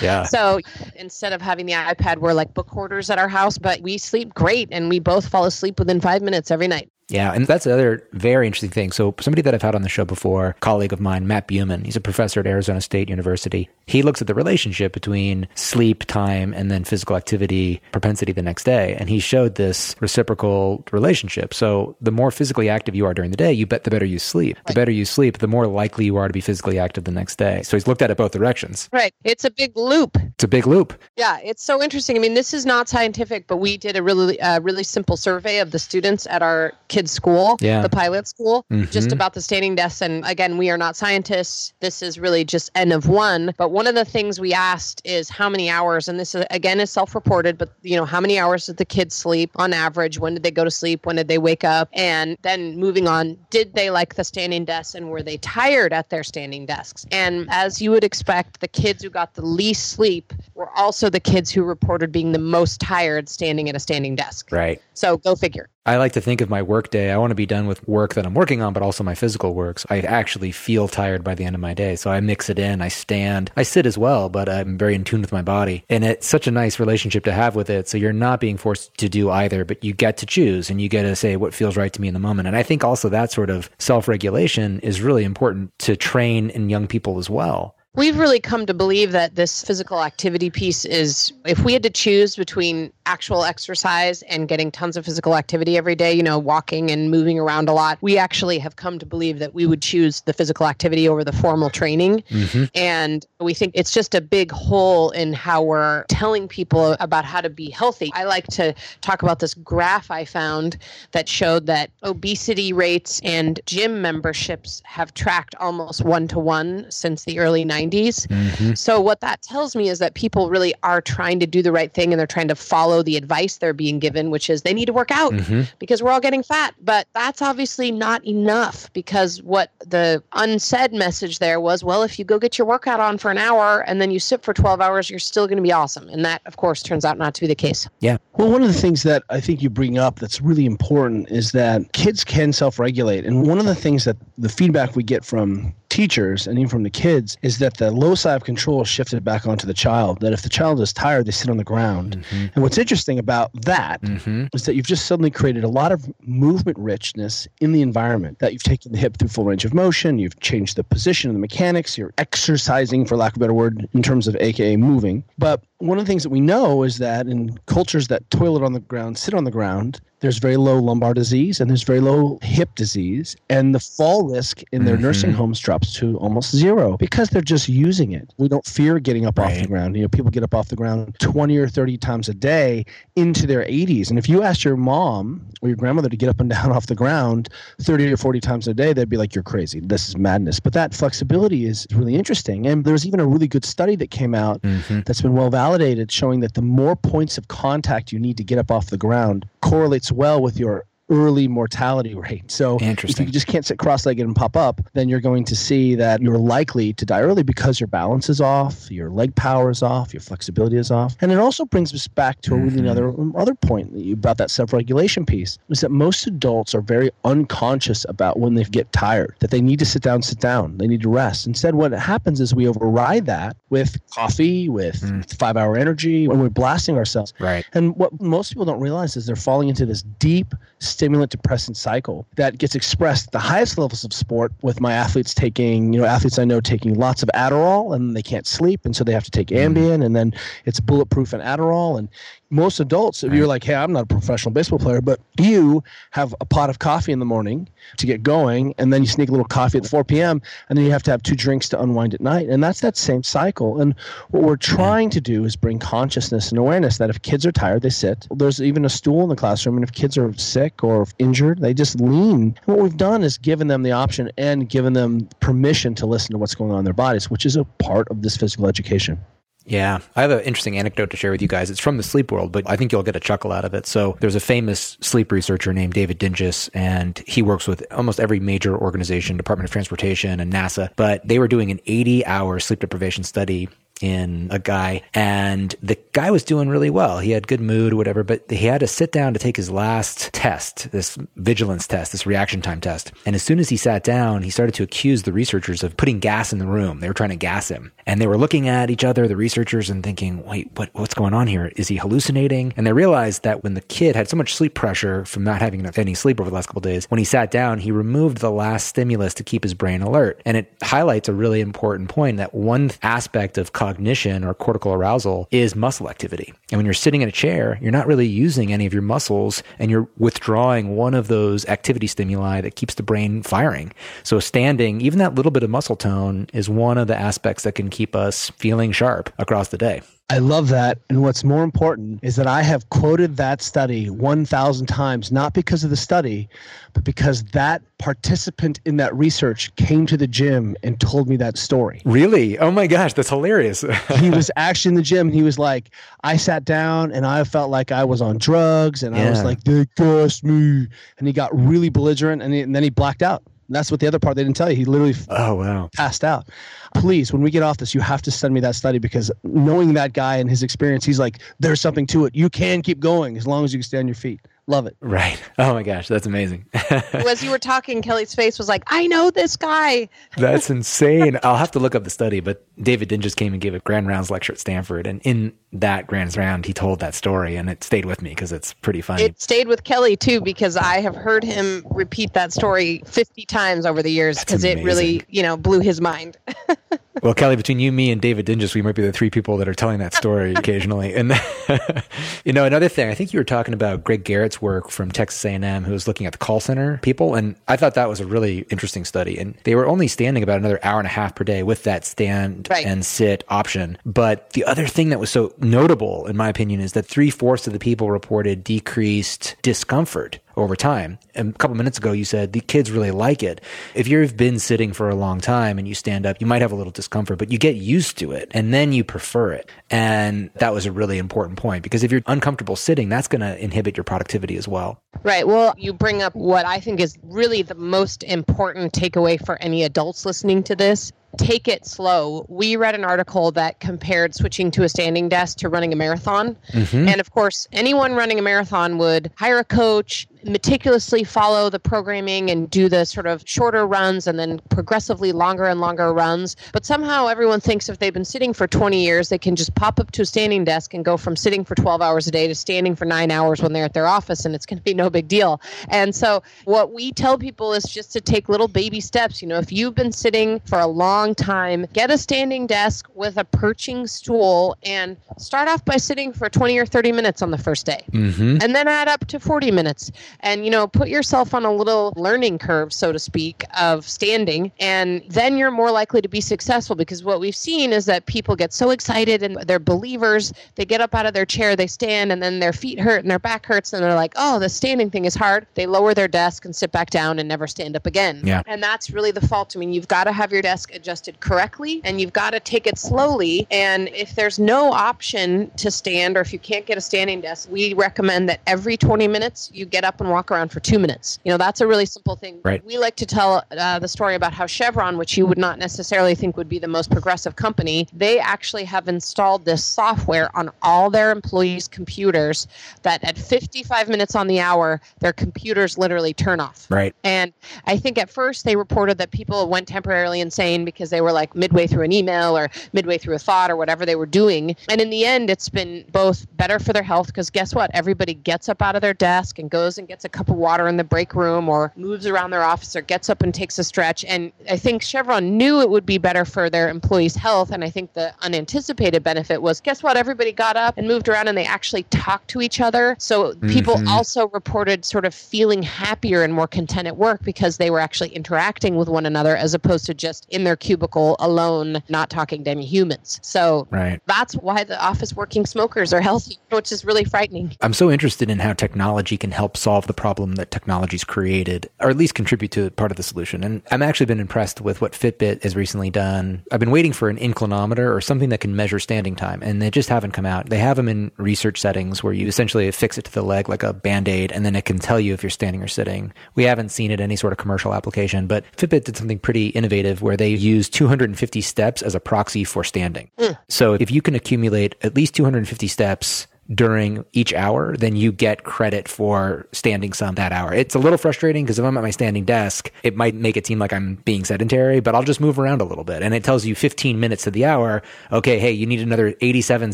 Yeah. 0.01 0.23
so 0.23 0.59
instead 0.95 1.33
of 1.33 1.41
having 1.41 1.65
the 1.65 1.73
iPad, 1.73 2.17
we're 2.19 2.33
like 2.33 2.53
book 2.53 2.69
hoarders 2.69 3.09
at 3.09 3.17
our 3.17 3.27
house, 3.27 3.57
but 3.57 3.81
we 3.81 3.97
sleep 3.97 4.33
great, 4.33 4.69
and 4.71 4.89
we 4.89 4.99
both 4.99 5.27
fall 5.27 5.45
asleep 5.45 5.79
within 5.79 5.99
five 5.99 6.21
minutes 6.21 6.51
every 6.51 6.67
night. 6.67 6.89
Yeah, 7.09 7.33
and 7.33 7.47
that's 7.47 7.65
the 7.65 7.73
other 7.73 8.07
very 8.13 8.45
interesting 8.45 8.69
thing. 8.69 8.91
So, 8.91 9.15
somebody 9.19 9.41
that 9.41 9.53
I've 9.53 9.61
had 9.61 9.75
on 9.75 9.81
the 9.81 9.89
show 9.89 10.05
before, 10.05 10.55
colleague 10.59 10.93
of 10.93 10.99
mine, 10.99 11.27
Matt 11.27 11.47
Buman, 11.47 11.85
he's 11.85 11.95
a 11.95 12.01
professor 12.01 12.39
at 12.39 12.47
Arizona 12.47 12.81
State 12.81 13.09
University. 13.09 13.69
He 13.87 14.03
looks 14.03 14.21
at 14.21 14.27
the 14.27 14.35
relationship 14.35 14.93
between 14.93 15.47
sleep 15.55 16.05
time 16.05 16.53
and 16.53 16.69
then 16.69 16.83
physical 16.83 17.15
activity 17.15 17.81
propensity 17.91 18.31
the 18.31 18.43
next 18.43 18.63
day, 18.63 18.95
and 18.99 19.09
he 19.09 19.19
showed 19.19 19.55
this 19.55 19.95
reciprocal 19.99 20.85
relationship. 20.91 21.53
So, 21.53 21.95
the 21.99 22.11
more 22.11 22.31
physically 22.31 22.69
active 22.69 22.95
you 22.95 23.05
are 23.05 23.13
during 23.13 23.31
the 23.31 23.37
day, 23.37 23.51
you 23.51 23.65
bet 23.65 23.83
the 23.83 23.91
better 23.91 24.05
you 24.05 24.19
sleep. 24.19 24.57
The 24.67 24.73
better 24.73 24.91
you 24.91 25.05
sleep, 25.05 25.39
the 25.39 25.47
more 25.47 25.65
likely 25.65 26.05
you 26.05 26.15
are 26.17 26.27
to 26.27 26.33
be 26.33 26.41
physically 26.41 26.77
active 26.77 27.05
the 27.05 27.11
next 27.11 27.37
day. 27.37 27.63
So, 27.63 27.75
he's 27.75 27.87
looked 27.87 28.03
at 28.03 28.11
it 28.11 28.17
both 28.17 28.31
directions. 28.31 28.87
Right. 28.93 29.13
It's 29.23 29.45
a 29.45 29.51
big 29.51 29.75
loop. 29.75 30.17
It's 30.35 30.43
a 30.43 30.47
big 30.47 30.67
loop. 30.67 30.93
Yeah, 31.17 31.39
it's 31.43 31.63
so 31.63 31.81
interesting. 31.81 32.15
I 32.15 32.19
mean, 32.19 32.35
this 32.35 32.53
is 32.53 32.65
not 32.65 32.87
scientific, 32.87 33.47
but 33.47 33.57
we 33.57 33.77
did 33.77 33.95
a 33.95 34.03
really, 34.03 34.39
uh, 34.39 34.59
really 34.59 34.83
simple 34.83 35.17
survey 35.17 35.59
of 35.59 35.71
the 35.71 35.79
students 35.79 36.27
at 36.27 36.41
our 36.41 36.73
kids' 36.87 36.98
school, 37.07 37.57
Yeah. 37.62 37.81
the 37.81 37.89
pilot 37.89 38.27
school, 38.27 38.65
just 38.89 39.09
Mhm. 39.09 39.13
about 39.13 39.33
the 39.33 39.41
standing 39.41 39.75
desks. 39.75 40.01
And 40.01 40.25
again, 40.25 40.57
we 40.57 40.69
are 40.69 40.77
not 40.77 40.95
scientists. 40.95 41.73
This 41.79 42.01
is 42.01 42.19
really 42.19 42.43
just 42.43 42.71
N 42.75 42.91
of 42.91 43.07
one. 43.07 43.53
But 43.57 43.69
one 43.69 43.85
of 43.88 43.95
the 43.95 44.05
things 44.05 44.39
we 44.39 44.53
asked 44.53 45.01
is 45.05 45.29
how 45.29 45.47
many 45.49 45.69
hours, 45.69 46.07
and 46.07 46.19
this 46.19 46.33
is, 46.35 46.43
again 46.49 46.79
is 46.79 46.89
self-reported, 46.89 47.57
but 47.57 47.69
you 47.83 47.95
know, 47.95 48.05
how 48.05 48.19
many 48.19 48.39
hours 48.39 48.65
did 48.65 48.77
the 48.77 48.85
kids 48.85 49.15
sleep 49.15 49.51
on 49.55 49.71
average? 49.73 50.19
When 50.19 50.33
did 50.33 50.43
they 50.43 50.51
go 50.51 50.63
to 50.63 50.71
sleep? 50.71 51.05
When 51.05 51.15
did 51.15 51.27
they 51.27 51.38
wake 51.38 51.63
up? 51.63 51.89
And 51.93 52.38
then 52.41 52.77
moving 52.77 53.07
on, 53.07 53.38
did 53.49 53.75
they 53.75 53.89
like 53.91 54.15
the 54.15 54.23
standing 54.23 54.65
desks 54.65 54.95
and 54.95 55.09
were 55.09 55.21
they 55.21 55.38
tired 55.38 55.93
at 55.93 56.09
their 56.09 56.23
standing 56.23 56.65
desks? 56.65 57.05
And 57.12 57.47
as 57.49 57.81
you 57.81 57.91
would 57.91 58.03
expect, 58.03 58.62
the 58.62 58.67
kids 58.67 59.03
who 59.03 59.09
got 59.09 59.35
the 59.35 59.45
least 59.45 59.91
sleep 59.91 60.33
were 60.55 60.69
also 60.75 61.09
the 61.09 61.19
kids 61.19 61.51
who 61.51 61.63
reported 61.63 62.12
being 62.12 62.31
the 62.31 62.39
most 62.39 62.79
tired 62.81 63.29
standing 63.29 63.69
at 63.69 63.75
a 63.75 63.79
standing 63.79 64.15
desk. 64.15 64.51
Right. 64.51 64.81
So 64.93 65.17
go 65.17 65.35
figure. 65.35 65.69
I 65.85 65.97
like 65.97 66.11
to 66.13 66.21
think 66.21 66.41
of 66.41 66.49
my 66.49 66.61
work 66.61 66.91
day. 66.91 67.09
I 67.09 67.17
want 67.17 67.31
to 67.31 67.35
be 67.35 67.45
done 67.45 67.65
with 67.65 67.87
work 67.87 68.13
that 68.13 68.25
I'm 68.25 68.33
working 68.33 68.61
on, 68.61 68.73
but 68.73 68.83
also 68.83 69.03
my 69.03 69.15
physical 69.15 69.53
works. 69.53 69.85
I 69.89 70.01
actually 70.01 70.51
feel 70.51 70.87
tired 70.87 71.23
by 71.23 71.35
the 71.35 71.45
end 71.45 71.55
of 71.55 71.61
my 71.61 71.73
day. 71.73 71.95
So 71.95 72.11
I 72.11 72.19
mix 72.19 72.49
it 72.49 72.59
in. 72.59 72.81
I 72.81 72.89
stand. 72.89 73.51
I 73.55 73.63
sit 73.63 73.85
as 73.85 73.97
well, 73.97 74.29
but 74.29 74.49
I'm 74.49 74.77
very 74.77 74.93
in 74.93 75.03
tune 75.03 75.21
with 75.21 75.31
my 75.31 75.41
body. 75.41 75.85
And 75.89 76.03
it's 76.03 76.27
such 76.27 76.47
a 76.47 76.51
nice 76.51 76.79
relationship 76.79 77.23
to 77.23 77.31
have 77.31 77.55
with 77.55 77.69
it. 77.69 77.87
So 77.87 77.97
you're 77.97 78.13
not 78.13 78.41
being 78.41 78.57
forced 78.57 78.95
to 78.97 79.07
do 79.07 79.31
either, 79.31 79.63
but 79.63 79.83
you 79.83 79.93
get 79.93 80.17
to 80.17 80.25
choose 80.25 80.69
and 80.69 80.81
you 80.81 80.89
get 80.89 81.03
to 81.03 81.15
say 81.15 81.37
what 81.37 81.53
feels 81.53 81.77
right 81.77 81.93
to 81.93 82.01
me 82.01 82.09
in 82.09 82.13
the 82.13 82.19
moment. 82.19 82.47
And 82.47 82.57
I 82.57 82.63
think 82.63 82.83
also 82.83 83.07
that 83.09 83.31
sort 83.31 83.49
of 83.49 83.69
self 83.79 84.07
regulation 84.07 84.81
is 84.81 85.01
really 85.01 85.23
important 85.23 85.71
to 85.79 85.95
train 85.95 86.49
in 86.49 86.69
young 86.69 86.87
people 86.87 87.19
as 87.19 87.29
well. 87.29 87.75
We've 87.95 88.19
really 88.19 88.39
come 88.39 88.67
to 88.67 88.73
believe 88.73 89.11
that 89.13 89.35
this 89.35 89.63
physical 89.63 90.03
activity 90.03 90.51
piece 90.51 90.85
is, 90.85 91.33
if 91.45 91.65
we 91.65 91.73
had 91.73 91.81
to 91.83 91.89
choose 91.89 92.35
between 92.35 92.93
actual 93.09 93.43
exercise 93.43 94.21
and 94.23 94.47
getting 94.47 94.69
tons 94.69 94.95
of 94.95 95.03
physical 95.03 95.35
activity 95.35 95.77
every 95.77 95.95
day, 95.95 96.13
you 96.13 96.21
know, 96.21 96.37
walking 96.37 96.91
and 96.91 97.09
moving 97.09 97.39
around 97.39 97.67
a 97.67 97.73
lot, 97.73 97.97
we 98.01 98.19
actually 98.19 98.59
have 98.59 98.75
come 98.75 98.99
to 98.99 99.05
believe 99.05 99.39
that 99.39 99.55
we 99.55 99.65
would 99.65 99.81
choose 99.81 100.21
the 100.21 100.33
physical 100.33 100.67
activity 100.67 101.09
over 101.09 101.23
the 101.23 101.31
formal 101.31 101.71
training. 101.71 102.21
Mm-hmm. 102.29 102.65
And 102.75 103.25
we 103.39 103.55
think 103.55 103.71
it's 103.73 103.91
just 103.91 104.13
a 104.13 104.21
big 104.21 104.51
hole 104.51 105.09
in 105.09 105.33
how 105.33 105.63
we're 105.63 106.03
telling 106.03 106.47
people 106.47 106.95
about 106.99 107.25
how 107.25 107.41
to 107.41 107.49
be 107.49 107.71
healthy. 107.71 108.11
I 108.13 108.25
like 108.25 108.45
to 108.49 108.75
talk 109.01 109.23
about 109.23 109.39
this 109.39 109.55
graph 109.55 110.11
I 110.11 110.23
found 110.23 110.77
that 111.11 111.27
showed 111.27 111.65
that 111.65 111.89
obesity 112.03 112.73
rates 112.73 113.21
and 113.23 113.59
gym 113.65 114.03
memberships 114.03 114.83
have 114.85 115.15
tracked 115.15 115.55
almost 115.55 116.05
one 116.05 116.27
to 116.27 116.37
one 116.37 116.85
since 116.91 117.25
the 117.25 117.39
early 117.39 117.65
90s. 117.65 118.27
Mm-hmm. 118.27 118.75
So, 118.75 119.01
what 119.01 119.21
that 119.21 119.41
tells 119.41 119.75
me 119.75 119.89
is 119.89 119.97
that 119.97 120.13
people 120.13 120.51
really 120.51 120.75
are 120.83 121.01
trying 121.01 121.39
to 121.39 121.47
do 121.47 121.63
the 121.63 121.71
right 121.71 121.91
thing 121.91 122.13
and 122.13 122.19
they're 122.19 122.27
trying 122.27 122.49
to 122.49 122.55
follow 122.55 122.98
the 123.03 123.17
advice 123.17 123.57
they're 123.57 123.73
being 123.73 123.99
given, 123.99 124.29
which 124.29 124.49
is 124.49 124.62
they 124.62 124.73
need 124.73 124.85
to 124.85 124.93
work 124.93 125.12
out 125.12 125.33
mm-hmm. 125.33 125.62
because 125.79 126.01
we're 126.01 126.12
all 126.12 126.19
getting 126.19 126.43
fat. 126.43 126.73
But 126.81 127.07
that's 127.13 127.41
obviously 127.41 127.91
not 127.91 128.25
enough 128.25 128.91
because 128.93 129.41
what 129.43 129.71
the 129.79 130.23
unsaid 130.33 130.93
message 130.93 131.39
there 131.39 131.59
was 131.59 131.83
well, 131.83 132.03
if 132.03 132.19
you 132.19 132.25
go 132.25 132.39
get 132.39 132.57
your 132.57 132.67
workout 132.67 132.99
on 132.99 133.17
for 133.17 133.31
an 133.31 133.38
hour 133.38 133.81
and 133.81 134.01
then 134.01 134.12
you 134.12 134.19
sit 134.19 134.43
for 134.43 134.53
12 134.53 134.81
hours, 134.81 135.09
you're 135.09 135.19
still 135.19 135.47
going 135.47 135.57
to 135.57 135.63
be 135.63 135.71
awesome. 135.71 136.07
And 136.09 136.23
that, 136.25 136.41
of 136.45 136.57
course, 136.57 136.81
turns 136.83 137.05
out 137.05 137.17
not 137.17 137.33
to 137.35 137.41
be 137.41 137.47
the 137.47 137.55
case. 137.55 137.88
Yeah. 137.99 138.17
Well, 138.33 138.51
one 138.51 138.62
of 138.62 138.67
the 138.67 138.79
things 138.79 139.03
that 139.03 139.23
I 139.29 139.39
think 139.39 139.62
you 139.62 139.69
bring 139.69 139.97
up 139.97 140.19
that's 140.19 140.41
really 140.41 140.65
important 140.65 141.29
is 141.29 141.51
that 141.53 141.91
kids 141.93 142.23
can 142.23 142.53
self 142.53 142.79
regulate. 142.79 143.25
And 143.25 143.47
one 143.47 143.59
of 143.59 143.65
the 143.65 143.75
things 143.75 144.05
that 144.05 144.17
the 144.38 144.49
feedback 144.49 144.95
we 144.95 145.03
get 145.03 145.25
from 145.25 145.73
teachers 145.99 146.47
and 146.47 146.57
even 146.57 146.69
from 146.69 146.83
the 146.83 146.89
kids 146.89 147.38
is 147.41 147.59
that 147.59 147.75
the 147.75 147.91
loci 147.91 148.33
of 148.33 148.45
control 148.45 148.85
shifted 148.85 149.21
back 149.21 149.45
onto 149.45 149.67
the 149.67 149.73
child. 149.73 150.21
That 150.21 150.31
if 150.31 150.43
the 150.43 150.49
child 150.49 150.79
is 150.79 150.93
tired, 150.93 151.25
they 151.25 151.31
sit 151.31 151.49
on 151.49 151.57
the 151.57 151.63
ground. 151.65 152.15
Mm-hmm. 152.15 152.45
And 152.55 152.63
what's 152.63 152.77
interesting 152.77 153.19
about 153.19 153.51
that 153.63 154.01
mm-hmm. 154.01 154.45
is 154.53 154.63
that 154.65 154.75
you've 154.75 154.88
just 154.88 155.07
suddenly 155.07 155.29
created 155.29 155.65
a 155.65 155.67
lot 155.67 155.91
of 155.91 156.09
movement 156.25 156.77
richness 156.79 157.49
in 157.59 157.73
the 157.73 157.81
environment. 157.81 158.39
That 158.39 158.53
you've 158.53 158.63
taken 158.63 158.93
the 158.93 158.97
hip 158.97 159.17
through 159.17 159.27
full 159.27 159.43
range 159.43 159.65
of 159.65 159.73
motion, 159.73 160.19
you've 160.19 160.39
changed 160.39 160.77
the 160.77 160.85
position 160.85 161.29
of 161.29 161.33
the 161.35 161.41
mechanics, 161.41 161.97
you're 161.97 162.13
exercising, 162.17 163.05
for 163.05 163.17
lack 163.17 163.33
of 163.33 163.38
a 163.38 163.39
better 163.41 163.53
word, 163.53 163.89
in 163.93 164.01
terms 164.01 164.25
of 164.29 164.38
AKA 164.39 164.77
moving. 164.77 165.25
But 165.38 165.62
one 165.79 165.97
of 165.97 166.05
the 166.05 166.09
things 166.09 166.23
that 166.23 166.29
we 166.29 166.41
know 166.41 166.83
is 166.83 166.97
that 166.97 167.27
in 167.27 167.57
cultures 167.65 168.09
that 168.09 168.29
toilet 168.29 168.63
on 168.63 168.73
the 168.73 168.81
ground, 168.81 169.17
sit 169.17 169.33
on 169.33 169.45
the 169.45 169.51
ground, 169.51 170.01
there's 170.19 170.37
very 170.37 170.57
low 170.57 170.77
lumbar 170.77 171.13
disease 171.13 171.61
and 171.61 171.69
there's 171.69 171.83
very 171.83 172.01
low 172.01 172.37
hip 172.41 172.75
disease. 172.75 173.37
And 173.49 173.73
the 173.73 173.79
fall 173.79 174.27
risk 174.29 174.61
in 174.73 174.83
their 174.83 174.95
mm-hmm. 174.95 175.03
nursing 175.03 175.31
homes 175.31 175.61
drops 175.61 175.93
to 175.95 176.17
almost 176.17 176.53
zero 176.53 176.97
because 176.97 177.29
they're 177.29 177.41
just 177.41 177.69
using 177.69 178.11
it. 178.11 178.33
We 178.37 178.49
don't 178.49 178.65
fear 178.65 178.99
getting 178.99 179.25
up 179.25 179.39
off 179.39 179.55
the 179.55 179.67
ground. 179.67 179.95
You 179.95 180.01
know, 180.01 180.09
people 180.09 180.29
get 180.29 180.43
up 180.43 180.53
off 180.53 180.67
the 180.67 180.75
ground 180.75 181.15
20 181.19 181.57
or 181.57 181.69
30 181.69 181.97
times 181.97 182.27
a 182.27 182.33
day 182.33 182.85
into 183.15 183.47
their 183.47 183.63
80s. 183.63 184.09
And 184.09 184.19
if 184.19 184.27
you 184.27 184.43
asked 184.43 184.65
your 184.65 184.75
mom 184.75 185.41
or 185.61 185.69
your 185.69 185.77
grandmother 185.77 186.09
to 186.09 186.17
get 186.17 186.27
up 186.27 186.41
and 186.41 186.49
down 186.59 186.73
off 186.73 186.87
the 186.87 186.95
ground 186.95 187.47
30 187.81 188.11
or 188.11 188.17
40 188.17 188.41
times 188.41 188.67
a 188.67 188.73
day, 188.73 188.91
they'd 188.91 189.07
be 189.07 189.15
like, 189.15 189.33
you're 189.33 189.43
crazy. 189.43 189.79
This 189.79 190.09
is 190.09 190.17
madness. 190.17 190.59
But 190.59 190.73
that 190.73 190.93
flexibility 190.93 191.65
is 191.65 191.87
really 191.93 192.15
interesting. 192.15 192.67
And 192.67 192.83
there's 192.83 193.07
even 193.07 193.21
a 193.21 193.25
really 193.25 193.47
good 193.47 193.63
study 193.63 193.95
that 193.95 194.11
came 194.11 194.35
out 194.35 194.61
mm-hmm. 194.63 194.99
that's 195.05 195.21
been 195.21 195.33
well 195.33 195.49
validated 195.49 195.68
showing 196.12 196.39
that 196.39 196.53
the 196.53 196.62
more 196.62 196.95
points 196.95 197.38
of 197.38 197.47
contact 197.47 198.12
you 198.12 198.19
need 198.19 198.38
to 198.38 198.43
get 198.43 198.58
up 198.58 198.71
off 198.71 198.88
the 198.88 198.97
ground 198.97 199.47
correlates 199.62 200.12
well 200.12 200.41
with 200.41 200.58
your 200.58 200.86
early 201.09 201.47
mortality 201.47 202.13
rate. 202.13 202.51
So 202.51 202.77
if 202.81 203.19
you 203.19 203.25
just 203.25 203.47
can't 203.47 203.65
sit 203.65 203.79
cross-legged 203.79 204.25
and 204.25 204.35
pop 204.35 204.55
up, 204.55 204.81
then 204.93 205.09
you're 205.09 205.19
going 205.19 205.43
to 205.45 205.55
see 205.55 205.95
that 205.95 206.21
you're 206.21 206.37
likely 206.37 206.93
to 206.93 207.05
die 207.05 207.21
early 207.21 207.43
because 207.43 207.79
your 207.79 207.87
balance 207.87 208.29
is 208.29 208.41
off, 208.41 208.89
your 208.91 209.09
leg 209.09 209.35
power 209.35 209.69
is 209.69 209.81
off, 209.81 210.13
your 210.13 210.21
flexibility 210.21 210.77
is 210.77 210.91
off. 210.91 211.15
And 211.21 211.31
it 211.31 211.39
also 211.39 211.65
brings 211.65 211.93
us 211.93 212.07
back 212.07 212.41
to 212.41 212.55
a 212.55 212.57
really 212.57 212.79
another 212.79 213.13
other 213.35 213.55
point 213.55 213.93
that 213.93 214.03
you- 214.03 214.13
about 214.13 214.37
that 214.37 214.51
self-regulation 214.51 215.25
piece 215.25 215.57
is 215.69 215.81
that 215.81 215.91
most 215.91 216.27
adults 216.27 216.75
are 216.75 216.81
very 216.81 217.09
unconscious 217.23 218.05
about 218.09 218.39
when 218.39 218.55
they 218.55 218.63
get 218.63 218.91
tired, 218.91 219.35
that 219.39 219.49
they 219.49 219.61
need 219.61 219.79
to 219.79 219.85
sit 219.85 220.01
down, 220.01 220.21
sit 220.21 220.39
down, 220.39 220.77
they 220.77 220.87
need 220.87 221.01
to 221.01 221.09
rest. 221.09 221.47
Instead, 221.47 221.75
what 221.75 221.91
happens 221.91 222.39
is 222.39 222.53
we 222.53 222.67
override 222.67 223.25
that 223.25 223.55
with 223.69 223.97
coffee, 224.11 224.69
with 224.69 225.01
mm. 225.01 225.37
five-hour 225.37 225.77
energy, 225.77 226.27
when 226.27 226.39
we're 226.39 226.49
blasting 226.49 226.97
ourselves. 226.97 227.33
Right. 227.39 227.65
And 227.73 227.95
what 227.95 228.19
most 228.21 228.49
people 228.49 228.65
don't 228.65 228.79
realize 228.79 229.15
is 229.15 229.25
they're 229.25 229.35
falling 229.35 229.69
into 229.69 229.85
this 229.85 230.03
deep 230.19 230.53
stimulant 230.99 231.31
depressant 231.31 231.77
cycle 231.77 232.27
that 232.35 232.57
gets 232.57 232.75
expressed 232.75 233.27
at 233.27 233.31
the 233.31 233.39
highest 233.39 233.77
levels 233.77 234.03
of 234.03 234.12
sport 234.12 234.51
with 234.63 234.81
my 234.81 234.91
athletes 234.91 235.33
taking, 235.33 235.93
you 235.93 236.01
know, 236.01 236.05
athletes 236.05 236.38
I 236.38 236.43
know 236.43 236.59
taking 236.59 236.93
lots 236.95 237.23
of 237.23 237.29
Adderall 237.33 237.95
and 237.95 238.17
they 238.17 238.21
can't 238.21 238.45
sleep 238.45 238.81
and 238.83 238.93
so 238.93 239.05
they 239.05 239.13
have 239.13 239.23
to 239.23 239.31
take 239.31 239.47
mm. 239.47 239.59
Ambien 239.59 240.03
and 240.03 240.13
then 240.13 240.33
it's 240.65 240.81
bulletproof 240.81 241.31
and 241.31 241.41
Adderall 241.41 241.97
and 241.97 242.09
most 242.49 242.79
adults 242.79 243.23
if 243.23 243.33
you're 243.33 243.47
like, 243.47 243.63
"Hey, 243.63 243.75
I'm 243.75 243.91
not 243.91 244.03
a 244.03 244.05
professional 244.05 244.51
baseball 244.51 244.79
player, 244.79 245.01
but 245.01 245.19
you 245.38 245.83
have 246.12 246.33
a 246.41 246.45
pot 246.45 246.69
of 246.69 246.79
coffee 246.79 247.12
in 247.12 247.19
the 247.19 247.25
morning 247.25 247.67
to 247.97 248.05
get 248.05 248.23
going 248.23 248.73
and 248.77 248.91
then 248.91 249.01
you 249.01 249.07
sneak 249.07 249.29
a 249.29 249.31
little 249.31 249.45
coffee 249.45 249.77
at 249.77 249.85
4 249.85 250.03
p.m. 250.03 250.41
and 250.67 250.77
then 250.77 250.85
you 250.85 250.91
have 250.91 251.03
to 251.03 251.12
have 251.12 251.23
two 251.23 251.35
drinks 251.35 251.69
to 251.69 251.81
unwind 251.81 252.13
at 252.13 252.21
night." 252.21 252.49
And 252.49 252.63
that's 252.63 252.81
that 252.81 252.97
same 252.97 253.23
cycle. 253.23 253.79
And 253.79 253.93
what 254.29 254.43
we're 254.43 254.55
trying 254.55 255.09
to 255.12 255.21
do 255.21 255.45
is 255.45 255.55
bring 255.55 255.79
consciousness 255.79 256.49
and 256.49 256.57
awareness 256.57 256.97
that 256.97 257.09
if 257.09 257.21
kids 257.21 257.45
are 257.45 257.51
tired, 257.51 257.81
they 257.81 257.89
sit. 257.89 258.27
There's 258.35 258.62
even 258.62 258.85
a 258.85 258.89
stool 258.89 259.23
in 259.23 259.29
the 259.29 259.35
classroom, 259.35 259.75
and 259.77 259.83
if 259.83 259.91
kids 259.91 260.17
are 260.17 260.33
sick 260.33 260.83
or 260.83 261.05
injured, 261.19 261.59
they 261.59 261.73
just 261.73 261.99
lean. 261.99 262.55
And 262.65 262.75
what 262.75 262.79
we've 262.79 262.97
done 262.97 263.23
is 263.23 263.38
given 263.38 263.67
them 263.67 263.83
the 263.83 263.91
option 263.91 264.31
and 264.38 264.67
given 264.69 264.93
them 264.93 265.27
permission 265.39 265.95
to 265.95 266.05
listen 266.05 266.31
to 266.31 266.38
what's 266.38 266.55
going 266.55 266.71
on 266.71 266.79
in 266.79 266.85
their 266.85 266.93
bodies, 266.93 267.29
which 267.29 267.45
is 267.45 267.55
a 267.55 267.63
part 267.63 268.07
of 268.09 268.21
this 268.21 268.38
physical 268.38 268.67
education. 268.67 269.19
Yeah, 269.65 269.99
I 270.15 270.21
have 270.21 270.31
an 270.31 270.39
interesting 270.41 270.77
anecdote 270.77 271.11
to 271.11 271.17
share 271.17 271.31
with 271.31 271.41
you 271.41 271.47
guys. 271.47 271.69
It's 271.69 271.79
from 271.79 271.97
the 271.97 272.03
sleep 272.03 272.31
world, 272.31 272.51
but 272.51 272.67
I 272.67 272.75
think 272.75 272.91
you'll 272.91 273.03
get 273.03 273.15
a 273.15 273.19
chuckle 273.19 273.51
out 273.51 273.65
of 273.65 273.73
it. 273.73 273.85
So, 273.85 274.17
there's 274.19 274.35
a 274.35 274.39
famous 274.39 274.97
sleep 275.01 275.31
researcher 275.31 275.73
named 275.73 275.93
David 275.93 276.17
Dinges, 276.17 276.69
and 276.73 277.21
he 277.27 277.41
works 277.41 277.67
with 277.67 277.85
almost 277.91 278.19
every 278.19 278.39
major 278.39 278.75
organization, 278.75 279.37
Department 279.37 279.69
of 279.69 279.71
Transportation 279.71 280.39
and 280.39 280.51
NASA. 280.51 280.89
But 280.95 281.27
they 281.27 281.37
were 281.37 281.47
doing 281.47 281.69
an 281.69 281.79
80 281.85 282.25
hour 282.25 282.59
sleep 282.59 282.79
deprivation 282.79 283.23
study 283.23 283.69
in 284.01 284.47
a 284.51 284.59
guy 284.59 285.01
and 285.13 285.75
the 285.81 285.97
guy 286.13 286.31
was 286.31 286.43
doing 286.43 286.69
really 286.69 286.89
well. 286.89 287.19
He 287.19 287.31
had 287.31 287.47
good 287.47 287.62
mood 287.62 287.93
or 287.93 287.95
whatever, 287.95 288.23
but 288.23 288.49
he 288.49 288.65
had 288.65 288.79
to 288.79 288.88
sit 288.88 289.12
down 289.12 289.33
to 289.33 289.39
take 289.39 289.57
his 289.57 289.69
last 289.69 290.31
test, 290.33 290.91
this 290.91 291.17
vigilance 291.35 291.88
test, 291.88 292.12
this 292.12 292.25
reaction 292.25 292.62
time 292.62 292.81
test. 292.81 293.12
And 293.25 293.35
as 293.35 293.43
soon 293.43 293.59
as 293.59 293.69
he 293.69 293.77
sat 293.77 294.03
down, 294.03 294.43
he 294.43 294.49
started 294.49 294.75
to 294.75 294.83
accuse 294.83 295.23
the 295.23 295.33
researchers 295.33 295.83
of 295.83 295.97
putting 295.97 296.19
gas 296.19 296.53
in 296.53 296.59
the 296.59 296.67
room. 296.67 296.99
They 296.99 297.07
were 297.07 297.13
trying 297.13 297.29
to 297.29 297.35
gas 297.35 297.69
him. 297.69 297.91
And 298.05 298.19
they 298.19 298.27
were 298.27 298.38
looking 298.38 298.67
at 298.67 298.89
each 298.89 299.03
other, 299.03 299.27
the 299.27 299.35
researchers, 299.35 299.89
and 299.89 300.03
thinking, 300.03 300.43
wait, 300.45 300.71
what, 300.75 300.89
what's 300.93 301.13
going 301.13 301.33
on 301.33 301.47
here? 301.47 301.71
Is 301.75 301.88
he 301.88 301.97
hallucinating? 301.97 302.73
And 302.75 302.88
they 302.88 302.93
realized 302.93 303.43
that 303.43 303.63
when 303.63 303.75
the 303.75 303.81
kid 303.81 304.15
had 304.15 304.27
so 304.27 304.35
much 304.35 304.55
sleep 304.55 304.73
pressure 304.73 305.25
from 305.25 305.43
not 305.43 305.62
having 305.62 305.79
enough 305.79 305.97
any 305.97 306.13
sleep 306.13 306.39
over 306.41 306.49
the 306.49 306.55
last 306.55 306.67
couple 306.67 306.81
days, 306.81 307.05
when 307.09 307.19
he 307.19 307.23
sat 307.23 307.51
down, 307.51 307.77
he 307.79 307.91
removed 307.91 308.39
the 308.39 308.51
last 308.51 308.88
stimulus 308.88 309.33
to 309.35 309.43
keep 309.43 309.63
his 309.63 309.73
brain 309.73 310.01
alert. 310.01 310.41
And 310.45 310.57
it 310.57 310.73
highlights 310.81 311.29
a 311.29 311.33
really 311.33 311.62
important 311.62 312.09
point 312.09 312.38
that 312.38 312.53
one 312.53 312.91
aspect 313.03 313.57
of 313.57 313.73
cognition 313.89 314.43
or 314.43 314.54
cortical 314.54 314.93
arousal 314.93 315.47
is 315.49 315.75
muscle 315.75 316.10
activity. 316.10 316.54
And 316.71 316.78
when 316.78 316.86
you're 316.86 316.93
sitting 316.93 317.21
in 317.23 317.30
a 317.30 317.32
chair, 317.32 317.80
you're 317.82 317.91
not 317.91 318.06
really 318.06 318.28
using 318.28 318.71
any 318.71 318.86
of 318.86 318.93
your 318.93 319.02
muscles 319.02 319.63
and 319.80 319.89
you're 319.89 320.08
withdrawing 320.17 320.95
one 320.95 321.15
of 321.15 321.28
those 321.28 321.65
activity 321.65 322.06
stimuli 322.06 322.62
that 322.62 322.75
keeps 322.75 322.93
the 322.93 323.04
brain 323.04 323.41
firing. 323.41 323.91
So 324.21 324.39
standing, 324.39 325.02
even 325.02 325.17
that 325.19 325.34
little 325.34 325.52
bit 325.52 325.63
of 325.63 325.71
muscle 325.71 325.95
tone 325.95 326.47
is 326.54 326.69
one 326.69 326.99
of 326.99 327.08
the 327.08 327.19
aspects 327.19 327.63
that 327.63 327.73
can 327.73 327.89
keep 327.89 328.15
us 328.15 328.52
feeling 328.58 328.91
sharp 328.91 329.34
across 329.39 329.69
the 329.69 329.78
day. 329.78 330.02
I 330.31 330.37
love 330.37 330.69
that. 330.69 330.99
And 331.09 331.23
what's 331.23 331.43
more 331.43 331.63
important 331.63 332.19
is 332.23 332.35
that 332.35 332.45
I 332.45 332.61
have 332.61 332.87
quoted 332.91 333.37
that 333.37 333.63
study 333.63 334.11
1,000 334.11 334.85
times, 334.85 335.31
not 335.31 335.55
because 335.55 335.83
of 335.83 335.89
the 335.89 335.97
study, 335.97 336.47
but 336.93 337.03
because 337.03 337.43
that 337.45 337.81
participant 337.97 338.79
in 338.85 338.97
that 338.97 339.13
research 339.15 339.73
came 339.75 340.05
to 340.05 340.15
the 340.17 340.27
gym 340.27 340.75
and 340.83 340.99
told 340.99 341.27
me 341.29 341.35
that 341.37 341.57
story. 341.57 342.03
Really? 342.05 342.59
Oh 342.59 342.69
my 342.69 342.85
gosh, 342.85 343.13
that's 343.13 343.29
hilarious. 343.29 343.81
he 344.19 344.29
was 344.29 344.51
actually 344.55 344.89
in 344.89 344.95
the 344.95 345.01
gym 345.01 345.27
and 345.29 345.35
he 345.35 345.41
was 345.41 345.57
like, 345.57 345.89
I 346.23 346.37
sat 346.37 346.63
down 346.63 347.11
and 347.11 347.25
I 347.25 347.43
felt 347.43 347.71
like 347.71 347.91
I 347.91 348.03
was 348.03 348.21
on 348.21 348.37
drugs 348.37 349.01
and 349.01 349.15
I 349.15 349.29
was 349.31 349.39
Yeah. 349.39 349.45
like, 349.45 349.63
they 349.63 349.87
gassed 349.95 350.43
me. 350.43 350.87
And 351.17 351.27
he 351.27 351.33
got 351.33 351.49
really 351.59 351.89
belligerent 351.89 352.43
and, 352.43 352.53
he, 352.53 352.61
and 352.61 352.75
then 352.75 352.83
he 352.83 352.91
blacked 352.91 353.23
out. 353.23 353.41
And 353.69 353.75
that's 353.75 353.91
what 353.91 353.99
the 353.99 354.08
other 354.08 354.17
part 354.17 354.36
they 354.36 354.43
didn't 354.43 354.55
tell 354.55 354.71
you. 354.71 354.75
He 354.75 354.84
literally 354.84 355.13
oh 355.29 355.53
wow. 355.53 355.91
passed 355.95 356.23
out. 356.23 356.49
Please, 356.95 357.32
when 357.32 357.43
we 357.43 357.51
get 357.51 357.62
off 357.62 357.77
this, 357.77 357.93
you 357.93 358.01
have 358.01 358.19
to 358.23 358.32
send 358.32 358.51
me 358.51 358.60
that 358.62 358.73
study 358.73 358.97
because 358.97 359.32
knowing 359.43 359.93
that 359.93 360.13
guy 360.13 360.38
and 360.38 360.49
his 360.49 360.63
experience, 360.63 361.05
he's 361.05 361.19
like, 361.19 361.38
there's 361.60 361.79
something 361.79 362.08
to 362.08 362.25
it. 362.25 362.36
You 362.36 362.49
can 362.49 362.82
keep 362.82 362.99
going 362.99 363.38
as 363.38 363.45
long 363.45 363.63
as 363.63 363.71
you 363.71 363.77
can 363.77 363.84
stay 363.84 363.99
on 363.99 364.08
your 364.08 364.15
feet. 364.15 364.41
Love 364.69 364.86
it. 364.86 364.95
Right. 365.01 365.41
Oh 365.58 365.73
my 365.73 365.82
gosh, 365.82 366.08
that's 366.08 366.27
amazing. 366.27 366.63
As 366.73 367.43
you 367.43 367.49
were 367.49 367.58
talking, 367.58 368.03
Kelly's 368.03 368.36
face 368.36 368.60
was 368.60 368.67
like, 368.67 368.84
I 368.86 369.08
know 369.08 369.32
this 369.32 369.55
guy. 369.55 370.08
That's 370.38 370.69
insane. 370.69 371.39
I'll 371.41 371.58
have 371.58 371.71
to 371.71 371.79
look 371.79 371.95
up 371.95 372.03
the 372.03 372.12
study, 372.12 372.39
but 372.39 372.63
David 372.79 373.08
Dinges 373.08 373.23
just 373.23 373.38
came 373.38 373.53
and 373.53 373.60
gave 373.60 373.73
a 373.73 373.79
grand 373.79 374.08
rounds 374.08 374.29
lecture 374.29 374.53
at 374.53 374.60
Stanford. 374.60 375.08
And 375.08 375.21
in 375.23 375.53
that 375.71 376.08
grand 376.08 376.36
round, 376.36 376.65
he 376.65 376.73
told 376.73 376.99
that 376.99 377.13
story 377.13 377.55
and 377.55 377.69
it 377.69 377.84
stayed 377.84 378.05
with 378.05 378.21
me 378.21 378.32
because 378.32 378.51
it's 378.51 378.73
pretty 378.73 379.01
funny. 379.01 379.23
It 379.23 379.39
stayed 379.41 379.67
with 379.67 379.84
Kelly 379.84 380.15
too 380.15 380.41
because 380.41 380.75
I 380.75 380.99
have 380.99 381.15
heard 381.15 381.43
him 381.43 381.86
repeat 381.91 382.34
that 382.34 382.51
story 382.51 383.01
50 383.05 383.45
times 383.45 383.86
over 383.86 384.01
the 384.01 384.12
years 384.12 384.39
because 384.39 384.63
it 384.63 384.84
really, 384.84 385.23
you 385.29 385.43
know, 385.43 385.58
blew 385.58 385.79
his 385.79 386.01
mind. 386.01 386.38
well, 387.23 387.34
Kelly, 387.34 387.55
between 387.55 387.79
you, 387.79 387.91
me, 387.91 388.12
and 388.12 388.21
David 388.21 388.45
Dinges, 388.45 388.73
we 388.73 388.82
might 388.82 388.95
be 388.95 389.01
the 389.01 389.12
three 389.12 389.29
people 389.29 389.58
that 389.58 389.67
are 389.67 389.73
telling 389.73 389.99
that 389.99 390.13
story 390.13 390.53
occasionally. 390.55 391.13
And 391.13 391.34
you 392.45 392.53
know, 392.53 392.65
another 392.65 392.89
thing, 392.89 393.10
I 393.10 393.13
think 393.13 393.34
you 393.34 393.39
were 393.39 393.43
talking 393.45 393.73
about 393.73 394.03
Greg 394.03 394.23
Garrett's 394.23 394.62
work 394.62 394.89
from 394.89 395.12
Texas 395.12 395.43
A&M, 395.45 395.84
who 395.84 395.91
was 395.91 396.08
looking 396.08 396.25
at 396.25 396.34
the 396.34 396.39
call 396.39 396.60
center 396.60 396.97
people, 397.01 397.36
and 397.36 397.55
I 397.67 397.75
thought 397.77 397.93
that 397.95 398.10
was 398.10 398.19
a 398.19 398.25
really 398.25 398.60
interesting 398.69 399.05
study. 399.05 399.38
And 399.38 399.55
they 399.63 399.75
were 399.75 399.88
only 399.88 400.08
standing 400.08 400.43
about 400.43 400.60
another 400.60 400.79
hour 400.84 400.99
and 400.99 401.08
a 401.08 401.12
half 401.12 401.36
per 401.36 401.43
day 401.43 401.63
with 401.63 401.84
that 401.84 402.05
stand 402.05 402.67
Right. 402.69 402.86
and 402.86 403.05
sit 403.05 403.43
option. 403.49 403.97
But 404.05 404.51
the 404.51 404.65
other 404.65 404.88
thing 404.88 405.10
that 405.10 405.19
was 405.19 405.29
so 405.29 405.53
notable, 405.61 406.27
in 406.27 406.37
my 406.37 406.49
opinion, 406.49 406.79
is 406.79 406.93
that 406.93 407.05
three 407.05 407.29
fourths 407.29 407.67
of 407.67 407.73
the 407.73 407.79
people 407.79 408.11
reported 408.11 408.63
decreased 408.63 409.55
discomfort 409.61 410.39
over 410.57 410.75
time. 410.75 411.17
And 411.35 411.55
a 411.55 411.57
couple 411.57 411.75
minutes 411.75 411.97
ago, 411.97 412.11
you 412.11 412.25
said 412.25 412.53
the 412.53 412.59
kids 412.59 412.91
really 412.91 413.11
like 413.11 413.41
it. 413.41 413.61
If 413.95 414.07
you've 414.07 414.35
been 414.35 414.59
sitting 414.59 414.91
for 414.93 415.09
a 415.09 415.15
long 415.15 415.39
time 415.39 415.79
and 415.79 415.87
you 415.87 415.95
stand 415.95 416.25
up, 416.25 416.37
you 416.39 416.47
might 416.47 416.61
have 416.61 416.71
a 416.71 416.75
little 416.75 416.91
discomfort, 416.91 417.39
but 417.39 417.51
you 417.51 417.57
get 417.57 417.75
used 417.75 418.17
to 418.19 418.31
it 418.31 418.49
and 418.51 418.73
then 418.73 418.91
you 418.91 419.03
prefer 419.03 419.53
it. 419.53 419.69
And 419.89 420.49
that 420.55 420.73
was 420.73 420.85
a 420.85 420.91
really 420.91 421.17
important 421.17 421.57
point 421.57 421.83
because 421.83 422.03
if 422.03 422.11
you're 422.11 422.21
uncomfortable 422.27 422.75
sitting, 422.75 423.09
that's 423.09 423.27
going 423.27 423.41
to 423.41 423.57
inhibit 423.63 423.95
your 423.97 424.03
productivity 424.03 424.57
as 424.57 424.67
well. 424.67 425.01
Right. 425.23 425.47
Well, 425.47 425.73
you 425.77 425.93
bring 425.93 426.21
up 426.21 426.35
what 426.35 426.65
I 426.65 426.79
think 426.79 426.99
is 426.99 427.17
really 427.23 427.61
the 427.61 427.75
most 427.75 428.23
important 428.23 428.93
takeaway 428.93 429.43
for 429.43 429.61
any 429.61 429.83
adults 429.83 430.25
listening 430.25 430.63
to 430.63 430.75
this. 430.75 431.11
Take 431.37 431.67
it 431.67 431.85
slow. 431.85 432.45
We 432.49 432.75
read 432.75 432.95
an 432.95 433.03
article 433.03 433.51
that 433.51 433.79
compared 433.79 434.35
switching 434.35 434.71
to 434.71 434.83
a 434.83 434.89
standing 434.89 435.29
desk 435.29 435.57
to 435.59 435.69
running 435.69 435.93
a 435.93 435.95
marathon. 435.95 436.55
Mm-hmm. 436.71 437.07
And 437.07 437.19
of 437.19 437.31
course, 437.31 437.67
anyone 437.71 438.13
running 438.13 438.39
a 438.39 438.41
marathon 438.41 438.97
would 438.97 439.31
hire 439.37 439.59
a 439.59 439.63
coach, 439.63 440.27
meticulously 440.43 441.23
follow 441.23 441.69
the 441.69 441.79
programming 441.79 442.49
and 442.49 442.69
do 442.69 442.87
the 442.87 443.05
sort 443.05 443.27
of 443.27 443.43
shorter 443.45 443.85
runs 443.85 444.27
and 444.27 444.39
then 444.39 444.59
progressively 444.69 445.31
longer 445.31 445.65
and 445.65 445.81
longer 445.81 446.13
runs. 446.13 446.55
But 446.71 446.85
somehow 446.85 447.27
everyone 447.27 447.59
thinks 447.59 447.89
if 447.89 447.99
they've 447.99 448.13
been 448.13 448.25
sitting 448.25 448.53
for 448.53 448.67
20 448.67 449.03
years, 449.03 449.29
they 449.29 449.37
can 449.37 449.55
just 449.55 449.75
pop 449.75 449.99
up 449.99 450.11
to 450.11 450.21
a 450.21 450.25
standing 450.25 450.63
desk 450.63 450.93
and 450.93 451.03
go 451.03 451.17
from 451.17 451.35
sitting 451.35 451.65
for 451.65 451.75
12 451.75 452.01
hours 452.01 452.27
a 452.27 452.31
day 452.31 452.47
to 452.47 452.55
standing 452.55 452.95
for 452.95 453.05
nine 453.05 453.31
hours 453.31 453.61
when 453.61 453.73
they're 453.73 453.85
at 453.85 453.93
their 453.93 454.07
office 454.07 454.45
and 454.45 454.55
it's 454.55 454.65
going 454.65 454.77
to 454.77 454.83
be 454.83 454.93
no 454.93 455.09
big 455.09 455.27
deal. 455.27 455.61
And 455.89 456.15
so 456.15 456.41
what 456.65 456.93
we 456.93 457.11
tell 457.11 457.37
people 457.37 457.73
is 457.73 457.83
just 457.83 458.13
to 458.13 458.21
take 458.21 458.49
little 458.49 458.67
baby 458.67 459.01
steps. 459.01 459.41
You 459.41 459.47
know, 459.47 459.57
if 459.57 459.71
you've 459.71 459.95
been 459.95 460.11
sitting 460.11 460.59
for 460.61 460.79
a 460.79 460.87
long 460.87 461.18
time, 461.36 461.86
get 461.93 462.10
a 462.12 462.17
standing 462.17 462.67
desk 462.67 463.08
with 463.15 463.38
a 463.38 463.43
perching 463.43 464.08
stool 464.08 464.77
and 464.84 465.17
start 465.38 465.67
off 465.67 465.84
by 465.86 465.97
sitting 465.97 466.34
for 466.34 466.49
20 466.49 466.77
or 466.77 466.86
30 466.86 467.12
minutes 467.12 467.41
on 467.41 467.51
the 467.51 467.58
first 467.58 467.86
day. 467.86 468.03
Mm-hmm. 468.12 468.58
and 468.62 468.75
then 468.75 468.88
add 468.88 469.08
up 469.08 469.25
to 469.27 469.39
40 469.39 469.71
minutes. 469.71 470.12
And 470.39 470.63
you 470.65 470.71
know 470.71 470.88
put 470.88 471.10
yourself 471.10 471.53
on 471.53 471.65
a 471.65 471.71
little 471.71 472.13
learning 472.15 472.58
curve 472.60 472.91
so 472.93 473.12
to 473.12 473.19
speak 473.19 473.63
of 473.79 474.08
standing 474.08 474.71
and 474.79 475.21
then 475.29 475.58
you're 475.58 475.71
more 475.71 475.91
likely 475.91 476.21
to 476.21 476.27
be 476.27 476.41
successful 476.41 476.95
because 476.95 477.23
what 477.23 477.39
we've 477.39 477.55
seen 477.55 477.91
is 477.93 478.05
that 478.05 478.25
people 478.25 478.55
get 478.55 478.73
so 478.73 478.89
excited 478.89 479.43
and 479.43 479.58
they're 479.67 479.79
believers 479.79 480.53
they 480.75 480.86
get 480.86 481.01
up 481.01 481.13
out 481.13 481.25
of 481.25 481.34
their 481.34 481.45
chair 481.45 481.75
they 481.75 481.88
stand 481.88 482.32
and 482.32 482.41
then 482.41 482.60
their 482.60 482.73
feet 482.73 482.99
hurt 482.99 483.21
and 483.21 483.29
their 483.29 483.39
back 483.39 483.65
hurts 483.65 483.93
and 483.93 484.03
they're 484.03 484.15
like 484.15 484.34
oh 484.36 484.60
the 484.60 484.69
standing 484.69 485.10
thing 485.10 485.25
is 485.25 485.36
hard. 485.36 485.65
They 485.75 485.86
lower 485.86 486.13
their 486.13 486.27
desk 486.27 486.65
and 486.65 486.75
sit 486.75 486.91
back 486.91 487.10
down 487.10 487.39
and 487.39 487.47
never 487.47 487.67
stand 487.67 487.95
up 487.95 488.05
again. 488.05 488.41
Yeah. 488.43 488.62
and 488.67 488.82
that's 488.82 489.10
really 489.10 489.32
the 489.32 489.45
fault. 489.45 489.73
I 489.75 489.79
mean 489.79 489.93
you've 489.93 490.08
got 490.08 490.25
to 490.25 490.32
have 490.32 490.51
your 490.51 490.62
desk 490.62 490.93
adjusted 490.93 491.08
adjusted 491.09 491.39
correctly 491.39 492.01
and 492.03 492.21
you've 492.21 492.33
got 492.33 492.51
to 492.51 492.59
take 492.59 492.85
it 492.85 492.99
slowly. 492.99 493.65
And 493.71 494.09
if 494.09 494.35
there's 494.35 494.59
no 494.59 494.91
option 494.91 495.71
to 495.77 495.89
stand 495.89 496.37
or 496.37 496.41
if 496.41 496.53
you 496.53 496.59
can't 496.59 496.85
get 496.85 496.99
a 496.99 497.01
standing 497.01 497.41
desk, 497.41 497.67
we 497.71 497.95
recommend 497.95 498.47
that 498.47 498.59
every 498.67 498.95
20 498.95 499.27
minutes 499.27 499.71
you 499.73 499.85
get 499.85 500.03
up 500.03 500.21
and 500.21 500.29
walk 500.29 500.51
around 500.51 500.71
for 500.71 500.79
two 500.79 500.99
minutes. 500.99 501.39
You 501.43 501.51
know, 501.51 501.57
that's 501.57 501.81
a 501.81 501.87
really 501.87 502.05
simple 502.05 502.35
thing. 502.35 502.59
Right. 502.63 502.85
We 502.85 502.99
like 502.99 503.15
to 503.15 503.25
tell 503.25 503.63
uh, 503.71 503.97
the 503.97 504.07
story 504.07 504.35
about 504.35 504.53
how 504.53 504.67
Chevron, 504.67 505.17
which 505.17 505.35
you 505.35 505.47
would 505.47 505.57
not 505.57 505.79
necessarily 505.79 506.35
think 506.35 506.55
would 506.57 506.69
be 506.69 506.77
the 506.77 506.87
most 506.87 507.10
progressive 507.10 507.55
company, 507.55 508.07
they 508.13 508.37
actually 508.37 508.83
have 508.83 509.07
installed 509.07 509.65
this 509.65 509.83
software 509.83 510.55
on 510.55 510.69
all 510.83 511.10
their 511.10 511.31
employees' 511.31 511.87
computers 511.87 512.67
that 513.01 513.23
at 513.23 513.35
55 513.35 514.10
minutes 514.10 514.35
on 514.35 514.45
the 514.45 514.60
hour, 514.60 515.01
their 515.21 515.33
computers 515.33 515.97
literally 515.97 516.35
turn 516.35 516.60
off. 516.60 516.85
Right. 516.91 517.15
And 517.23 517.51
I 517.87 517.97
think 517.97 518.19
at 518.19 518.29
first 518.29 518.63
they 518.63 518.75
reported 518.75 519.17
that 519.17 519.31
people 519.31 519.67
went 519.69 519.87
temporarily 519.87 520.39
insane 520.39 520.85
because 520.85 520.98
they 521.10 521.21
were 521.21 521.31
like 521.31 521.56
midway 521.56 521.87
through 521.87 522.04
an 522.04 522.12
email 522.12 522.58
or 522.58 522.69
midway 522.91 523.17
through 523.17 523.35
a 523.35 523.39
thought 523.39 523.71
or 523.71 523.77
whatever 523.77 524.06
they 524.06 524.15
were 524.15 524.25
doing. 524.25 524.75
And 524.89 525.00
in 525.00 525.10
the 525.10 525.25
end, 525.25 525.50
it's 525.50 525.69
been 525.69 526.04
both 526.12 526.45
better 526.58 526.79
for 526.79 526.91
their 526.91 527.04
health 527.04 527.27
because 527.27 527.50
guess 527.50 527.73
what? 527.73 527.89
Everybody 527.93 528.33
gets 528.33 528.67
up 528.67 528.81
out 528.81 528.95
of 528.95 529.02
their 529.02 529.13
desk 529.13 529.60
and 529.60 529.69
goes 529.69 529.97
and 529.97 530.08
gets 530.08 530.25
a 530.25 530.29
cup 530.29 530.50
of 530.50 530.56
water 530.56 530.87
in 530.87 530.97
the 530.97 531.04
break 531.06 531.33
room 531.33 531.69
or 531.69 531.93
moves 531.95 532.25
around 532.27 532.52
their 532.52 532.63
office 532.63 532.95
or 532.95 533.02
gets 533.02 533.29
up 533.29 533.41
and 533.41 533.54
takes 533.54 533.79
a 533.79 533.83
stretch. 533.83 534.25
And 534.25 534.52
I 534.69 534.75
think 534.77 535.02
Chevron 535.02 535.58
knew 535.58 535.79
it 535.79 535.89
would 535.89 536.06
be 536.06 536.17
better 536.17 536.43
for 536.43 536.69
their 536.69 536.89
employees' 536.89 537.35
health. 537.35 537.71
And 537.71 537.83
I 537.83 537.89
think 537.89 538.13
the 538.13 538.33
unanticipated 538.41 539.23
benefit 539.23 539.62
was 539.62 539.79
guess 539.79 540.04
what? 540.04 540.17
Everybody 540.17 540.52
got 540.52 540.75
up 540.75 540.97
and 540.97 541.08
moved 541.08 541.29
around 541.29 541.47
and 541.47 541.58
they 541.58 541.65
actually 541.65 542.04
talked 542.04 542.47
to 542.50 542.62
each 542.62 542.81
other. 542.81 543.15
So 543.19 543.56
people 543.67 543.95
Mhm. 543.95 544.08
also 544.08 544.47
reported 544.50 545.06
sort 545.06 545.25
of 545.25 545.33
feeling 545.33 545.83
happier 545.83 546.43
and 546.43 546.54
more 546.54 546.67
content 546.67 547.08
at 547.08 547.17
work 547.17 547.43
because 547.43 547.77
they 547.77 547.89
were 547.89 548.00
actually 548.00 548.29
interacting 548.29 548.95
with 548.95 549.08
one 549.08 549.25
another 549.25 549.56
as 549.56 549.73
opposed 549.73 550.06
to 550.08 550.13
just 550.13 550.45
in 550.50 550.63
their 550.63 550.75
cubicle 550.90 551.35
alone, 551.37 552.02
not 552.10 552.31
talking 552.31 552.63
to 552.63 552.71
any 552.71 552.83
humans. 552.83 553.40
So 553.44 553.87
Right. 553.92 554.19
that's 554.25 554.56
why 554.56 554.83
the 554.83 555.00
office 555.00 555.35
working 555.35 555.67
smokers 555.67 556.12
are 556.13 556.19
healthy, 556.21 556.58
which 556.71 556.92
is 556.92 557.06
really 557.06 557.23
frightening. 557.23 557.75
I'm 557.81 557.94
so 557.94 558.10
interested 558.10 558.50
in 558.50 558.58
how 558.58 558.73
technology 558.73 559.37
can 559.37 559.52
help 559.52 559.77
solve 559.77 560.08
the 560.08 560.13
problem 560.15 560.56
that 560.56 560.71
technology's 560.71 561.23
created, 561.23 561.87
or 562.00 562.10
at 562.10 562.17
least 562.17 562.33
contribute 562.33 562.71
to 562.71 562.90
part 562.92 563.12
of 563.12 563.17
the 563.17 563.23
solution. 563.23 563.63
And 563.63 563.83
I'm 563.92 564.02
actually 564.02 564.25
been 564.25 564.40
impressed 564.40 564.81
with 564.81 565.00
what 565.00 565.12
Fitbit 565.12 565.62
has 565.62 565.75
recently 565.75 566.10
done. 566.10 566.63
I've 566.71 566.79
been 566.79 566.90
waiting 566.90 567.13
for 567.13 567.29
an 567.29 567.37
inclinometer 567.37 568.12
or 568.12 568.19
something 568.19 568.50
that 568.50 568.62
can 568.62 568.75
measure 568.75 568.98
standing 568.98 569.35
time, 569.35 569.62
and 569.62 569.79
they 569.79 569.92
just 569.92 570.10
haven't 570.10 570.31
come 570.31 570.48
out. 570.48 570.71
They 570.71 570.79
have 570.79 570.98
them 570.98 571.08
in 571.08 571.29
research 571.37 571.79
settings 571.79 572.23
where 572.23 572.33
you 572.33 572.48
essentially 572.48 572.87
affix 572.87 573.19
it 573.19 573.25
to 573.25 573.31
the 573.31 573.44
leg 573.44 573.69
like 573.69 573.83
a 573.83 573.94
band 573.94 574.27
aid, 574.27 574.52
and 574.52 574.65
then 574.65 574.75
it 574.75 574.85
can 574.85 574.98
tell 574.98 575.19
you 575.19 575.35
if 575.35 575.44
you're 575.44 575.52
standing 575.52 575.83
or 575.83 575.87
sitting. 575.87 576.33
We 576.56 576.63
haven't 576.63 576.90
seen 576.90 577.12
it 577.12 577.19
in 577.19 577.25
any 577.25 577.35
sort 577.35 577.54
of 577.54 577.60
commercial 577.60 577.94
application, 577.94 578.48
but 578.48 578.63
Fitbit 578.75 579.04
did 579.04 579.17
something 579.17 579.37
pretty 579.37 579.67
innovative 579.67 580.21
where 580.23 580.37
they 580.37 580.50
use 580.50 580.79
250 580.88 581.62
steps 581.62 582.02
as 582.02 582.15
a 582.15 582.19
proxy 582.19 582.63
for 582.63 582.84
standing. 582.84 583.32
Hmm. 583.38 583.54
So 583.67 583.96
if 583.96 584.12
you 584.12 584.21
can 584.21 584.36
accumulate 584.36 584.96
at 585.02 585.15
least 585.15 585.34
250 585.36 585.88
steps 585.88 586.48
during 586.73 587.25
each 587.34 587.54
hour, 587.54 587.98
then 587.98 588.15
you 588.15 588.32
get 588.32 588.63
credit 588.63 589.08
for 589.08 589.67
standing 589.71 590.13
some 590.13 590.36
that 590.36 590.52
hour. 590.52 590.73
It's 590.73 590.96
a 590.96 591.00
little 591.00 591.17
frustrating 591.17 591.65
because 591.65 591.80
if 591.80 591.86
I'm 591.86 591.98
at 591.98 592.04
my 592.04 592.12
standing 592.12 592.46
desk, 592.46 592.92
it 593.04 593.15
might 593.15 593.34
make 593.34 593.58
it 593.58 593.65
seem 593.65 593.80
like 593.80 593.92
I'm 593.92 594.15
being 594.25 594.46
sedentary, 594.46 595.00
but 595.00 595.15
I'll 595.15 595.23
just 595.23 595.42
move 595.42 595.58
around 595.58 595.82
a 595.82 595.86
little 595.86 596.04
bit. 596.04 596.21
And 596.21 596.34
it 596.34 596.44
tells 596.44 596.65
you 596.65 596.75
15 596.75 597.19
minutes 597.19 597.44
to 597.46 597.52
the 597.52 597.65
hour. 597.65 598.04
Okay, 598.32 598.60
hey, 598.60 598.71
you 598.71 598.86
need 598.86 599.02
another 599.02 599.34
87 599.42 599.94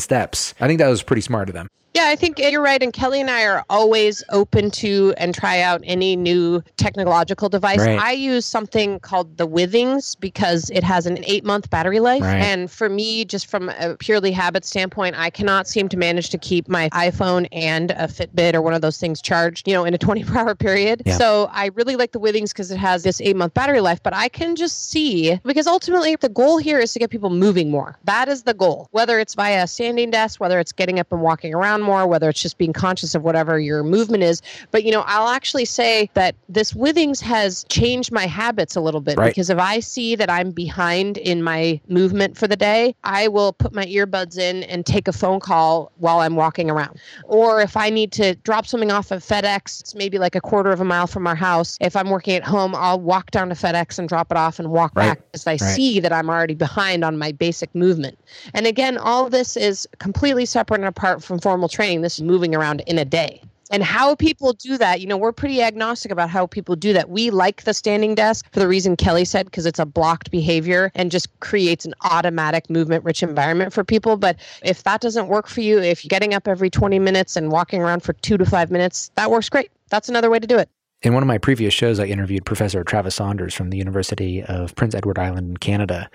steps. 0.00 0.54
I 0.60 0.66
think 0.66 0.78
that 0.78 0.88
was 0.88 1.02
pretty 1.02 1.22
smart 1.22 1.48
of 1.48 1.54
them. 1.54 1.68
Yeah, 1.96 2.08
I 2.08 2.16
think 2.16 2.38
you're 2.38 2.60
right. 2.60 2.82
And 2.82 2.92
Kelly 2.92 3.22
and 3.22 3.30
I 3.30 3.46
are 3.46 3.64
always 3.70 4.22
open 4.28 4.70
to 4.72 5.14
and 5.16 5.34
try 5.34 5.62
out 5.62 5.80
any 5.84 6.14
new 6.14 6.62
technological 6.76 7.48
device. 7.48 7.78
Right. 7.78 7.98
I 7.98 8.12
use 8.12 8.44
something 8.44 9.00
called 9.00 9.38
the 9.38 9.48
Withings 9.48 10.14
because 10.20 10.68
it 10.68 10.84
has 10.84 11.06
an 11.06 11.24
eight 11.24 11.42
month 11.42 11.70
battery 11.70 12.00
life. 12.00 12.20
Right. 12.20 12.42
And 12.42 12.70
for 12.70 12.90
me, 12.90 13.24
just 13.24 13.46
from 13.46 13.70
a 13.70 13.96
purely 13.96 14.30
habit 14.30 14.66
standpoint, 14.66 15.16
I 15.18 15.30
cannot 15.30 15.66
seem 15.66 15.88
to 15.88 15.96
manage 15.96 16.28
to 16.30 16.38
keep 16.38 16.68
my 16.68 16.90
iPhone 16.90 17.48
and 17.50 17.92
a 17.92 18.08
Fitbit 18.08 18.52
or 18.52 18.60
one 18.60 18.74
of 18.74 18.82
those 18.82 18.98
things 18.98 19.22
charged, 19.22 19.66
you 19.66 19.72
know, 19.72 19.86
in 19.86 19.94
a 19.94 19.98
24 20.06 20.36
hour 20.36 20.54
period. 20.54 21.02
Yeah. 21.06 21.16
So 21.16 21.48
I 21.50 21.70
really 21.74 21.96
like 21.96 22.12
the 22.12 22.20
Withings 22.20 22.50
because 22.50 22.70
it 22.70 22.78
has 22.78 23.04
this 23.04 23.22
eight 23.22 23.36
month 23.36 23.54
battery 23.54 23.80
life. 23.80 24.02
But 24.02 24.14
I 24.14 24.28
can 24.28 24.54
just 24.54 24.90
see 24.90 25.40
because 25.44 25.66
ultimately 25.66 26.14
the 26.16 26.28
goal 26.28 26.58
here 26.58 26.78
is 26.78 26.92
to 26.92 26.98
get 26.98 27.08
people 27.08 27.30
moving 27.30 27.70
more. 27.70 27.96
That 28.04 28.28
is 28.28 28.42
the 28.42 28.52
goal, 28.52 28.88
whether 28.90 29.18
it's 29.18 29.32
via 29.32 29.62
a 29.62 29.66
standing 29.66 30.10
desk, 30.10 30.40
whether 30.40 30.60
it's 30.60 30.72
getting 30.72 31.00
up 31.00 31.10
and 31.10 31.22
walking 31.22 31.54
around 31.54 31.85
more, 31.86 32.06
whether 32.06 32.28
it's 32.28 32.40
just 32.42 32.58
being 32.58 32.72
conscious 32.72 33.14
of 33.14 33.22
whatever 33.22 33.58
your 33.58 33.82
movement 33.82 34.22
is. 34.22 34.42
But, 34.70 34.84
you 34.84 34.90
know, 34.92 35.04
I'll 35.06 35.28
actually 35.28 35.64
say 35.64 36.10
that 36.14 36.34
this 36.48 36.72
Withings 36.72 37.20
has 37.20 37.64
changed 37.68 38.12
my 38.12 38.26
habits 38.26 38.76
a 38.76 38.80
little 38.80 39.00
bit 39.00 39.16
Right. 39.16 39.28
because 39.30 39.48
if 39.48 39.58
I 39.58 39.80
see 39.80 40.16
that 40.16 40.28
I'm 40.28 40.50
behind 40.50 41.16
in 41.18 41.42
my 41.42 41.80
movement 41.88 42.36
for 42.36 42.46
the 42.48 42.56
day, 42.56 42.94
I 43.04 43.28
will 43.28 43.52
put 43.52 43.72
my 43.72 43.84
earbuds 43.86 44.36
in 44.38 44.64
and 44.64 44.84
take 44.84 45.08
a 45.08 45.12
phone 45.12 45.40
call 45.40 45.92
while 45.96 46.18
I'm 46.18 46.36
walking 46.36 46.70
around. 46.70 46.98
Or 47.24 47.60
if 47.60 47.76
I 47.76 47.88
need 47.90 48.12
to 48.12 48.34
drop 48.36 48.66
something 48.66 48.90
off 48.90 49.10
of 49.10 49.22
FedEx, 49.22 49.80
it's 49.80 49.94
maybe 49.94 50.18
like 50.18 50.34
a 50.34 50.40
quarter 50.40 50.70
of 50.70 50.80
a 50.80 50.84
mile 50.84 51.06
from 51.06 51.26
our 51.26 51.34
house. 51.36 51.78
If 51.80 51.94
I'm 51.96 52.10
working 52.10 52.34
at 52.34 52.44
home, 52.44 52.74
I'll 52.74 53.00
walk 53.00 53.30
down 53.30 53.48
to 53.50 53.54
FedEx 53.54 53.98
and 53.98 54.08
drop 54.08 54.30
it 54.30 54.36
off 54.36 54.58
and 54.58 54.70
walk 54.70 54.92
Right. 54.96 55.10
back 55.10 55.20
because 55.32 55.46
I 55.46 55.56
see 55.56 56.00
that 56.00 56.12
I'm 56.12 56.28
already 56.28 56.54
behind 56.54 57.04
on 57.04 57.16
my 57.18 57.32
basic 57.32 57.74
movement. 57.74 58.18
And 58.54 58.66
again, 58.66 58.98
all 58.98 59.26
of 59.26 59.32
this 59.32 59.56
is 59.56 59.86
completely 59.98 60.46
separate 60.46 60.80
and 60.80 60.88
apart 60.88 61.22
from 61.22 61.38
formal 61.38 61.68
training. 61.76 62.00
This 62.00 62.14
is 62.14 62.22
moving 62.22 62.54
around 62.54 62.80
in 62.86 62.98
a 62.98 63.04
day. 63.04 63.42
And 63.70 63.82
how 63.82 64.14
people 64.14 64.52
do 64.52 64.78
that, 64.78 65.00
you 65.00 65.06
know, 65.06 65.16
we're 65.16 65.32
pretty 65.32 65.60
agnostic 65.60 66.12
about 66.12 66.30
how 66.30 66.46
people 66.46 66.76
do 66.76 66.92
that. 66.92 67.10
We 67.10 67.30
like 67.30 67.64
the 67.64 67.74
standing 67.74 68.14
desk 68.14 68.46
for 68.52 68.60
the 68.60 68.68
reason 68.68 68.96
Kelly 68.96 69.24
said, 69.24 69.46
because 69.46 69.66
it's 69.66 69.80
a 69.80 69.84
blocked 69.84 70.30
behavior 70.30 70.92
and 70.94 71.10
just 71.10 71.28
creates 71.40 71.84
an 71.84 71.92
automatic 72.04 72.70
movement 72.70 73.04
rich 73.04 73.22
environment 73.22 73.72
for 73.72 73.82
people. 73.82 74.16
But 74.16 74.36
if 74.62 74.84
that 74.84 75.00
doesn't 75.00 75.26
work 75.26 75.48
for 75.48 75.60
you, 75.62 75.80
if 75.80 76.02
getting 76.04 76.32
up 76.32 76.46
every 76.46 76.70
20 76.70 76.98
minutes 77.00 77.36
and 77.36 77.50
walking 77.50 77.82
around 77.82 78.04
for 78.04 78.12
two 78.12 78.38
to 78.38 78.46
five 78.46 78.70
minutes, 78.70 79.10
that 79.16 79.30
works 79.30 79.48
great. 79.48 79.70
That's 79.90 80.08
another 80.08 80.30
way 80.30 80.38
to 80.38 80.46
do 80.46 80.56
it. 80.58 80.68
In 81.02 81.12
one 81.12 81.22
of 81.22 81.26
my 81.26 81.38
previous 81.38 81.74
shows, 81.74 82.00
I 82.00 82.06
interviewed 82.06 82.46
Professor 82.46 82.82
Travis 82.84 83.16
Saunders 83.16 83.52
from 83.52 83.70
the 83.70 83.76
University 83.76 84.42
of 84.44 84.74
Prince 84.76 84.94
Edward 84.94 85.18
Island 85.18 85.50
in 85.50 85.56
Canada. 85.56 86.08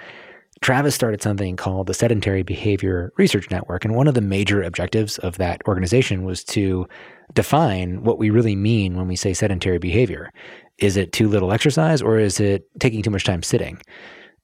Travis 0.61 0.93
started 0.93 1.23
something 1.23 1.55
called 1.55 1.87
the 1.87 1.93
Sedentary 1.93 2.43
Behavior 2.43 3.11
Research 3.17 3.49
Network. 3.49 3.83
And 3.83 3.95
one 3.95 4.07
of 4.07 4.13
the 4.13 4.21
major 4.21 4.61
objectives 4.61 5.17
of 5.19 5.39
that 5.39 5.61
organization 5.67 6.23
was 6.23 6.43
to 6.45 6.87
define 7.33 8.03
what 8.03 8.19
we 8.19 8.29
really 8.29 8.55
mean 8.55 8.95
when 8.95 9.07
we 9.07 9.15
say 9.15 9.33
sedentary 9.33 9.79
behavior. 9.79 10.31
Is 10.77 10.97
it 10.97 11.13
too 11.13 11.27
little 11.27 11.51
exercise 11.51 12.01
or 12.01 12.19
is 12.19 12.39
it 12.39 12.63
taking 12.79 13.01
too 13.01 13.09
much 13.09 13.23
time 13.23 13.41
sitting? 13.41 13.81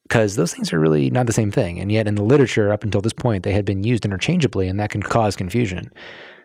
Because 0.07 0.37
those 0.37 0.53
things 0.53 0.73
are 0.73 0.79
really 0.79 1.11
not 1.11 1.27
the 1.27 1.33
same 1.33 1.51
thing. 1.51 1.79
And 1.79 1.91
yet, 1.91 2.07
in 2.07 2.15
the 2.15 2.23
literature 2.23 2.71
up 2.71 2.83
until 2.83 3.01
this 3.01 3.13
point, 3.13 3.43
they 3.43 3.51
had 3.51 3.65
been 3.65 3.83
used 3.83 4.05
interchangeably, 4.05 4.69
and 4.69 4.79
that 4.79 4.89
can 4.89 5.03
cause 5.03 5.35
confusion. 5.35 5.91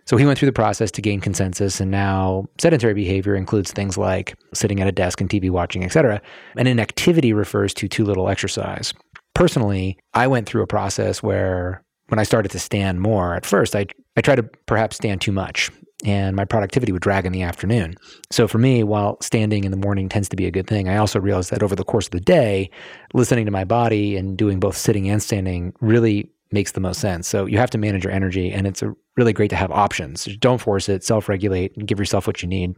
So 0.04 0.16
he 0.16 0.26
went 0.26 0.36
through 0.36 0.46
the 0.46 0.52
process 0.52 0.90
to 0.90 1.00
gain 1.00 1.20
consensus, 1.20 1.80
and 1.80 1.90
now 1.90 2.46
sedentary 2.60 2.92
behavior 2.92 3.36
includes 3.36 3.70
things 3.70 3.96
like 3.96 4.34
sitting 4.52 4.80
at 4.80 4.88
a 4.88 4.92
desk 4.92 5.20
and 5.20 5.30
TV 5.30 5.48
watching, 5.48 5.84
etc. 5.84 6.20
And 6.56 6.66
inactivity 6.66 7.32
refers 7.32 7.72
to 7.74 7.86
too 7.86 8.04
little 8.04 8.28
exercise. 8.28 8.92
Personally, 9.34 9.98
I 10.14 10.26
went 10.26 10.48
through 10.48 10.62
a 10.62 10.66
process 10.66 11.22
where 11.22 11.82
when 12.08 12.18
I 12.18 12.24
started 12.24 12.50
to 12.52 12.58
stand 12.58 13.00
more, 13.00 13.34
at 13.34 13.46
first 13.46 13.74
I 13.74 13.86
I 14.16 14.20
tried 14.20 14.36
to 14.36 14.42
perhaps 14.66 14.96
stand 14.96 15.22
too 15.22 15.32
much, 15.32 15.70
and 16.04 16.36
my 16.36 16.44
productivity 16.44 16.92
would 16.92 17.00
drag 17.00 17.24
in 17.24 17.32
the 17.32 17.42
afternoon. 17.42 17.94
So 18.30 18.46
for 18.46 18.58
me, 18.58 18.84
while 18.84 19.16
standing 19.22 19.64
in 19.64 19.70
the 19.70 19.76
morning 19.76 20.08
tends 20.08 20.28
to 20.28 20.36
be 20.36 20.46
a 20.46 20.50
good 20.50 20.66
thing, 20.66 20.88
I 20.88 20.96
also 20.98 21.18
realized 21.18 21.50
that 21.50 21.62
over 21.62 21.74
the 21.74 21.84
course 21.84 22.06
of 22.06 22.10
the 22.10 22.20
day, 22.20 22.70
listening 23.14 23.46
to 23.46 23.50
my 23.50 23.64
body 23.64 24.16
and 24.16 24.36
doing 24.36 24.60
both 24.60 24.76
sitting 24.76 25.08
and 25.08 25.22
standing 25.22 25.72
really 25.80 26.30
makes 26.50 26.72
the 26.72 26.80
most 26.80 27.00
sense. 27.00 27.26
So 27.26 27.46
you 27.46 27.56
have 27.56 27.70
to 27.70 27.78
manage 27.78 28.04
your 28.04 28.12
energy, 28.12 28.52
and 28.52 28.66
it's 28.66 28.82
really 29.16 29.32
great 29.32 29.48
to 29.50 29.56
have 29.56 29.70
options. 29.70 30.24
Don't 30.38 30.60
force 30.60 30.90
it, 30.90 31.02
self 31.02 31.28
regulate, 31.28 31.74
and 31.76 31.88
give 31.88 31.98
yourself 31.98 32.26
what 32.26 32.42
you 32.42 32.48
need. 32.48 32.74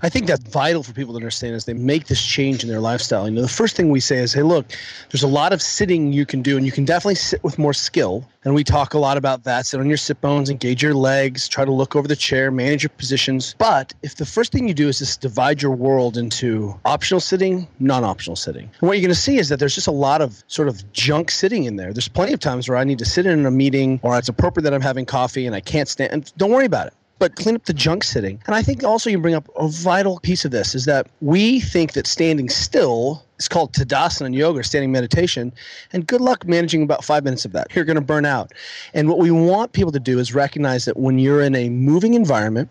I 0.00 0.08
think 0.08 0.26
that's 0.26 0.48
vital 0.48 0.82
for 0.82 0.92
people 0.92 1.12
to 1.12 1.16
understand 1.16 1.54
as 1.54 1.64
they 1.64 1.74
make 1.74 2.06
this 2.06 2.22
change 2.22 2.62
in 2.62 2.68
their 2.68 2.80
lifestyle. 2.80 3.28
You 3.28 3.34
know, 3.34 3.42
the 3.42 3.48
first 3.48 3.76
thing 3.76 3.90
we 3.90 4.00
say 4.00 4.18
is, 4.18 4.32
hey, 4.32 4.42
look, 4.42 4.66
there's 5.10 5.22
a 5.22 5.28
lot 5.28 5.52
of 5.52 5.60
sitting 5.60 6.12
you 6.12 6.24
can 6.24 6.42
do, 6.42 6.56
and 6.56 6.64
you 6.64 6.72
can 6.72 6.84
definitely 6.84 7.16
sit 7.16 7.42
with 7.44 7.58
more 7.58 7.74
skill. 7.74 8.26
And 8.44 8.54
we 8.54 8.64
talk 8.64 8.94
a 8.94 8.98
lot 8.98 9.16
about 9.16 9.44
that. 9.44 9.66
Sit 9.66 9.78
on 9.78 9.86
your 9.86 9.96
sit 9.96 10.20
bones, 10.20 10.50
engage 10.50 10.82
your 10.82 10.94
legs, 10.94 11.46
try 11.48 11.64
to 11.64 11.72
look 11.72 11.94
over 11.94 12.08
the 12.08 12.16
chair, 12.16 12.50
manage 12.50 12.82
your 12.82 12.90
positions. 12.90 13.54
But 13.58 13.94
if 14.02 14.16
the 14.16 14.26
first 14.26 14.50
thing 14.52 14.66
you 14.66 14.74
do 14.74 14.88
is 14.88 14.98
just 14.98 15.20
divide 15.20 15.62
your 15.62 15.72
world 15.72 16.16
into 16.16 16.78
optional 16.84 17.20
sitting, 17.20 17.68
non 17.78 18.02
optional 18.02 18.36
sitting, 18.36 18.64
and 18.80 18.88
what 18.88 18.94
you're 18.94 19.02
going 19.02 19.14
to 19.14 19.20
see 19.20 19.38
is 19.38 19.48
that 19.50 19.58
there's 19.58 19.74
just 19.74 19.86
a 19.86 19.92
lot 19.92 20.20
of 20.20 20.42
sort 20.48 20.68
of 20.68 20.92
junk 20.92 21.30
sitting 21.30 21.64
in 21.64 21.76
there. 21.76 21.92
There's 21.92 22.08
plenty 22.08 22.32
of 22.32 22.40
times 22.40 22.68
where 22.68 22.78
I 22.78 22.84
need 22.84 22.98
to 22.98 23.04
sit 23.04 23.26
in 23.26 23.46
a 23.46 23.50
meeting 23.50 24.00
or 24.02 24.18
it's 24.18 24.28
appropriate 24.28 24.64
that 24.64 24.74
I'm 24.74 24.80
having 24.80 25.06
coffee 25.06 25.46
and 25.46 25.54
I 25.54 25.60
can't 25.60 25.88
stand, 25.88 26.12
and 26.12 26.32
don't 26.36 26.50
worry 26.50 26.66
about 26.66 26.88
it 26.88 26.94
but 27.22 27.36
clean 27.36 27.54
up 27.54 27.66
the 27.66 27.72
junk 27.72 28.02
sitting. 28.02 28.42
And 28.46 28.56
I 28.56 28.62
think 28.64 28.82
also 28.82 29.08
you 29.08 29.16
bring 29.16 29.36
up 29.36 29.48
a 29.54 29.68
vital 29.68 30.18
piece 30.24 30.44
of 30.44 30.50
this 30.50 30.74
is 30.74 30.86
that 30.86 31.06
we 31.20 31.60
think 31.60 31.92
that 31.92 32.08
standing 32.08 32.48
still 32.48 33.24
is 33.38 33.46
called 33.46 33.72
Tadasana 33.74 34.26
in 34.26 34.32
yoga, 34.32 34.64
standing 34.64 34.90
meditation. 34.90 35.52
And 35.92 36.04
good 36.04 36.20
luck 36.20 36.48
managing 36.48 36.82
about 36.82 37.04
five 37.04 37.22
minutes 37.22 37.44
of 37.44 37.52
that. 37.52 37.72
You're 37.76 37.84
going 37.84 37.94
to 37.94 38.00
burn 38.00 38.24
out. 38.24 38.50
And 38.92 39.08
what 39.08 39.18
we 39.18 39.30
want 39.30 39.72
people 39.72 39.92
to 39.92 40.00
do 40.00 40.18
is 40.18 40.34
recognize 40.34 40.84
that 40.84 40.96
when 40.96 41.20
you're 41.20 41.42
in 41.42 41.54
a 41.54 41.68
moving 41.68 42.14
environment, 42.14 42.68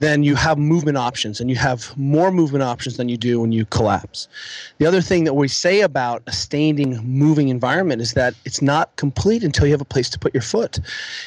then 0.00 0.22
you 0.22 0.34
have 0.34 0.58
movement 0.58 0.96
options 0.96 1.40
and 1.40 1.50
you 1.50 1.56
have 1.56 1.96
more 1.96 2.30
movement 2.30 2.62
options 2.62 2.96
than 2.96 3.08
you 3.08 3.16
do 3.16 3.40
when 3.40 3.52
you 3.52 3.64
collapse. 3.66 4.28
The 4.78 4.86
other 4.86 5.00
thing 5.00 5.24
that 5.24 5.34
we 5.34 5.48
say 5.48 5.80
about 5.80 6.22
a 6.26 6.32
standing, 6.32 6.96
moving 7.04 7.48
environment 7.48 8.00
is 8.00 8.12
that 8.12 8.34
it's 8.44 8.62
not 8.62 8.94
complete 8.96 9.42
until 9.42 9.66
you 9.66 9.72
have 9.72 9.80
a 9.80 9.86
place 9.86 10.08
to 10.10 10.18
put 10.18 10.34
your 10.34 10.42
foot. 10.42 10.78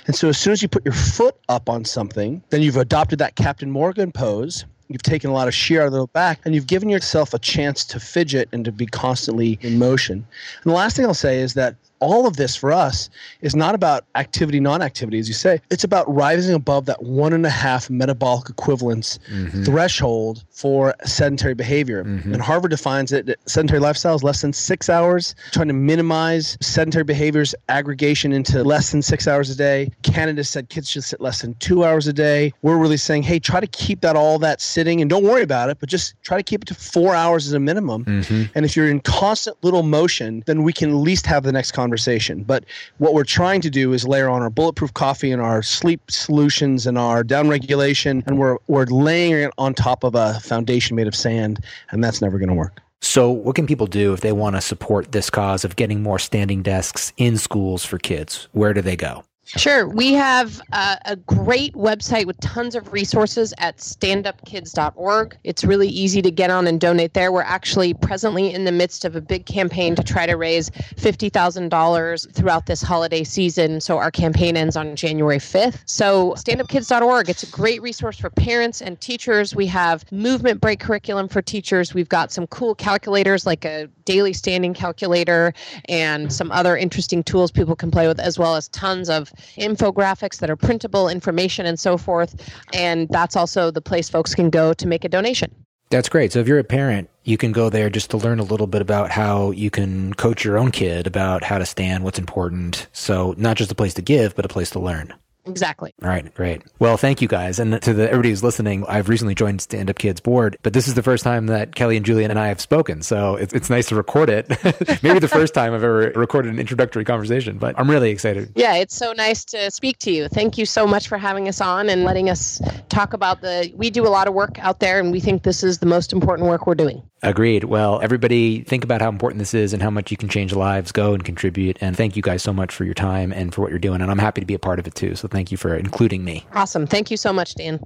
And 0.07 0.15
so 0.15 0.29
as 0.29 0.37
soon 0.37 0.53
as 0.53 0.61
you 0.61 0.67
put 0.67 0.85
your 0.85 0.93
foot 0.93 1.35
up 1.49 1.69
on 1.69 1.85
something, 1.85 2.41
then 2.49 2.61
you've 2.61 2.77
adopted 2.77 3.19
that 3.19 3.35
Captain 3.35 3.71
Morgan 3.71 4.11
pose 4.11 4.65
you've 4.91 5.03
taken 5.03 5.29
a 5.29 5.33
lot 5.33 5.47
of 5.47 5.53
shear 5.53 5.81
out 5.81 5.87
of 5.87 5.93
the 5.93 6.05
back, 6.07 6.39
and 6.43 6.53
you've 6.53 6.67
given 6.67 6.89
yourself 6.89 7.33
a 7.33 7.39
chance 7.39 7.85
to 7.85 7.99
fidget 7.99 8.49
and 8.51 8.65
to 8.65 8.71
be 8.71 8.85
constantly 8.85 9.57
in 9.61 9.79
motion. 9.79 10.25
And 10.63 10.71
the 10.71 10.75
last 10.75 10.95
thing 10.95 11.05
I'll 11.05 11.13
say 11.13 11.39
is 11.39 11.53
that 11.53 11.75
all 12.01 12.27
of 12.27 12.35
this 12.35 12.55
for 12.55 12.73
us 12.73 13.09
is 13.41 13.55
not 13.55 13.75
about 13.75 14.03
activity, 14.15 14.59
non 14.59 14.81
activity, 14.81 15.19
as 15.19 15.27
you 15.27 15.33
say. 15.33 15.61
It's 15.69 15.83
about 15.83 16.13
rising 16.13 16.53
above 16.53 16.85
that 16.87 17.01
one 17.03 17.31
and 17.31 17.45
a 17.45 17.49
half 17.49 17.89
metabolic 17.89 18.49
equivalence 18.49 19.19
mm-hmm. 19.31 19.63
threshold 19.63 20.43
for 20.49 20.93
sedentary 21.05 21.53
behavior. 21.53 22.03
Mm-hmm. 22.03 22.33
And 22.33 22.41
Harvard 22.41 22.71
defines 22.71 23.11
it 23.11 23.27
that 23.27 23.39
sedentary 23.45 23.79
lifestyle 23.79 24.15
is 24.15 24.23
less 24.23 24.41
than 24.41 24.51
six 24.51 24.89
hours, 24.89 25.35
trying 25.51 25.67
to 25.67 25.73
minimize 25.73 26.57
sedentary 26.59 27.03
behaviors 27.03 27.55
aggregation 27.69 28.33
into 28.33 28.63
less 28.63 28.91
than 28.91 29.01
six 29.01 29.27
hours 29.27 29.49
a 29.49 29.55
day. 29.55 29.91
Canada 30.01 30.43
said 30.43 30.69
kids 30.69 30.89
should 30.89 31.03
sit 31.03 31.21
less 31.21 31.41
than 31.41 31.53
two 31.55 31.85
hours 31.85 32.07
a 32.07 32.13
day. 32.13 32.51
We're 32.63 32.77
really 32.77 32.97
saying, 32.97 33.23
hey, 33.23 33.39
try 33.39 33.59
to 33.59 33.67
keep 33.67 34.01
that 34.01 34.15
all 34.15 34.39
that 34.39 34.59
sitting 34.59 35.01
and 35.01 35.09
don't 35.09 35.23
worry 35.23 35.43
about 35.43 35.69
it, 35.69 35.77
but 35.79 35.87
just 35.87 36.15
try 36.23 36.37
to 36.37 36.43
keep 36.43 36.63
it 36.63 36.67
to 36.67 36.73
four 36.75 37.13
hours 37.13 37.45
as 37.45 37.53
a 37.53 37.59
minimum. 37.59 38.05
Mm-hmm. 38.05 38.51
And 38.55 38.65
if 38.65 38.75
you're 38.75 38.89
in 38.89 39.01
constant 39.01 39.55
little 39.63 39.83
motion, 39.83 40.43
then 40.47 40.63
we 40.63 40.73
can 40.73 40.89
at 40.89 40.95
least 40.95 41.27
have 41.27 41.43
the 41.43 41.51
next 41.51 41.73
conversation 41.73 41.90
conversation. 41.91 42.43
But 42.43 42.63
what 42.99 43.13
we're 43.13 43.25
trying 43.25 43.59
to 43.61 43.69
do 43.69 43.91
is 43.91 44.07
layer 44.07 44.29
on 44.29 44.41
our 44.41 44.49
bulletproof 44.49 44.93
coffee 44.93 45.31
and 45.31 45.41
our 45.41 45.61
sleep 45.61 46.09
solutions 46.09 46.87
and 46.87 46.97
our 46.97 47.21
down 47.21 47.49
regulation, 47.49 48.23
and 48.25 48.37
we're 48.39 48.57
we're 48.67 48.85
laying 48.85 49.33
it 49.33 49.51
on 49.57 49.73
top 49.73 50.05
of 50.05 50.15
a 50.15 50.39
foundation 50.39 50.95
made 50.95 51.07
of 51.07 51.15
sand, 51.15 51.59
and 51.91 52.01
that's 52.01 52.21
never 52.21 52.37
going 52.39 52.47
to 52.47 52.55
work. 52.55 52.79
So, 53.01 53.29
what 53.29 53.55
can 53.55 53.67
people 53.67 53.87
do 53.87 54.13
if 54.13 54.21
they 54.21 54.31
want 54.31 54.55
to 54.55 54.61
support 54.61 55.11
this 55.11 55.29
cause 55.29 55.65
of 55.65 55.75
getting 55.75 56.01
more 56.01 56.19
standing 56.19 56.61
desks 56.61 57.11
in 57.17 57.37
schools 57.37 57.83
for 57.83 57.97
kids? 57.97 58.47
Where 58.53 58.73
do 58.73 58.81
they 58.81 58.95
go? 58.95 59.25
Sure. 59.57 59.85
We 59.85 60.13
have 60.13 60.61
uh, 60.71 60.95
a 61.05 61.17
great 61.17 61.73
website 61.73 62.25
with 62.25 62.39
tons 62.39 62.73
of 62.73 62.93
resources 62.93 63.53
at 63.57 63.77
standupkids.org. 63.77 65.37
It's 65.43 65.65
really 65.65 65.89
easy 65.89 66.21
to 66.21 66.31
get 66.31 66.49
on 66.49 66.67
and 66.67 66.79
donate 66.79 67.13
there. 67.13 67.33
We're 67.33 67.41
actually 67.41 67.93
presently 67.93 68.53
in 68.53 68.63
the 68.63 68.71
midst 68.71 69.03
of 69.03 69.17
a 69.17 69.21
big 69.21 69.45
campaign 69.45 69.95
to 69.95 70.03
try 70.03 70.25
to 70.25 70.35
raise 70.35 70.69
$50,000 70.69 72.33
throughout 72.33 72.65
this 72.65 72.81
holiday 72.81 73.25
season. 73.25 73.81
So 73.81 73.97
our 73.97 74.09
campaign 74.09 74.55
ends 74.55 74.77
on 74.77 74.95
January 74.95 75.39
5th. 75.39 75.81
So 75.85 76.31
standupkids.org, 76.37 77.29
it's 77.29 77.43
a 77.43 77.47
great 77.47 77.81
resource 77.81 78.17
for 78.17 78.29
parents 78.29 78.81
and 78.81 79.01
teachers. 79.01 79.53
We 79.53 79.67
have 79.67 80.09
movement 80.13 80.61
break 80.61 80.79
curriculum 80.79 81.27
for 81.27 81.41
teachers. 81.41 81.93
We've 81.93 82.09
got 82.09 82.31
some 82.31 82.47
cool 82.47 82.73
calculators 82.73 83.45
like 83.45 83.65
a 83.65 83.89
daily 84.05 84.33
standing 84.33 84.73
calculator 84.73 85.53
and 85.89 86.31
some 86.31 86.51
other 86.51 86.77
interesting 86.77 87.21
tools 87.21 87.51
people 87.51 87.75
can 87.75 87.91
play 87.91 88.07
with, 88.07 88.19
as 88.19 88.39
well 88.39 88.55
as 88.55 88.69
tons 88.69 89.09
of 89.09 89.31
infographics 89.57 90.39
that 90.39 90.49
are 90.49 90.55
printable, 90.55 91.09
information, 91.09 91.65
and 91.65 91.79
so 91.79 91.97
forth. 91.97 92.35
And 92.73 93.07
that's 93.09 93.35
also 93.35 93.71
the 93.71 93.81
place 93.81 94.09
folks 94.09 94.35
can 94.35 94.49
go 94.49 94.73
to 94.73 94.87
make 94.87 95.03
a 95.03 95.09
donation. 95.09 95.53
That's 95.89 96.07
great. 96.07 96.31
So 96.31 96.39
if 96.39 96.47
you're 96.47 96.59
a 96.59 96.63
parent, 96.63 97.09
you 97.25 97.37
can 97.37 97.51
go 97.51 97.69
there 97.69 97.89
just 97.89 98.11
to 98.11 98.17
learn 98.17 98.39
a 98.39 98.43
little 98.43 98.67
bit 98.67 98.81
about 98.81 99.11
how 99.11 99.51
you 99.51 99.69
can 99.69 100.13
coach 100.13 100.45
your 100.45 100.57
own 100.57 100.71
kid 100.71 101.05
about 101.05 101.43
how 101.43 101.57
to 101.57 101.65
stand, 101.65 102.03
what's 102.03 102.17
important. 102.17 102.87
So 102.93 103.35
not 103.37 103.57
just 103.57 103.71
a 103.71 103.75
place 103.75 103.93
to 103.95 104.01
give, 104.01 104.35
but 104.35 104.45
a 104.45 104.49
place 104.49 104.69
to 104.71 104.79
learn. 104.79 105.13
Exactly. 105.45 105.93
All 106.03 106.09
right, 106.09 106.33
great. 106.35 106.61
Well, 106.79 106.97
thank 106.97 107.21
you 107.21 107.27
guys. 107.27 107.59
And 107.59 107.81
to 107.81 107.93
the, 107.93 108.03
everybody 108.07 108.29
who's 108.29 108.43
listening, 108.43 108.85
I've 108.87 109.09
recently 109.09 109.33
joined 109.33 109.61
Stand 109.61 109.89
Up 109.89 109.97
Kids 109.97 110.19
board, 110.19 110.57
but 110.61 110.73
this 110.73 110.87
is 110.87 110.93
the 110.93 111.03
first 111.03 111.23
time 111.23 111.47
that 111.47 111.75
Kelly 111.75 111.97
and 111.97 112.05
Juliet 112.05 112.29
and 112.29 112.39
I 112.39 112.47
have 112.47 112.61
spoken. 112.61 113.01
So 113.01 113.35
it's, 113.35 113.53
it's 113.53 113.69
nice 113.69 113.87
to 113.87 113.95
record 113.95 114.29
it. 114.29 114.49
Maybe 115.03 115.19
the 115.19 115.27
first 115.27 115.53
time 115.53 115.73
I've 115.73 115.83
ever 115.83 116.11
recorded 116.15 116.53
an 116.53 116.59
introductory 116.59 117.03
conversation, 117.03 117.57
but 117.57 117.77
I'm 117.79 117.89
really 117.89 118.11
excited. 118.11 118.51
Yeah, 118.55 118.75
it's 118.75 118.95
so 118.95 119.13
nice 119.13 119.43
to 119.45 119.71
speak 119.71 119.97
to 119.99 120.11
you. 120.11 120.27
Thank 120.27 120.57
you 120.57 120.65
so 120.65 120.85
much 120.85 121.07
for 121.07 121.17
having 121.17 121.47
us 121.47 121.59
on 121.59 121.89
and 121.89 122.03
letting 122.03 122.29
us 122.29 122.61
talk 122.89 123.13
about 123.13 123.41
the. 123.41 123.71
We 123.75 123.89
do 123.89 124.05
a 124.05 124.09
lot 124.09 124.27
of 124.27 124.33
work 124.33 124.59
out 124.59 124.79
there, 124.79 124.99
and 124.99 125.11
we 125.11 125.19
think 125.19 125.43
this 125.43 125.63
is 125.63 125.79
the 125.79 125.85
most 125.85 126.13
important 126.13 126.47
work 126.47 126.67
we're 126.67 126.75
doing. 126.75 127.01
Agreed. 127.23 127.65
Well, 127.65 127.99
everybody 128.01 128.61
think 128.61 128.83
about 128.83 129.01
how 129.01 129.09
important 129.09 129.39
this 129.39 129.53
is 129.53 129.73
and 129.73 129.81
how 129.81 129.91
much 129.91 130.09
you 130.09 130.17
can 130.17 130.27
change 130.27 130.53
lives. 130.53 130.91
Go 130.91 131.13
and 131.13 131.23
contribute. 131.23 131.77
And 131.81 131.95
thank 131.95 132.15
you 132.15 132.21
guys 132.21 132.41
so 132.41 132.51
much 132.51 132.73
for 132.73 132.83
your 132.83 132.95
time 132.95 133.31
and 133.31 133.53
for 133.53 133.61
what 133.61 133.69
you're 133.69 133.79
doing. 133.79 134.01
And 134.01 134.09
I'm 134.09 134.17
happy 134.17 134.41
to 134.41 134.47
be 134.47 134.55
a 134.55 134.59
part 134.59 134.79
of 134.79 134.87
it 134.87 134.95
too. 134.95 135.15
So 135.15 135.27
thank 135.27 135.51
you 135.51 135.57
for 135.57 135.75
including 135.75 136.23
me. 136.23 136.45
Awesome. 136.53 136.87
Thank 136.87 137.11
you 137.11 137.17
so 137.17 137.31
much, 137.31 137.55
Dan. 137.55 137.79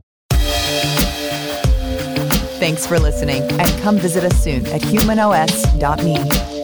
Thanks 2.58 2.88
for 2.88 2.98
listening 2.98 3.44
and 3.44 3.70
come 3.82 3.98
visit 3.98 4.24
us 4.24 4.42
soon 4.42 4.66
at 4.68 4.82
humanos.me. 4.82 6.55